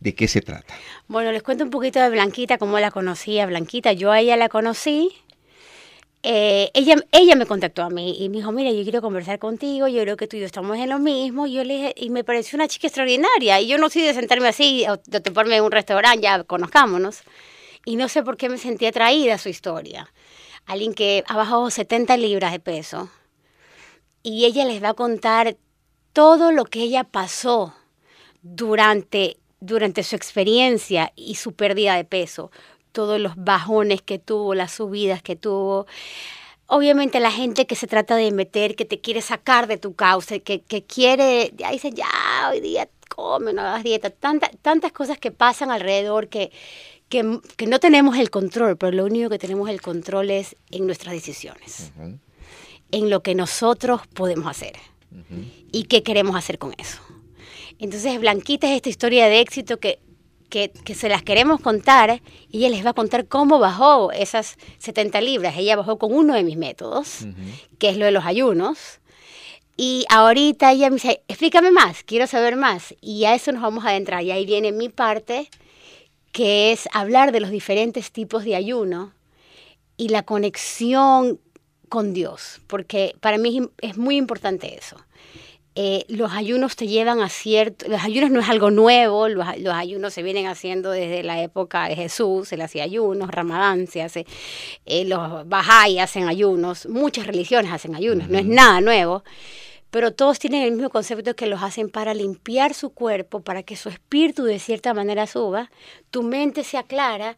de 0.00 0.14
qué 0.14 0.28
se 0.28 0.42
trata. 0.42 0.74
Bueno, 1.08 1.32
les 1.32 1.42
cuento 1.42 1.64
un 1.64 1.70
poquito 1.70 2.00
de 2.00 2.10
Blanquita, 2.10 2.58
cómo 2.58 2.78
la 2.78 2.90
conocí 2.90 3.38
a 3.38 3.46
Blanquita. 3.46 3.92
Yo 3.92 4.12
a 4.12 4.20
ella 4.20 4.36
la 4.36 4.48
conocí. 4.48 5.10
Eh, 6.22 6.70
ella, 6.74 6.96
ella 7.12 7.36
me 7.36 7.46
contactó 7.46 7.82
a 7.82 7.90
mí 7.90 8.16
y 8.18 8.28
me 8.28 8.38
dijo, 8.38 8.50
mira, 8.50 8.72
yo 8.72 8.82
quiero 8.82 9.00
conversar 9.00 9.38
contigo, 9.38 9.86
yo 9.86 10.02
creo 10.02 10.16
que 10.16 10.26
tú 10.26 10.36
y 10.36 10.40
yo 10.40 10.46
estamos 10.46 10.76
en 10.76 10.90
lo 10.90 10.98
mismo. 10.98 11.46
Yo 11.46 11.64
le 11.64 11.74
dije, 11.74 11.94
y 11.96 12.10
me 12.10 12.24
pareció 12.24 12.56
una 12.56 12.68
chica 12.68 12.88
extraordinaria. 12.88 13.60
Y 13.60 13.68
yo 13.68 13.78
no 13.78 13.88
soy 13.88 14.02
de 14.02 14.12
sentarme 14.12 14.48
así, 14.48 14.84
de 15.06 15.20
toparme 15.20 15.56
en 15.56 15.64
un 15.64 15.72
restaurante, 15.72 16.20
ya 16.20 16.44
conozcámonos. 16.44 17.22
Y 17.84 17.96
no 17.96 18.08
sé 18.08 18.22
por 18.22 18.36
qué 18.36 18.48
me 18.48 18.58
sentí 18.58 18.86
atraída 18.86 19.34
a 19.34 19.38
su 19.38 19.48
historia 19.48 20.10
alguien 20.66 20.94
que 20.94 21.24
ha 21.26 21.36
bajado 21.36 21.70
70 21.70 22.16
libras 22.16 22.52
de 22.52 22.60
peso 22.60 23.08
y 24.22 24.44
ella 24.44 24.64
les 24.64 24.82
va 24.82 24.90
a 24.90 24.94
contar 24.94 25.56
todo 26.12 26.50
lo 26.50 26.64
que 26.64 26.82
ella 26.82 27.04
pasó 27.04 27.74
durante, 28.42 29.36
durante 29.60 30.02
su 30.02 30.16
experiencia 30.16 31.12
y 31.14 31.36
su 31.36 31.52
pérdida 31.52 31.94
de 31.94 32.04
peso, 32.04 32.50
todos 32.92 33.20
los 33.20 33.36
bajones 33.36 34.02
que 34.02 34.18
tuvo, 34.18 34.54
las 34.54 34.72
subidas 34.72 35.22
que 35.22 35.36
tuvo. 35.36 35.86
Obviamente 36.66 37.20
la 37.20 37.30
gente 37.30 37.66
que 37.66 37.76
se 37.76 37.86
trata 37.86 38.16
de 38.16 38.32
meter, 38.32 38.74
que 38.74 38.84
te 38.84 39.00
quiere 39.00 39.20
sacar 39.20 39.68
de 39.68 39.78
tu 39.78 39.94
causa, 39.94 40.38
que, 40.40 40.62
que 40.62 40.82
quiere, 40.82 41.52
ya 41.56 41.70
dice, 41.70 41.92
ya, 41.92 42.08
hoy 42.50 42.60
día 42.60 42.88
come, 43.08 43.52
no 43.52 43.62
hagas 43.62 43.84
dieta, 43.84 44.10
tantas 44.10 44.92
cosas 44.92 45.18
que 45.18 45.30
pasan 45.30 45.70
alrededor 45.70 46.28
que, 46.28 46.50
que, 47.08 47.22
no 47.22 47.80
tenemos 47.80 48.16
el 48.18 48.30
control, 48.30 48.76
pero 48.76 48.92
lo 48.92 49.04
único 49.04 49.30
que 49.30 49.38
tenemos 49.38 49.68
el 49.70 49.80
control 49.80 50.30
es 50.30 50.56
en 50.70 50.86
nuestras 50.86 51.14
decisiones, 51.14 51.92
en 52.90 53.10
lo 53.10 53.22
que 53.22 53.34
nosotros 53.34 54.02
podemos 54.08 54.46
hacer 54.46 54.74
y 55.72 55.84
qué 55.84 56.02
queremos 56.02 56.36
hacer 56.36 56.58
con 56.58 56.74
eso. 56.78 57.00
Entonces, 57.78 58.18
Blanquita 58.20 58.68
es 58.68 58.76
esta 58.76 58.88
historia 58.88 59.26
de 59.26 59.40
éxito 59.40 59.78
que, 59.78 60.00
que, 60.48 60.94
se 60.94 61.08
las 61.08 61.22
queremos 61.22 61.60
contar 61.60 62.22
y 62.50 62.58
ella 62.58 62.70
les 62.70 62.84
va 62.84 62.90
a 62.90 62.94
contar 62.94 63.26
cómo 63.26 63.58
bajó 63.58 64.12
esas 64.12 64.56
70 64.78 65.20
libras. 65.20 65.54
Ella 65.56 65.76
bajó 65.76 65.98
con 65.98 66.12
uno 66.14 66.34
de 66.34 66.42
mis 66.42 66.56
métodos, 66.56 67.26
que 67.78 67.90
es 67.90 67.98
lo 67.98 68.06
de 68.06 68.12
los 68.12 68.24
ayunos. 68.24 69.00
Y 69.76 70.06
ahorita 70.08 70.72
ella 70.72 70.88
me 70.88 70.96
dice, 70.96 71.22
explícame 71.28 71.70
más, 71.70 72.02
quiero 72.02 72.26
saber 72.26 72.56
más. 72.56 72.94
Y 73.02 73.26
a 73.26 73.34
eso 73.34 73.52
nos 73.52 73.60
vamos 73.60 73.84
a 73.84 73.90
adentrar. 73.90 74.22
Y 74.22 74.30
ahí 74.30 74.46
viene 74.46 74.72
mi 74.72 74.88
parte 74.88 75.50
que 76.36 76.70
es 76.70 76.86
hablar 76.92 77.32
de 77.32 77.40
los 77.40 77.48
diferentes 77.48 78.12
tipos 78.12 78.44
de 78.44 78.56
ayuno 78.56 79.14
y 79.96 80.10
la 80.10 80.22
conexión 80.22 81.40
con 81.88 82.12
Dios, 82.12 82.60
porque 82.66 83.16
para 83.20 83.38
mí 83.38 83.70
es 83.80 83.96
muy 83.96 84.16
importante 84.16 84.76
eso. 84.76 84.98
Eh, 85.76 86.04
los 86.08 86.32
ayunos 86.32 86.76
te 86.76 86.88
llevan 86.88 87.22
a 87.22 87.30
cierto, 87.30 87.88
los 87.88 88.04
ayunos 88.04 88.30
no 88.30 88.40
es 88.40 88.50
algo 88.50 88.70
nuevo, 88.70 89.28
los, 89.30 89.46
ayunos 89.72 90.12
se 90.12 90.22
vienen 90.22 90.46
haciendo 90.46 90.90
desde 90.90 91.22
la 91.22 91.40
época 91.40 91.88
de 91.88 91.96
Jesús, 91.96 92.48
se 92.48 92.58
le 92.58 92.64
hacía 92.64 92.84
ayunos, 92.84 93.30
Ramadán 93.30 93.86
se 93.86 94.02
hace, 94.02 94.26
eh, 94.84 95.06
los 95.06 95.46
Bahá'í 95.48 96.00
hacen 96.00 96.28
ayunos, 96.28 96.84
muchas 96.84 97.26
religiones 97.26 97.72
hacen 97.72 97.94
ayunos, 97.94 98.28
no 98.28 98.36
es 98.36 98.44
nada 98.44 98.82
nuevo, 98.82 99.24
pero 99.96 100.12
todos 100.12 100.38
tienen 100.38 100.62
el 100.62 100.72
mismo 100.72 100.90
concepto 100.90 101.34
que 101.34 101.46
los 101.46 101.62
hacen 101.62 101.88
para 101.88 102.12
limpiar 102.12 102.74
su 102.74 102.90
cuerpo, 102.90 103.40
para 103.40 103.62
que 103.62 103.76
su 103.76 103.88
espíritu 103.88 104.44
de 104.44 104.58
cierta 104.58 104.92
manera 104.92 105.26
suba, 105.26 105.70
tu 106.10 106.22
mente 106.22 106.64
se 106.64 106.76
aclara 106.76 107.34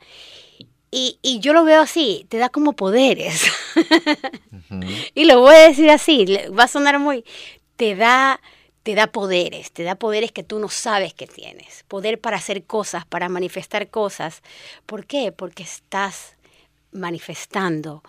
y, 0.91 1.39
yo 1.41 1.53
lo 1.53 1.63
veo 1.63 1.83
así, 1.83 2.27
te 2.29 2.39
da 2.39 2.49
como 2.49 2.73
poderes. 2.73 3.45
y 5.15 5.25
lo 5.27 5.39
voy 5.39 5.55
a 5.55 5.69
decir 5.69 5.89
así, 5.89 6.27
va 6.49 6.65
a 6.65 6.67
sonar 6.67 6.99
muy, 6.99 7.25
te 7.77 7.95
da, 7.95 8.41
te 8.83 8.97
da 8.97 9.07
poderes, 9.07 9.71
te 9.71 9.85
da 9.85 9.95
poderes 9.95 10.33
que 10.33 10.43
tú 10.43 10.59
no 10.59 10.69
sabes 10.69 11.15
que 11.15 11.29
tienes. 11.29 11.85
Poder 11.87 12.21
para 12.21 12.39
hacer 12.39 12.65
cosas, 12.65 13.07
para 13.07 13.29
manifestar 13.29 13.89
cosas. 13.89 14.43
¿Por 14.85 15.07
qué? 15.07 15.31
Porque 15.31 15.63
estás 15.63 16.35
manifestando 16.91 18.03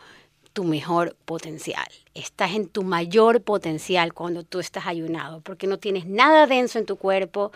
tu 0.53 0.63
mejor 0.63 1.15
potencial. 1.25 1.87
Estás 2.13 2.51
en 2.51 2.67
tu 2.67 2.83
mayor 2.83 3.41
potencial 3.41 4.13
cuando 4.13 4.43
tú 4.43 4.59
estás 4.59 4.87
ayunado, 4.87 5.41
porque 5.41 5.67
no 5.67 5.77
tienes 5.77 6.05
nada 6.05 6.47
denso 6.47 6.79
en 6.79 6.85
tu 6.85 6.95
cuerpo, 6.97 7.51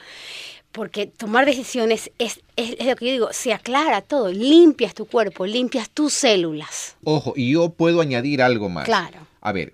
porque 0.71 1.07
tomar 1.07 1.45
decisiones 1.45 2.11
es, 2.17 2.41
lo 2.57 2.95
que 2.95 3.05
yo 3.05 3.11
digo, 3.11 3.29
se 3.33 3.53
aclara 3.53 4.01
todo, 4.01 4.31
limpias 4.31 4.93
tu 4.93 5.05
cuerpo, 5.05 5.45
limpias 5.45 5.89
tus 5.89 6.13
células. 6.13 6.95
Ojo, 7.03 7.33
y 7.35 7.51
yo 7.51 7.69
puedo 7.69 8.01
añadir 8.01 8.41
algo 8.41 8.69
más. 8.69 8.85
Claro. 8.85 9.19
A 9.41 9.51
ver, 9.51 9.73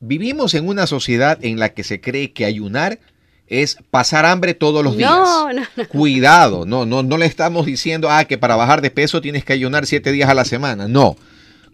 vivimos 0.00 0.54
en 0.54 0.68
una 0.68 0.86
sociedad 0.86 1.38
en 1.42 1.58
la 1.58 1.70
que 1.70 1.84
se 1.84 2.00
cree 2.00 2.32
que 2.32 2.44
ayunar 2.44 3.00
es 3.46 3.78
pasar 3.90 4.26
hambre 4.26 4.52
todos 4.52 4.84
los 4.84 4.96
días. 4.96 5.10
No, 5.10 5.52
no, 5.52 5.62
no. 5.74 5.88
Cuidado, 5.88 6.66
no, 6.66 6.84
no, 6.84 7.02
no 7.02 7.16
le 7.16 7.24
estamos 7.24 7.64
diciendo, 7.64 8.10
ah, 8.10 8.26
que 8.26 8.36
para 8.36 8.56
bajar 8.56 8.82
de 8.82 8.90
peso 8.90 9.22
tienes 9.22 9.44
que 9.44 9.54
ayunar 9.54 9.86
siete 9.86 10.12
días 10.12 10.28
a 10.28 10.34
la 10.34 10.44
semana. 10.44 10.86
No, 10.86 11.16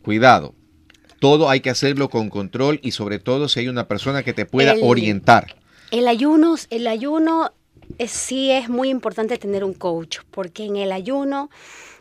cuidado 0.03 0.55
todo 1.25 1.49
hay 1.49 1.61
que 1.61 1.71
hacerlo 1.71 2.11
con 2.11 2.29
control 2.29 2.81
y 2.83 2.91
sobre 2.91 3.19
todo 3.19 3.49
si 3.49 3.61
hay 3.61 3.69
una 3.69 3.89
persona 3.89 4.23
que 4.23 4.35
te 4.35 4.45
pueda 4.45 4.75
orientar. 4.83 5.57
El 5.91 6.07
ayuno, 6.07 6.57
el 6.69 6.87
ayuno 6.87 7.51
sí 8.07 8.51
es 8.51 8.69
muy 8.69 8.91
importante 8.91 9.39
tener 9.39 9.65
un 9.65 9.73
coach, 9.73 10.19
porque 10.31 10.67
en 10.67 10.77
el 10.77 10.93
ayuno 10.93 11.49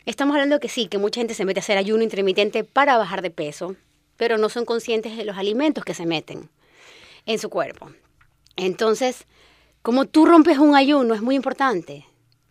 estamos 0.06 0.34
hablando 0.34 0.60
que 0.60 0.68
sí, 0.68 0.88
que 0.88 0.98
mucha 0.98 1.22
gente 1.22 1.36
se 1.36 1.46
mete 1.46 1.62
a 1.62 1.64
hacer 1.64 1.78
ayuno 1.78 2.04
intermitente 2.04 2.66
para 2.66 2.98
bajar 2.98 3.22
de 3.22 3.30
peso, 3.30 3.78
pero 4.18 4.38
no 4.38 4.50
son 4.50 4.66
conscientes 4.66 5.16
de 5.16 5.24
los 5.24 5.38
alimentos 5.38 5.86
que 5.86 5.94
se 5.94 6.06
meten 6.06 6.50
en 7.26 7.40
su 7.40 7.50
cuerpo. 7.50 7.92
Entonces, 8.58 9.26
como 9.84 10.04
tú 10.04 10.26
rompes 10.26 10.58
un 10.58 10.76
ayuno 10.76 11.14
es 11.14 11.22
muy 11.22 11.36
importante. 11.36 12.06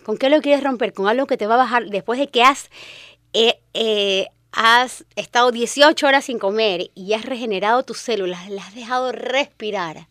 ¿Con 0.04 0.16
qué 0.16 0.30
lo 0.30 0.40
quieres 0.40 0.64
romper? 0.64 0.94
Con 0.94 1.06
algo 1.06 1.26
que 1.26 1.36
te 1.36 1.46
va 1.46 1.56
a 1.56 1.58
bajar 1.58 1.90
después 1.90 2.18
de 2.18 2.28
que 2.28 2.42
has 2.42 2.70
eh, 3.34 3.60
eh, 3.74 4.28
has 4.62 5.04
estado 5.16 5.50
18 5.50 6.06
horas 6.06 6.26
sin 6.26 6.38
comer 6.38 6.92
y 6.94 7.14
has 7.14 7.24
regenerado 7.24 7.82
tus 7.82 7.98
células, 7.98 8.48
las 8.48 8.68
has 8.68 8.74
dejado 8.76 9.10
respirar. 9.10 10.06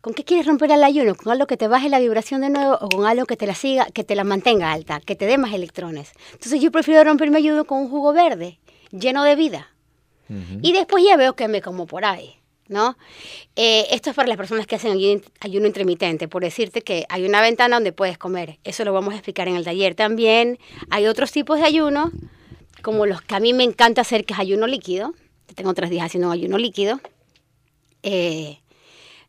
¿Con 0.00 0.12
qué 0.12 0.24
quieres 0.24 0.46
romper 0.46 0.72
el 0.72 0.82
ayuno? 0.82 1.14
¿Con 1.14 1.30
algo 1.30 1.46
que 1.46 1.56
te 1.56 1.68
baje 1.68 1.88
la 1.88 2.00
vibración 2.00 2.40
de 2.40 2.50
nuevo 2.50 2.76
o 2.80 2.88
con 2.88 3.06
algo 3.06 3.26
que 3.26 3.36
te 3.36 3.46
la 3.46 3.54
siga, 3.54 3.86
que 3.86 4.02
te 4.02 4.16
la 4.16 4.24
mantenga 4.24 4.72
alta, 4.72 4.98
que 5.00 5.14
te 5.14 5.26
dé 5.26 5.38
más 5.38 5.52
electrones? 5.52 6.12
Entonces 6.32 6.60
yo 6.60 6.72
prefiero 6.72 7.04
romper 7.04 7.30
mi 7.30 7.36
ayuno 7.36 7.64
con 7.64 7.78
un 7.78 7.90
jugo 7.90 8.12
verde, 8.12 8.58
lleno 8.90 9.22
de 9.22 9.36
vida. 9.36 9.70
Y 10.62 10.72
después 10.72 11.04
ya 11.04 11.16
veo 11.16 11.34
que 11.34 11.48
me 11.48 11.60
como 11.60 11.86
por 11.86 12.04
ahí, 12.04 12.36
¿no? 12.68 12.96
Eh, 13.56 13.88
esto 13.90 14.10
es 14.10 14.16
para 14.16 14.28
las 14.28 14.36
personas 14.36 14.64
que 14.66 14.76
hacen 14.76 14.92
ayuno, 14.92 15.22
ayuno 15.40 15.66
intermitente, 15.66 16.28
por 16.28 16.42
decirte 16.42 16.82
que 16.82 17.04
hay 17.08 17.24
una 17.24 17.40
ventana 17.40 17.76
donde 17.76 17.92
puedes 17.92 18.16
comer. 18.16 18.60
Eso 18.62 18.84
lo 18.84 18.92
vamos 18.92 19.12
a 19.12 19.16
explicar 19.16 19.48
en 19.48 19.56
el 19.56 19.64
taller. 19.64 19.96
También 19.96 20.58
hay 20.88 21.08
otros 21.08 21.32
tipos 21.32 21.58
de 21.58 21.64
ayuno 21.64 22.12
como 22.80 23.06
los 23.06 23.22
que 23.22 23.34
a 23.34 23.40
mí 23.40 23.52
me 23.52 23.64
encanta 23.64 24.00
hacer, 24.00 24.24
que 24.24 24.34
es 24.34 24.38
ayuno 24.38 24.66
líquido. 24.66 25.14
Tengo 25.54 25.74
tres 25.74 25.90
días 25.90 26.06
haciendo 26.06 26.30
ayuno 26.30 26.58
líquido. 26.58 27.00
Eh, 28.02 28.60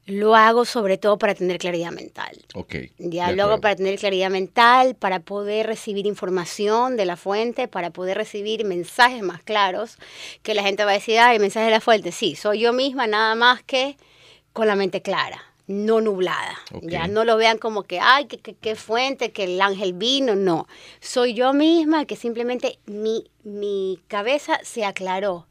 lo 0.06 0.36
hago 0.36 0.66
sobre 0.66 0.98
todo 0.98 1.18
para 1.18 1.36
tener 1.36 1.58
claridad 1.58 1.92
mental. 1.92 2.44
Ok. 2.56 2.76
Ya 2.98 3.32
lo 3.32 3.44
hago 3.44 3.62
para 3.62 3.76
tener 3.76 4.00
claridad 4.00 4.30
mental, 4.30 4.96
para 4.96 5.20
poder 5.20 5.68
recibir 5.68 6.08
información 6.08 6.98
de 6.98 7.06
la 7.06 7.18
fuente, 7.18 7.68
para 7.68 7.92
poder 7.92 8.18
recibir 8.18 8.66
mensajes 8.66 9.22
más 9.22 9.44
claros, 9.44 9.98
que 10.42 10.56
la 10.56 10.64
gente 10.64 10.84
va 10.84 10.92
a 10.92 10.96
decir, 10.96 11.20
ay, 11.20 11.40
mensaje 11.40 11.66
de 11.66 11.72
la 11.72 11.82
fuente. 11.82 12.12
Sí, 12.12 12.36
soy 12.36 12.62
yo 12.62 12.74
misma, 12.74 13.08
nada 13.08 13.36
más 13.36 13.64
que 13.64 13.96
con 14.54 14.68
la 14.68 14.76
mente 14.76 15.02
clara, 15.02 15.51
no 15.72 16.02
nublada. 16.02 16.58
Ya 16.82 17.08
no 17.08 17.24
lo 17.24 17.38
vean 17.38 17.58
como 17.58 17.84
que, 17.84 18.00
ay, 18.00 18.26
que 18.26 18.76
fuente, 18.76 19.32
que 19.32 19.44
el 19.46 19.62
ángel 19.62 19.94
vino. 19.94 20.36
No, 20.36 20.68
soy 21.00 21.34
yo 21.34 21.54
misma 21.54 22.06
que 22.06 22.16
simplemente 22.16 22.80
mi, 22.86 23.30
mi 23.44 24.00
cabeza 24.08 24.60
se 24.64 24.86
aclaró 24.86 25.48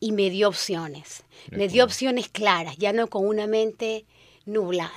y 0.00 0.12
me 0.12 0.30
dio 0.30 0.48
opciones. 0.48 1.24
Me 1.50 1.68
dio 1.68 1.84
opciones 1.84 2.28
claras, 2.28 2.76
ya 2.76 2.92
no 2.92 3.08
con 3.08 3.26
una 3.26 3.46
mente 3.46 4.04
nublada. 4.44 4.92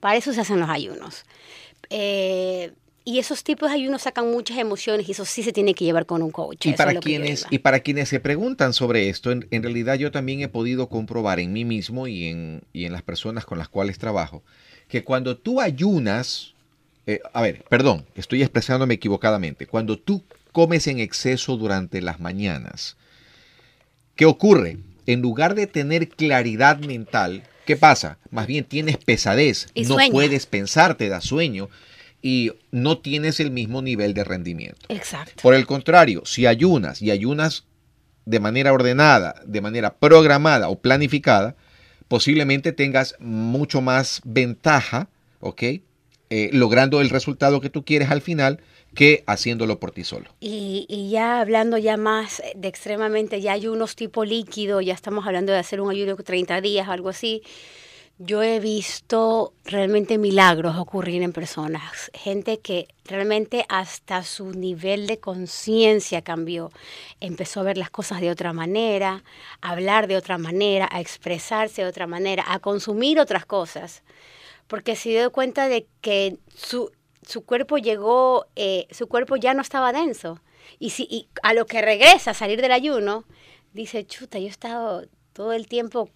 Para 0.00 0.16
eso 0.16 0.32
se 0.32 0.40
hacen 0.40 0.60
los 0.60 0.68
ayunos. 0.68 1.24
Eh, 1.90 2.72
y 3.04 3.18
esos 3.18 3.44
tipos 3.44 3.68
de 3.68 3.76
ayunos 3.76 4.02
sacan 4.02 4.30
muchas 4.30 4.56
emociones 4.56 5.06
y 5.08 5.12
eso 5.12 5.26
sí 5.26 5.42
se 5.42 5.52
tiene 5.52 5.74
que 5.74 5.84
llevar 5.84 6.06
con 6.06 6.22
un 6.22 6.30
coach. 6.30 6.64
Y 6.64 6.70
eso 6.70 6.78
para, 6.78 6.92
es 6.92 7.00
quienes, 7.00 7.46
y 7.50 7.58
para 7.58 7.80
quienes 7.80 8.08
se 8.08 8.18
preguntan 8.18 8.72
sobre 8.72 9.10
esto, 9.10 9.30
en, 9.30 9.46
en 9.50 9.62
realidad 9.62 9.96
yo 9.96 10.10
también 10.10 10.40
he 10.40 10.48
podido 10.48 10.88
comprobar 10.88 11.38
en 11.38 11.52
mí 11.52 11.66
mismo 11.66 12.06
y 12.06 12.28
en, 12.28 12.62
y 12.72 12.86
en 12.86 12.92
las 12.92 13.02
personas 13.02 13.44
con 13.44 13.58
las 13.58 13.68
cuales 13.68 13.98
trabajo, 13.98 14.42
que 14.88 15.04
cuando 15.04 15.36
tú 15.36 15.60
ayunas, 15.60 16.54
eh, 17.06 17.20
a 17.34 17.42
ver, 17.42 17.62
perdón, 17.68 18.06
estoy 18.14 18.40
expresándome 18.42 18.94
equivocadamente, 18.94 19.66
cuando 19.66 19.98
tú 19.98 20.22
comes 20.52 20.86
en 20.86 20.98
exceso 20.98 21.58
durante 21.58 22.00
las 22.00 22.20
mañanas, 22.20 22.96
¿qué 24.16 24.24
ocurre? 24.24 24.78
En 25.06 25.20
lugar 25.20 25.54
de 25.54 25.66
tener 25.66 26.08
claridad 26.08 26.78
mental, 26.78 27.42
¿qué 27.66 27.76
pasa? 27.76 28.16
Más 28.30 28.46
bien 28.46 28.64
tienes 28.64 28.96
pesadez, 28.96 29.68
Y 29.74 29.84
no 29.84 29.98
puedes 30.10 30.46
pensar, 30.46 30.94
te 30.94 31.10
da 31.10 31.20
sueño 31.20 31.68
y 32.24 32.52
no 32.70 32.96
tienes 32.96 33.38
el 33.38 33.50
mismo 33.50 33.82
nivel 33.82 34.14
de 34.14 34.24
rendimiento. 34.24 34.86
Exacto. 34.88 35.42
Por 35.42 35.54
el 35.54 35.66
contrario, 35.66 36.22
si 36.24 36.46
ayunas 36.46 37.02
y 37.02 37.10
ayunas 37.10 37.66
de 38.24 38.40
manera 38.40 38.72
ordenada, 38.72 39.34
de 39.44 39.60
manera 39.60 39.96
programada 39.98 40.70
o 40.70 40.80
planificada, 40.80 41.54
posiblemente 42.08 42.72
tengas 42.72 43.14
mucho 43.20 43.82
más 43.82 44.22
ventaja, 44.24 45.10
¿ok? 45.40 45.62
Eh, 46.30 46.48
logrando 46.54 47.02
el 47.02 47.10
resultado 47.10 47.60
que 47.60 47.68
tú 47.68 47.84
quieres 47.84 48.10
al 48.10 48.22
final 48.22 48.60
que 48.94 49.22
haciéndolo 49.26 49.78
por 49.78 49.90
ti 49.90 50.02
solo. 50.02 50.30
Y, 50.40 50.86
y 50.88 51.10
ya 51.10 51.42
hablando 51.42 51.76
ya 51.76 51.98
más 51.98 52.42
de 52.56 52.68
extremadamente, 52.68 53.42
ya 53.42 53.52
ayunos 53.52 53.96
tipo 53.96 54.24
líquido, 54.24 54.80
ya 54.80 54.94
estamos 54.94 55.26
hablando 55.26 55.52
de 55.52 55.58
hacer 55.58 55.82
un 55.82 55.90
ayuno 55.90 56.16
de 56.16 56.24
30 56.24 56.62
días, 56.62 56.88
algo 56.88 57.10
así. 57.10 57.42
Yo 58.18 58.44
he 58.44 58.60
visto 58.60 59.54
realmente 59.64 60.18
milagros 60.18 60.76
ocurrir 60.76 61.22
en 61.22 61.32
personas, 61.32 62.12
gente 62.14 62.60
que 62.60 62.86
realmente 63.04 63.66
hasta 63.68 64.22
su 64.22 64.52
nivel 64.52 65.08
de 65.08 65.18
conciencia 65.18 66.22
cambió, 66.22 66.70
empezó 67.18 67.58
a 67.58 67.64
ver 67.64 67.76
las 67.76 67.90
cosas 67.90 68.20
de 68.20 68.30
otra 68.30 68.52
manera, 68.52 69.24
a 69.60 69.70
hablar 69.70 70.06
de 70.06 70.16
otra 70.16 70.38
manera, 70.38 70.88
a 70.92 71.00
expresarse 71.00 71.82
de 71.82 71.88
otra 71.88 72.06
manera, 72.06 72.44
a 72.46 72.60
consumir 72.60 73.18
otras 73.18 73.46
cosas, 73.46 74.04
porque 74.68 74.94
se 74.94 75.08
dio 75.08 75.32
cuenta 75.32 75.66
de 75.66 75.88
que 76.00 76.38
su, 76.54 76.92
su 77.26 77.44
cuerpo 77.44 77.78
llegó, 77.78 78.46
eh, 78.54 78.86
su 78.92 79.08
cuerpo 79.08 79.34
ya 79.34 79.54
no 79.54 79.62
estaba 79.62 79.92
denso. 79.92 80.40
Y, 80.78 80.90
si, 80.90 81.08
y 81.10 81.26
a 81.42 81.52
lo 81.52 81.66
que 81.66 81.82
regresa 81.82 82.30
a 82.30 82.34
salir 82.34 82.62
del 82.62 82.70
ayuno, 82.70 83.24
dice, 83.72 84.06
chuta, 84.06 84.38
yo 84.38 84.46
he 84.46 84.50
estado 84.50 85.08
todo 85.32 85.52
el 85.52 85.66
tiempo 85.66 86.10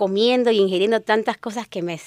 comiendo 0.00 0.50
y 0.50 0.56
ingiriendo 0.56 1.02
tantas 1.02 1.36
cosas 1.36 1.68
que 1.68 1.82
me, 1.82 2.00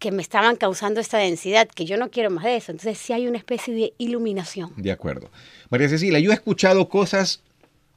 que 0.00 0.10
me 0.10 0.22
estaban 0.22 0.56
causando 0.56 0.98
esta 0.98 1.18
densidad, 1.18 1.68
que 1.68 1.84
yo 1.84 1.96
no 1.98 2.10
quiero 2.10 2.30
más 2.30 2.42
de 2.42 2.56
eso. 2.56 2.72
Entonces 2.72 2.98
sí 2.98 3.12
hay 3.12 3.28
una 3.28 3.38
especie 3.38 3.72
de 3.72 3.92
iluminación. 3.96 4.72
De 4.76 4.90
acuerdo. 4.90 5.30
María 5.70 5.88
Cecilia, 5.88 6.18
yo 6.18 6.32
he 6.32 6.34
escuchado 6.34 6.88
cosas 6.88 7.42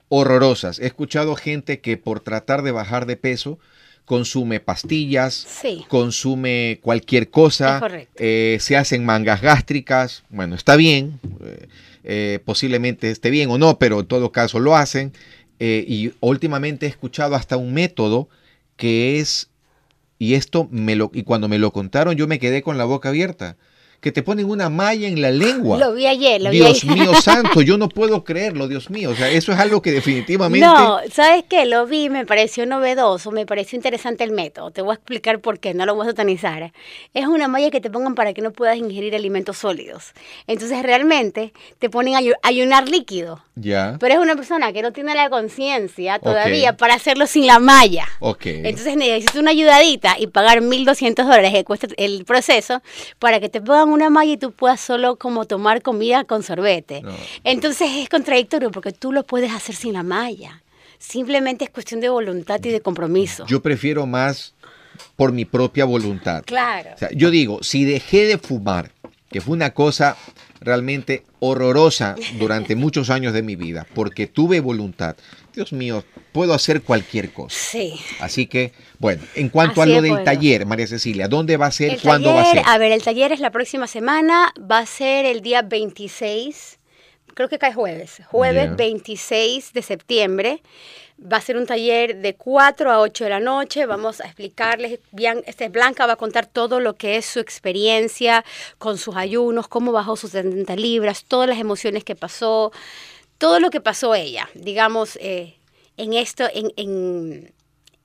horrorosas. 0.09 0.77
He 0.77 0.85
escuchado 0.85 1.35
gente 1.35 1.79
que 1.79 1.97
por 1.97 2.19
tratar 2.19 2.61
de 2.61 2.69
bajar 2.69 3.07
de 3.07 3.17
peso 3.17 3.57
consume 4.05 4.59
pastillas, 4.59 5.33
Sí. 5.33 5.85
consume 5.87 6.77
cualquier 6.83 7.31
cosa, 7.31 7.81
eh, 8.15 8.57
se 8.59 8.77
hacen 8.77 9.05
mangas 9.05 9.41
gástricas, 9.41 10.23
bueno, 10.29 10.53
está 10.53 10.75
bien, 10.75 11.19
eh, 11.43 11.67
eh, 12.03 12.39
posiblemente 12.45 13.09
esté 13.09 13.31
bien 13.31 13.49
o 13.49 13.57
no, 13.57 13.79
pero 13.79 14.01
en 14.01 14.05
todo 14.05 14.31
caso 14.31 14.59
lo 14.59 14.75
hacen. 14.75 15.13
y 15.61 16.13
últimamente 16.21 16.85
he 16.85 16.89
escuchado 16.89 17.35
hasta 17.35 17.57
un 17.57 17.73
método 17.73 18.29
que 18.79 19.19
es, 19.19 19.51
y 20.17 20.35
esto 20.35 20.67
me 20.71 20.95
lo, 20.95 21.11
y 21.13 21.23
cuando 21.23 21.49
me 21.49 21.59
lo 21.59 21.71
contaron 21.73 22.15
yo 22.15 22.27
me 22.27 22.39
quedé 22.39 22.63
con 22.63 22.77
la 22.79 22.85
boca 22.85 23.09
abierta, 23.09 23.57
que 24.01 24.11
te 24.11 24.23
ponen 24.23 24.45
una 24.49 24.69
malla 24.69 25.07
en 25.07 25.21
la 25.21 25.31
lengua. 25.31 25.77
Lo 25.77 25.93
vi 25.93 26.07
ayer, 26.07 26.41
lo 26.41 26.49
Dios 26.51 26.83
vi 26.83 26.89
ayer. 26.91 26.99
mío 27.07 27.13
santo, 27.21 27.61
yo 27.61 27.77
no 27.77 27.89
puedo 27.89 28.23
creerlo, 28.23 28.67
Dios 28.67 28.89
mío. 28.89 29.09
O 29.11 29.15
sea, 29.15 29.29
eso 29.29 29.51
es 29.51 29.59
algo 29.59 29.81
que 29.81 29.91
definitivamente... 29.91 30.65
No, 30.65 30.99
¿sabes 31.11 31.43
qué? 31.49 31.65
Lo 31.65 31.85
vi, 31.85 32.09
me 32.09 32.25
pareció 32.25 32.65
novedoso, 32.65 33.31
me 33.31 33.45
pareció 33.45 33.75
interesante 33.75 34.23
el 34.23 34.31
método. 34.31 34.71
Te 34.71 34.81
voy 34.81 34.91
a 34.91 34.95
explicar 34.95 35.39
por 35.39 35.59
qué, 35.59 35.73
no 35.73 35.85
lo 35.85 35.95
voy 35.95 36.05
a 36.05 36.09
satanizar. 36.11 36.71
Es 37.13 37.27
una 37.27 37.47
malla 37.47 37.69
que 37.71 37.81
te 37.81 37.89
pongan 37.89 38.15
para 38.15 38.33
que 38.33 38.41
no 38.41 38.51
puedas 38.51 38.77
ingerir 38.77 39.15
alimentos 39.15 39.57
sólidos. 39.57 40.13
Entonces 40.47 40.81
realmente 40.83 41.53
te 41.79 41.89
ponen 41.89 42.15
a 42.15 42.21
ayu- 42.21 42.37
ayunar 42.43 42.87
líquido. 42.87 43.43
Ya. 43.55 43.97
Pero 43.99 44.13
es 44.15 44.19
una 44.21 44.35
persona 44.35 44.71
que 44.71 44.81
no 44.81 44.93
tiene 44.93 45.13
la 45.15 45.29
conciencia 45.29 46.19
todavía 46.19 46.71
Ok. 46.71 46.77
para 46.77 46.93
hacerlo 46.93 47.27
sin 47.27 47.45
la 47.47 47.59
malla. 47.59 48.07
Ok. 48.21 48.45
Entonces 48.45 48.95
necesitas 48.95 49.35
una 49.35 49.51
ayudadita 49.51 50.15
y 50.17 50.27
pagar 50.27 50.61
1.200 50.61 51.15
dólares 51.25 51.51
que 51.51 51.63
cuesta 51.65 51.87
el 51.97 52.23
proceso 52.23 52.81
para 53.19 53.39
que 53.41 53.49
te 53.49 53.59
pongan 53.61 53.88
una 53.93 54.09
malla 54.09 54.33
y 54.33 54.37
tú 54.37 54.51
puedas 54.51 54.79
solo 54.79 55.15
como 55.17 55.45
tomar 55.45 55.81
comida 55.81 56.23
con 56.23 56.43
sorbete. 56.43 57.01
No. 57.01 57.13
Entonces 57.43 57.89
es 57.95 58.09
contradictorio 58.09 58.71
porque 58.71 58.91
tú 58.91 59.11
lo 59.11 59.23
puedes 59.23 59.51
hacer 59.51 59.75
sin 59.75 59.93
la 59.93 60.03
malla. 60.03 60.61
Simplemente 60.97 61.65
es 61.65 61.69
cuestión 61.69 62.01
de 62.01 62.09
voluntad 62.09 62.59
y 62.63 62.69
de 62.69 62.81
compromiso. 62.81 63.45
Yo 63.47 63.61
prefiero 63.61 64.05
más 64.05 64.53
por 65.15 65.31
mi 65.31 65.45
propia 65.45 65.85
voluntad. 65.85 66.43
claro. 66.45 66.89
O 66.93 66.97
sea, 66.97 67.09
yo 67.11 67.29
digo, 67.29 67.63
si 67.63 67.85
dejé 67.85 68.25
de 68.25 68.37
fumar, 68.37 68.91
que 69.31 69.41
fue 69.41 69.55
una 69.55 69.73
cosa 69.73 70.17
realmente 70.61 71.23
horrorosa 71.39 72.15
durante 72.37 72.75
muchos 72.75 73.09
años 73.09 73.33
de 73.33 73.41
mi 73.41 73.55
vida, 73.55 73.87
porque 73.93 74.27
tuve 74.27 74.59
voluntad, 74.59 75.15
Dios 75.53 75.73
mío, 75.73 76.03
puedo 76.31 76.53
hacer 76.53 76.81
cualquier 76.81 77.31
cosa. 77.31 77.55
Sí. 77.57 77.93
Así 78.19 78.45
que, 78.45 78.73
bueno, 78.99 79.21
en 79.35 79.49
cuanto 79.49 79.81
Así 79.81 79.91
a 79.91 79.95
lo 79.95 80.01
de 80.01 80.09
del 80.13 80.23
taller, 80.23 80.65
María 80.65 80.87
Cecilia, 80.87 81.27
¿dónde 81.27 81.57
va 81.57 81.67
a 81.67 81.71
ser? 81.71 81.91
El 81.91 82.01
¿Cuándo 82.01 82.33
va 82.33 82.41
a 82.41 82.45
ser? 82.45 82.63
ver, 82.79 82.91
el 82.91 83.01
taller 83.01 83.31
es 83.31 83.39
la 83.39 83.51
próxima 83.51 83.87
semana, 83.87 84.53
va 84.59 84.79
a 84.79 84.85
ser 84.85 85.25
el 85.25 85.41
día 85.41 85.61
26, 85.61 86.79
creo 87.33 87.47
que 87.49 87.57
cae 87.57 87.73
jueves, 87.73 88.21
jueves 88.29 88.69
Ya. 88.69 88.75
26 88.75 89.73
de 89.73 89.81
septiembre. 89.81 90.61
Va 91.21 91.37
a 91.37 91.41
ser 91.41 91.57
un 91.57 91.65
taller 91.65 92.17
de 92.17 92.35
4 92.35 92.91
a 92.91 92.99
8 93.01 93.25
de 93.25 93.29
la 93.29 93.39
noche. 93.39 93.85
Vamos 93.85 94.21
a 94.21 94.25
explicarles, 94.25 94.99
bien, 95.11 95.43
este 95.45 95.67
Blanca 95.67 96.05
va 96.05 96.13
a 96.13 96.15
contar 96.15 96.45
todo 96.45 96.79
lo 96.79 96.95
que 96.95 97.17
es 97.17 97.25
su 97.25 97.39
experiencia 97.39 98.45
con 98.77 98.97
sus 98.97 99.15
ayunos, 99.15 99.67
cómo 99.67 99.91
bajó 99.91 100.15
sus 100.15 100.31
70 100.31 100.75
libras, 100.77 101.25
todas 101.25 101.49
las 101.49 101.59
emociones 101.59 102.03
que 102.05 102.15
pasó, 102.15 102.71
todo 103.37 103.59
lo 103.59 103.69
que 103.69 103.81
pasó 103.81 104.15
ella, 104.15 104.49
digamos, 104.53 105.17
eh, 105.21 105.55
en 105.97 106.13
esto, 106.13 106.45
en, 106.53 106.71
en, 106.77 107.53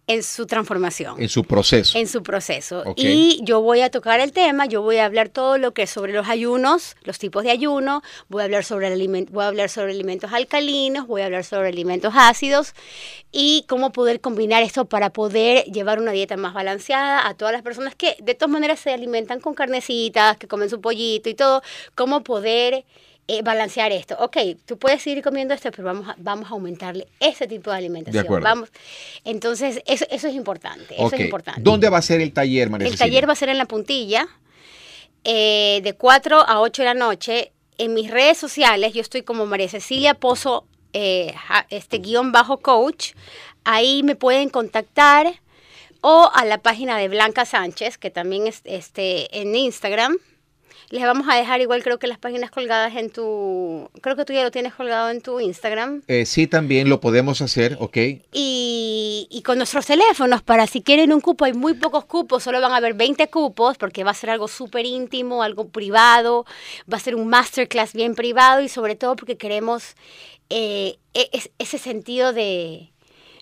en 0.06 0.22
su 0.22 0.46
transformación 0.46 1.20
En 1.20 1.28
su 1.30 1.44
proceso. 1.44 1.96
en 1.98 2.06
su 2.06 2.22
proceso. 2.22 2.84
Y 2.96 3.40
yo 3.42 3.62
voy 3.62 3.80
a 3.80 3.90
tocar 3.90 4.20
el 4.20 4.32
tema, 4.32 4.66
yo 4.66 4.82
voy 4.82 4.98
a 4.98 5.06
hablar 5.06 5.30
todo 5.30 5.56
lo 5.56 5.72
que 5.72 5.84
es 5.84 5.90
sobre 5.90 6.12
los 6.12 6.28
ayunos, 6.28 6.94
los 7.04 7.18
tipos 7.18 7.42
de 7.42 7.50
ayuno, 7.50 8.02
voy 8.28 8.42
a 8.42 8.44
hablar 8.44 8.64
sobre, 8.64 8.94
aliment- 8.94 9.30
voy 9.30 9.44
a 9.44 9.48
hablar 9.48 9.70
sobre 9.70 9.92
alimentos 9.92 10.30
alcalinos, 10.32 11.06
voy 11.06 11.22
a 11.22 11.26
hablar 11.26 11.44
sobre 11.44 11.68
alimentos 11.68 12.12
ácidos 12.16 12.74
y 13.32 13.64
cómo 13.66 13.92
poder 13.92 14.20
combinar 14.20 14.62
esto 14.62 14.84
para 14.84 15.10
poder 15.10 15.64
llevar 15.64 15.98
una 15.98 16.12
dieta 16.12 16.36
más 16.36 16.52
balanceada 16.52 17.26
a 17.26 17.34
todas 17.34 17.52
las 17.54 17.62
personas 17.62 17.94
que 17.94 18.16
de 18.20 18.34
todas 18.34 18.50
maneras 18.52 18.80
se 18.80 18.92
alimentan 18.92 19.40
con 19.40 19.54
carnecitas, 19.54 20.36
que 20.36 20.46
comen 20.48 20.68
su 20.68 20.80
pollito 20.82 21.28
y 21.30 21.34
todo, 21.34 21.62
cómo 21.94 22.22
poder... 22.22 22.84
eh, 23.26 23.42
balancear 23.42 23.90
esto. 23.92 24.16
Ok, 24.20 24.36
tú 24.66 24.78
puedes 24.78 25.02
seguir 25.02 25.22
comiendo 25.22 25.54
esto, 25.54 25.70
pero 25.70 25.84
vamos 25.84 26.08
a, 26.08 26.14
vamos 26.18 26.50
a 26.50 26.54
aumentarle 26.54 27.06
ese 27.20 27.46
tipo 27.46 27.70
de 27.70 27.76
alimentación. 27.78 28.24
acuerdo. 28.24 28.44
Vamos, 28.44 28.70
entonces, 29.24 29.82
eso, 29.86 30.04
eso 30.10 30.28
es 30.28 30.34
importante. 30.34 30.94
Eso 30.94 31.14
es 31.14 31.20
importante. 31.20 31.60
¿Dónde 31.62 31.88
va 31.88 31.98
a 31.98 32.02
ser 32.02 32.20
el 32.20 32.32
taller, 32.32 32.68
María 32.68 32.86
El 32.86 32.92
Cecilia? 32.92 33.10
taller 33.12 33.28
va 33.28 33.32
a 33.32 33.36
ser 33.36 33.48
en 33.48 33.58
la 33.58 33.66
puntilla, 33.66 34.28
eh, 35.24 35.80
de 35.82 35.94
4 35.94 36.40
a 36.40 36.60
8 36.60 36.82
de 36.82 36.86
la 36.86 36.94
noche. 36.94 37.52
En 37.78 37.94
mis 37.94 38.10
redes 38.10 38.36
sociales, 38.38 38.92
yo 38.92 39.00
estoy 39.00 39.22
como 39.22 39.46
María 39.46 39.68
Cecilia 39.68 40.14
Pozo, 40.14 40.66
eh, 40.92 41.34
este 41.70 41.98
guion 41.98 42.30
bajo 42.30 42.58
coach. 42.58 43.12
Ahí 43.64 44.02
me 44.02 44.16
pueden 44.16 44.50
contactar 44.50 45.40
o 46.02 46.30
a 46.34 46.44
la 46.44 46.58
página 46.58 46.98
de 46.98 47.08
Blanca 47.08 47.46
Sánchez, 47.46 47.96
que 47.96 48.10
también 48.10 48.46
es 48.46 48.60
este, 48.64 49.40
en 49.40 49.56
Instagram. 49.56 50.18
Les 50.94 51.02
vamos 51.02 51.26
a 51.28 51.34
dejar 51.34 51.60
igual 51.60 51.82
creo 51.82 51.98
que 51.98 52.06
las 52.06 52.18
páginas 52.18 52.52
colgadas 52.52 52.94
en 52.94 53.10
tu... 53.10 53.90
Creo 54.00 54.14
que 54.14 54.24
tú 54.24 54.32
ya 54.32 54.44
lo 54.44 54.52
tienes 54.52 54.74
colgado 54.74 55.10
en 55.10 55.20
tu 55.22 55.40
Instagram. 55.40 56.02
Eh, 56.06 56.24
sí, 56.24 56.46
también 56.46 56.88
lo 56.88 57.00
podemos 57.00 57.40
hacer, 57.42 57.76
¿ok? 57.80 57.96
Y, 58.32 59.26
y 59.28 59.42
con 59.42 59.58
nuestros 59.58 59.86
teléfonos, 59.86 60.42
para 60.42 60.68
si 60.68 60.82
quieren 60.82 61.12
un 61.12 61.20
cupo, 61.20 61.46
hay 61.46 61.52
muy 61.52 61.74
pocos 61.74 62.04
cupos, 62.04 62.44
solo 62.44 62.60
van 62.60 62.70
a 62.70 62.76
haber 62.76 62.94
20 62.94 63.26
cupos, 63.28 63.76
porque 63.76 64.04
va 64.04 64.12
a 64.12 64.14
ser 64.14 64.30
algo 64.30 64.46
súper 64.46 64.86
íntimo, 64.86 65.42
algo 65.42 65.66
privado, 65.66 66.46
va 66.92 66.98
a 66.98 67.00
ser 67.00 67.16
un 67.16 67.26
masterclass 67.26 67.92
bien 67.92 68.14
privado 68.14 68.60
y 68.62 68.68
sobre 68.68 68.94
todo 68.94 69.16
porque 69.16 69.36
queremos 69.36 69.96
eh, 70.48 70.98
e- 71.14 71.28
es- 71.32 71.50
ese 71.58 71.78
sentido 71.78 72.32
de, 72.32 72.92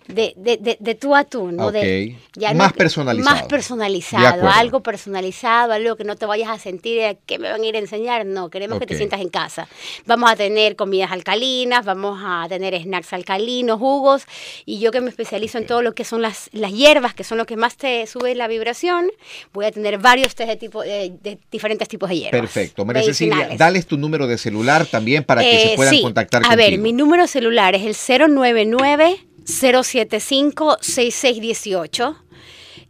de, 0.07 0.33
de, 0.35 0.77
de, 0.79 0.95
tú 0.95 1.15
a 1.15 1.23
tú, 1.23 1.51
¿no? 1.51 1.71
De, 1.71 2.15
más 2.55 2.73
personalizado. 2.73 3.35
Más 3.35 3.43
personalizado, 3.43 4.49
algo 4.49 4.81
personalizado, 4.81 5.73
algo 5.73 5.95
que 5.95 6.03
no 6.03 6.15
te 6.15 6.25
vayas 6.25 6.49
a 6.49 6.59
sentir 6.59 6.99
eh, 6.99 7.17
que 7.25 7.39
me 7.39 7.49
van 7.49 7.61
a 7.61 7.65
ir 7.65 7.75
a 7.75 7.79
enseñar, 7.79 8.25
no, 8.25 8.49
queremos 8.49 8.79
que 8.79 8.85
te 8.85 8.95
sientas 8.95 9.21
en 9.21 9.29
casa. 9.29 9.67
Vamos 10.05 10.29
a 10.29 10.35
tener 10.35 10.75
comidas 10.75 11.11
alcalinas, 11.11 11.85
vamos 11.85 12.19
a 12.23 12.45
tener 12.49 12.79
snacks 12.81 13.13
alcalinos, 13.13 13.79
jugos, 13.79 14.25
y 14.65 14.79
yo 14.79 14.91
que 14.91 15.01
me 15.01 15.09
especializo 15.09 15.57
en 15.57 15.67
todo 15.67 15.81
lo 15.81 15.93
que 15.93 16.03
son 16.03 16.21
las, 16.21 16.49
las 16.51 16.73
hierbas, 16.73 17.13
que 17.13 17.23
son 17.23 17.37
lo 17.37 17.45
que 17.45 17.55
más 17.55 17.77
te 17.77 18.05
sube 18.07 18.35
la 18.35 18.47
vibración, 18.47 19.09
voy 19.53 19.65
a 19.65 19.71
tener 19.71 19.97
varios 19.99 20.35
test 20.35 20.49
de, 20.49 20.57
tipo, 20.57 20.83
de, 20.83 21.37
diferentes 21.51 21.87
tipos 21.87 22.09
de 22.09 22.17
hierbas. 22.17 22.41
Perfecto. 22.41 22.85
María 22.85 23.03
Cecilia, 23.03 23.49
dales 23.57 23.85
tu 23.85 23.97
número 23.97 24.27
de 24.27 24.37
celular 24.37 24.85
también 24.85 25.23
para 25.23 25.41
que 25.41 25.59
se 25.59 25.73
eh, 25.73 25.75
puedan 25.75 26.01
contactar 26.01 26.41
contigo. 26.41 26.53
A 26.53 26.55
ver, 26.55 26.77
mi 26.79 26.91
número 26.91 27.27
celular 27.27 27.75
es 27.75 28.07
el 28.07 28.29
099 28.29 29.32
075 29.45 30.77
6618. 30.81 32.17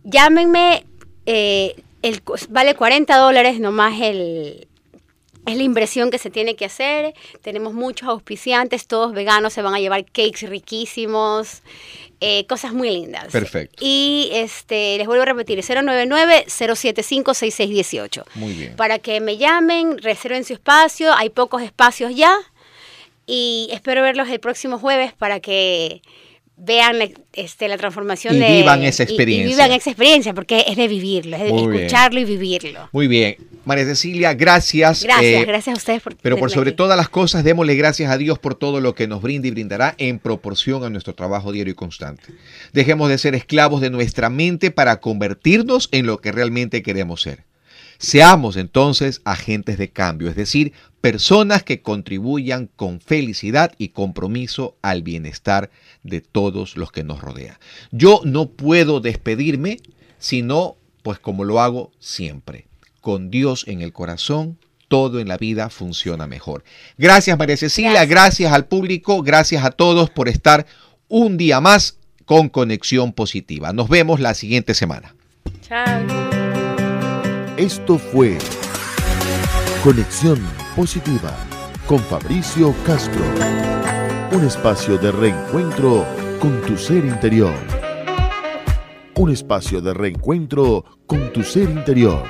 Llámenme, 0.03 0.85
eh, 1.25 1.75
el, 2.01 2.21
vale 2.49 2.75
40 2.75 3.17
dólares 3.17 3.59
nomás 3.59 3.99
el, 4.01 4.67
es 5.45 5.57
la 5.57 5.63
inversión 5.63 6.09
que 6.09 6.17
se 6.17 6.29
tiene 6.29 6.55
que 6.55 6.63
hacer. 6.65 7.13
Tenemos 7.41 7.73
muchos 7.73 8.07
auspiciantes, 8.07 8.87
todos 8.87 9.11
veganos, 9.13 9.51
se 9.53 9.61
van 9.61 9.73
a 9.73 9.79
llevar 9.79 10.05
cakes 10.05 10.47
riquísimos, 10.47 11.63
eh, 12.21 12.45
cosas 12.47 12.71
muy 12.73 12.89
lindas. 12.89 13.27
Perfecto. 13.31 13.83
Y 13.83 14.29
este, 14.33 14.97
les 14.97 15.07
vuelvo 15.07 15.23
a 15.23 15.25
repetir, 15.25 15.59
099-075-6618. 15.59 18.23
Muy 18.35 18.53
bien. 18.53 18.77
Para 18.77 18.99
que 18.99 19.19
me 19.19 19.35
llamen, 19.37 19.97
reserven 19.97 20.45
su 20.45 20.53
espacio, 20.53 21.13
hay 21.13 21.29
pocos 21.29 21.61
espacios 21.61 22.15
ya. 22.15 22.33
Y 23.25 23.69
espero 23.71 24.01
verlos 24.01 24.29
el 24.29 24.39
próximo 24.39 24.79
jueves 24.79 25.13
para 25.13 25.39
que 25.39 26.01
vean 26.55 26.97
este, 27.33 27.67
la 27.67 27.77
transformación 27.77 28.35
y 28.35 28.39
de... 28.39 28.47
vivan 28.47 28.83
esa 28.83 29.03
experiencia. 29.03 29.47
Y, 29.47 29.53
vivan 29.53 29.71
esa 29.71 29.89
experiencia, 29.89 30.33
porque 30.33 30.65
es 30.67 30.77
de 30.77 30.87
vivirlo, 30.87 31.35
es 31.35 31.43
de 31.43 31.49
escucharlo 31.49 32.19
y 32.19 32.25
vivirlo. 32.25 32.89
Muy 32.91 33.07
bien. 33.07 33.37
María 33.65 33.85
Cecilia, 33.85 34.33
gracias. 34.33 35.03
Gracias, 35.03 35.41
eh, 35.41 35.45
gracias 35.45 35.73
a 35.73 35.77
ustedes 35.77 36.01
por 36.01 36.15
Pero 36.17 36.37
por 36.37 36.51
sobre 36.51 36.73
todas 36.73 36.97
las 36.97 37.09
cosas, 37.09 37.43
démosle 37.43 37.75
gracias 37.75 38.11
a 38.11 38.17
Dios 38.17 38.37
por 38.37 38.55
todo 38.55 38.81
lo 38.81 38.93
que 38.93 39.07
nos 39.07 39.21
brinda 39.21 39.47
y 39.47 39.51
brindará 39.51 39.95
en 39.97 40.19
proporción 40.19 40.83
a 40.83 40.89
nuestro 40.89 41.15
trabajo 41.15 41.51
diario 41.51 41.71
y 41.71 41.75
constante. 41.75 42.23
Dejemos 42.73 43.09
de 43.09 43.17
ser 43.17 43.35
esclavos 43.35 43.81
de 43.81 43.89
nuestra 43.89 44.29
mente 44.29 44.69
para 44.69 44.99
convertirnos 44.99 45.87
en 45.91 46.05
lo 46.05 46.19
que 46.19 46.31
realmente 46.31 46.83
queremos 46.83 47.21
ser. 47.21 47.43
Seamos 48.03 48.57
entonces 48.57 49.21
agentes 49.23 49.77
de 49.77 49.89
cambio, 49.89 50.27
es 50.27 50.35
decir, 50.35 50.73
personas 50.99 51.63
que 51.63 51.81
contribuyan 51.81 52.69
con 52.75 52.99
felicidad 52.99 53.71
y 53.77 53.89
compromiso 53.89 54.75
al 54.81 55.03
bienestar 55.03 55.71
de 56.03 56.19
todos 56.19 56.75
los 56.75 56.91
que 56.91 57.05
nos 57.05 57.21
rodean. 57.21 57.55
Yo 57.91 58.19
no 58.25 58.49
puedo 58.49 58.99
despedirme 58.99 59.77
sino, 60.19 60.75
pues 61.01 61.17
como 61.17 61.45
lo 61.45 61.61
hago 61.61 61.93
siempre, 61.99 62.67
con 62.99 63.31
Dios 63.31 63.63
en 63.69 63.81
el 63.81 63.93
corazón, 63.93 64.59
todo 64.89 65.21
en 65.21 65.29
la 65.29 65.37
vida 65.37 65.69
funciona 65.69 66.27
mejor. 66.27 66.65
Gracias 66.97 67.37
María 67.39 67.55
Cecilia, 67.55 68.03
gracias, 68.03 68.51
al 68.51 68.65
público, 68.65 69.23
gracias 69.23 69.63
a 69.63 69.71
todos 69.71 70.09
por 70.09 70.27
estar 70.27 70.65
un 71.07 71.37
día 71.37 71.61
más 71.61 71.99
con 72.25 72.49
Conexión 72.49 73.13
Positiva. 73.13 73.71
Nos 73.71 73.87
vemos 73.87 74.19
la 74.19 74.33
siguiente 74.33 74.73
semana. 74.73 75.15
Chao. 75.61 76.52
Esto 77.57 77.99
fue 77.99 78.39
Conexión 79.83 80.39
Positiva 80.75 81.31
con 81.85 81.99
Fabricio 81.99 82.73
Castro. 82.83 83.21
Un 84.31 84.43
espacio 84.43 84.97
de 84.97 85.11
reencuentro 85.11 86.03
con 86.39 86.61
tu 86.61 86.75
ser 86.75 87.05
interior. 87.05 87.53
Un 89.13 89.29
espacio 89.29 89.81
de 89.81 89.93
reencuentro 89.93 90.83
con 91.05 91.31
tu 91.31 91.43
ser 91.43 91.69
interior. 91.69 92.23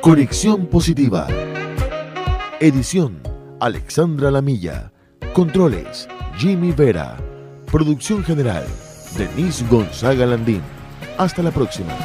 Conexión 0.00 0.66
Positiva. 0.66 1.28
Edición 2.58 3.22
Alexandra 3.60 4.32
Lamilla. 4.32 4.92
Controles 5.34 6.08
Jimmy 6.36 6.72
Vera. 6.72 7.16
Producción 7.70 8.24
general 8.24 8.66
Denise 9.16 9.64
Gonzaga 9.70 10.26
Landín. 10.26 10.62
Hasta 11.16 11.44
la 11.44 11.52
próxima. 11.52 11.96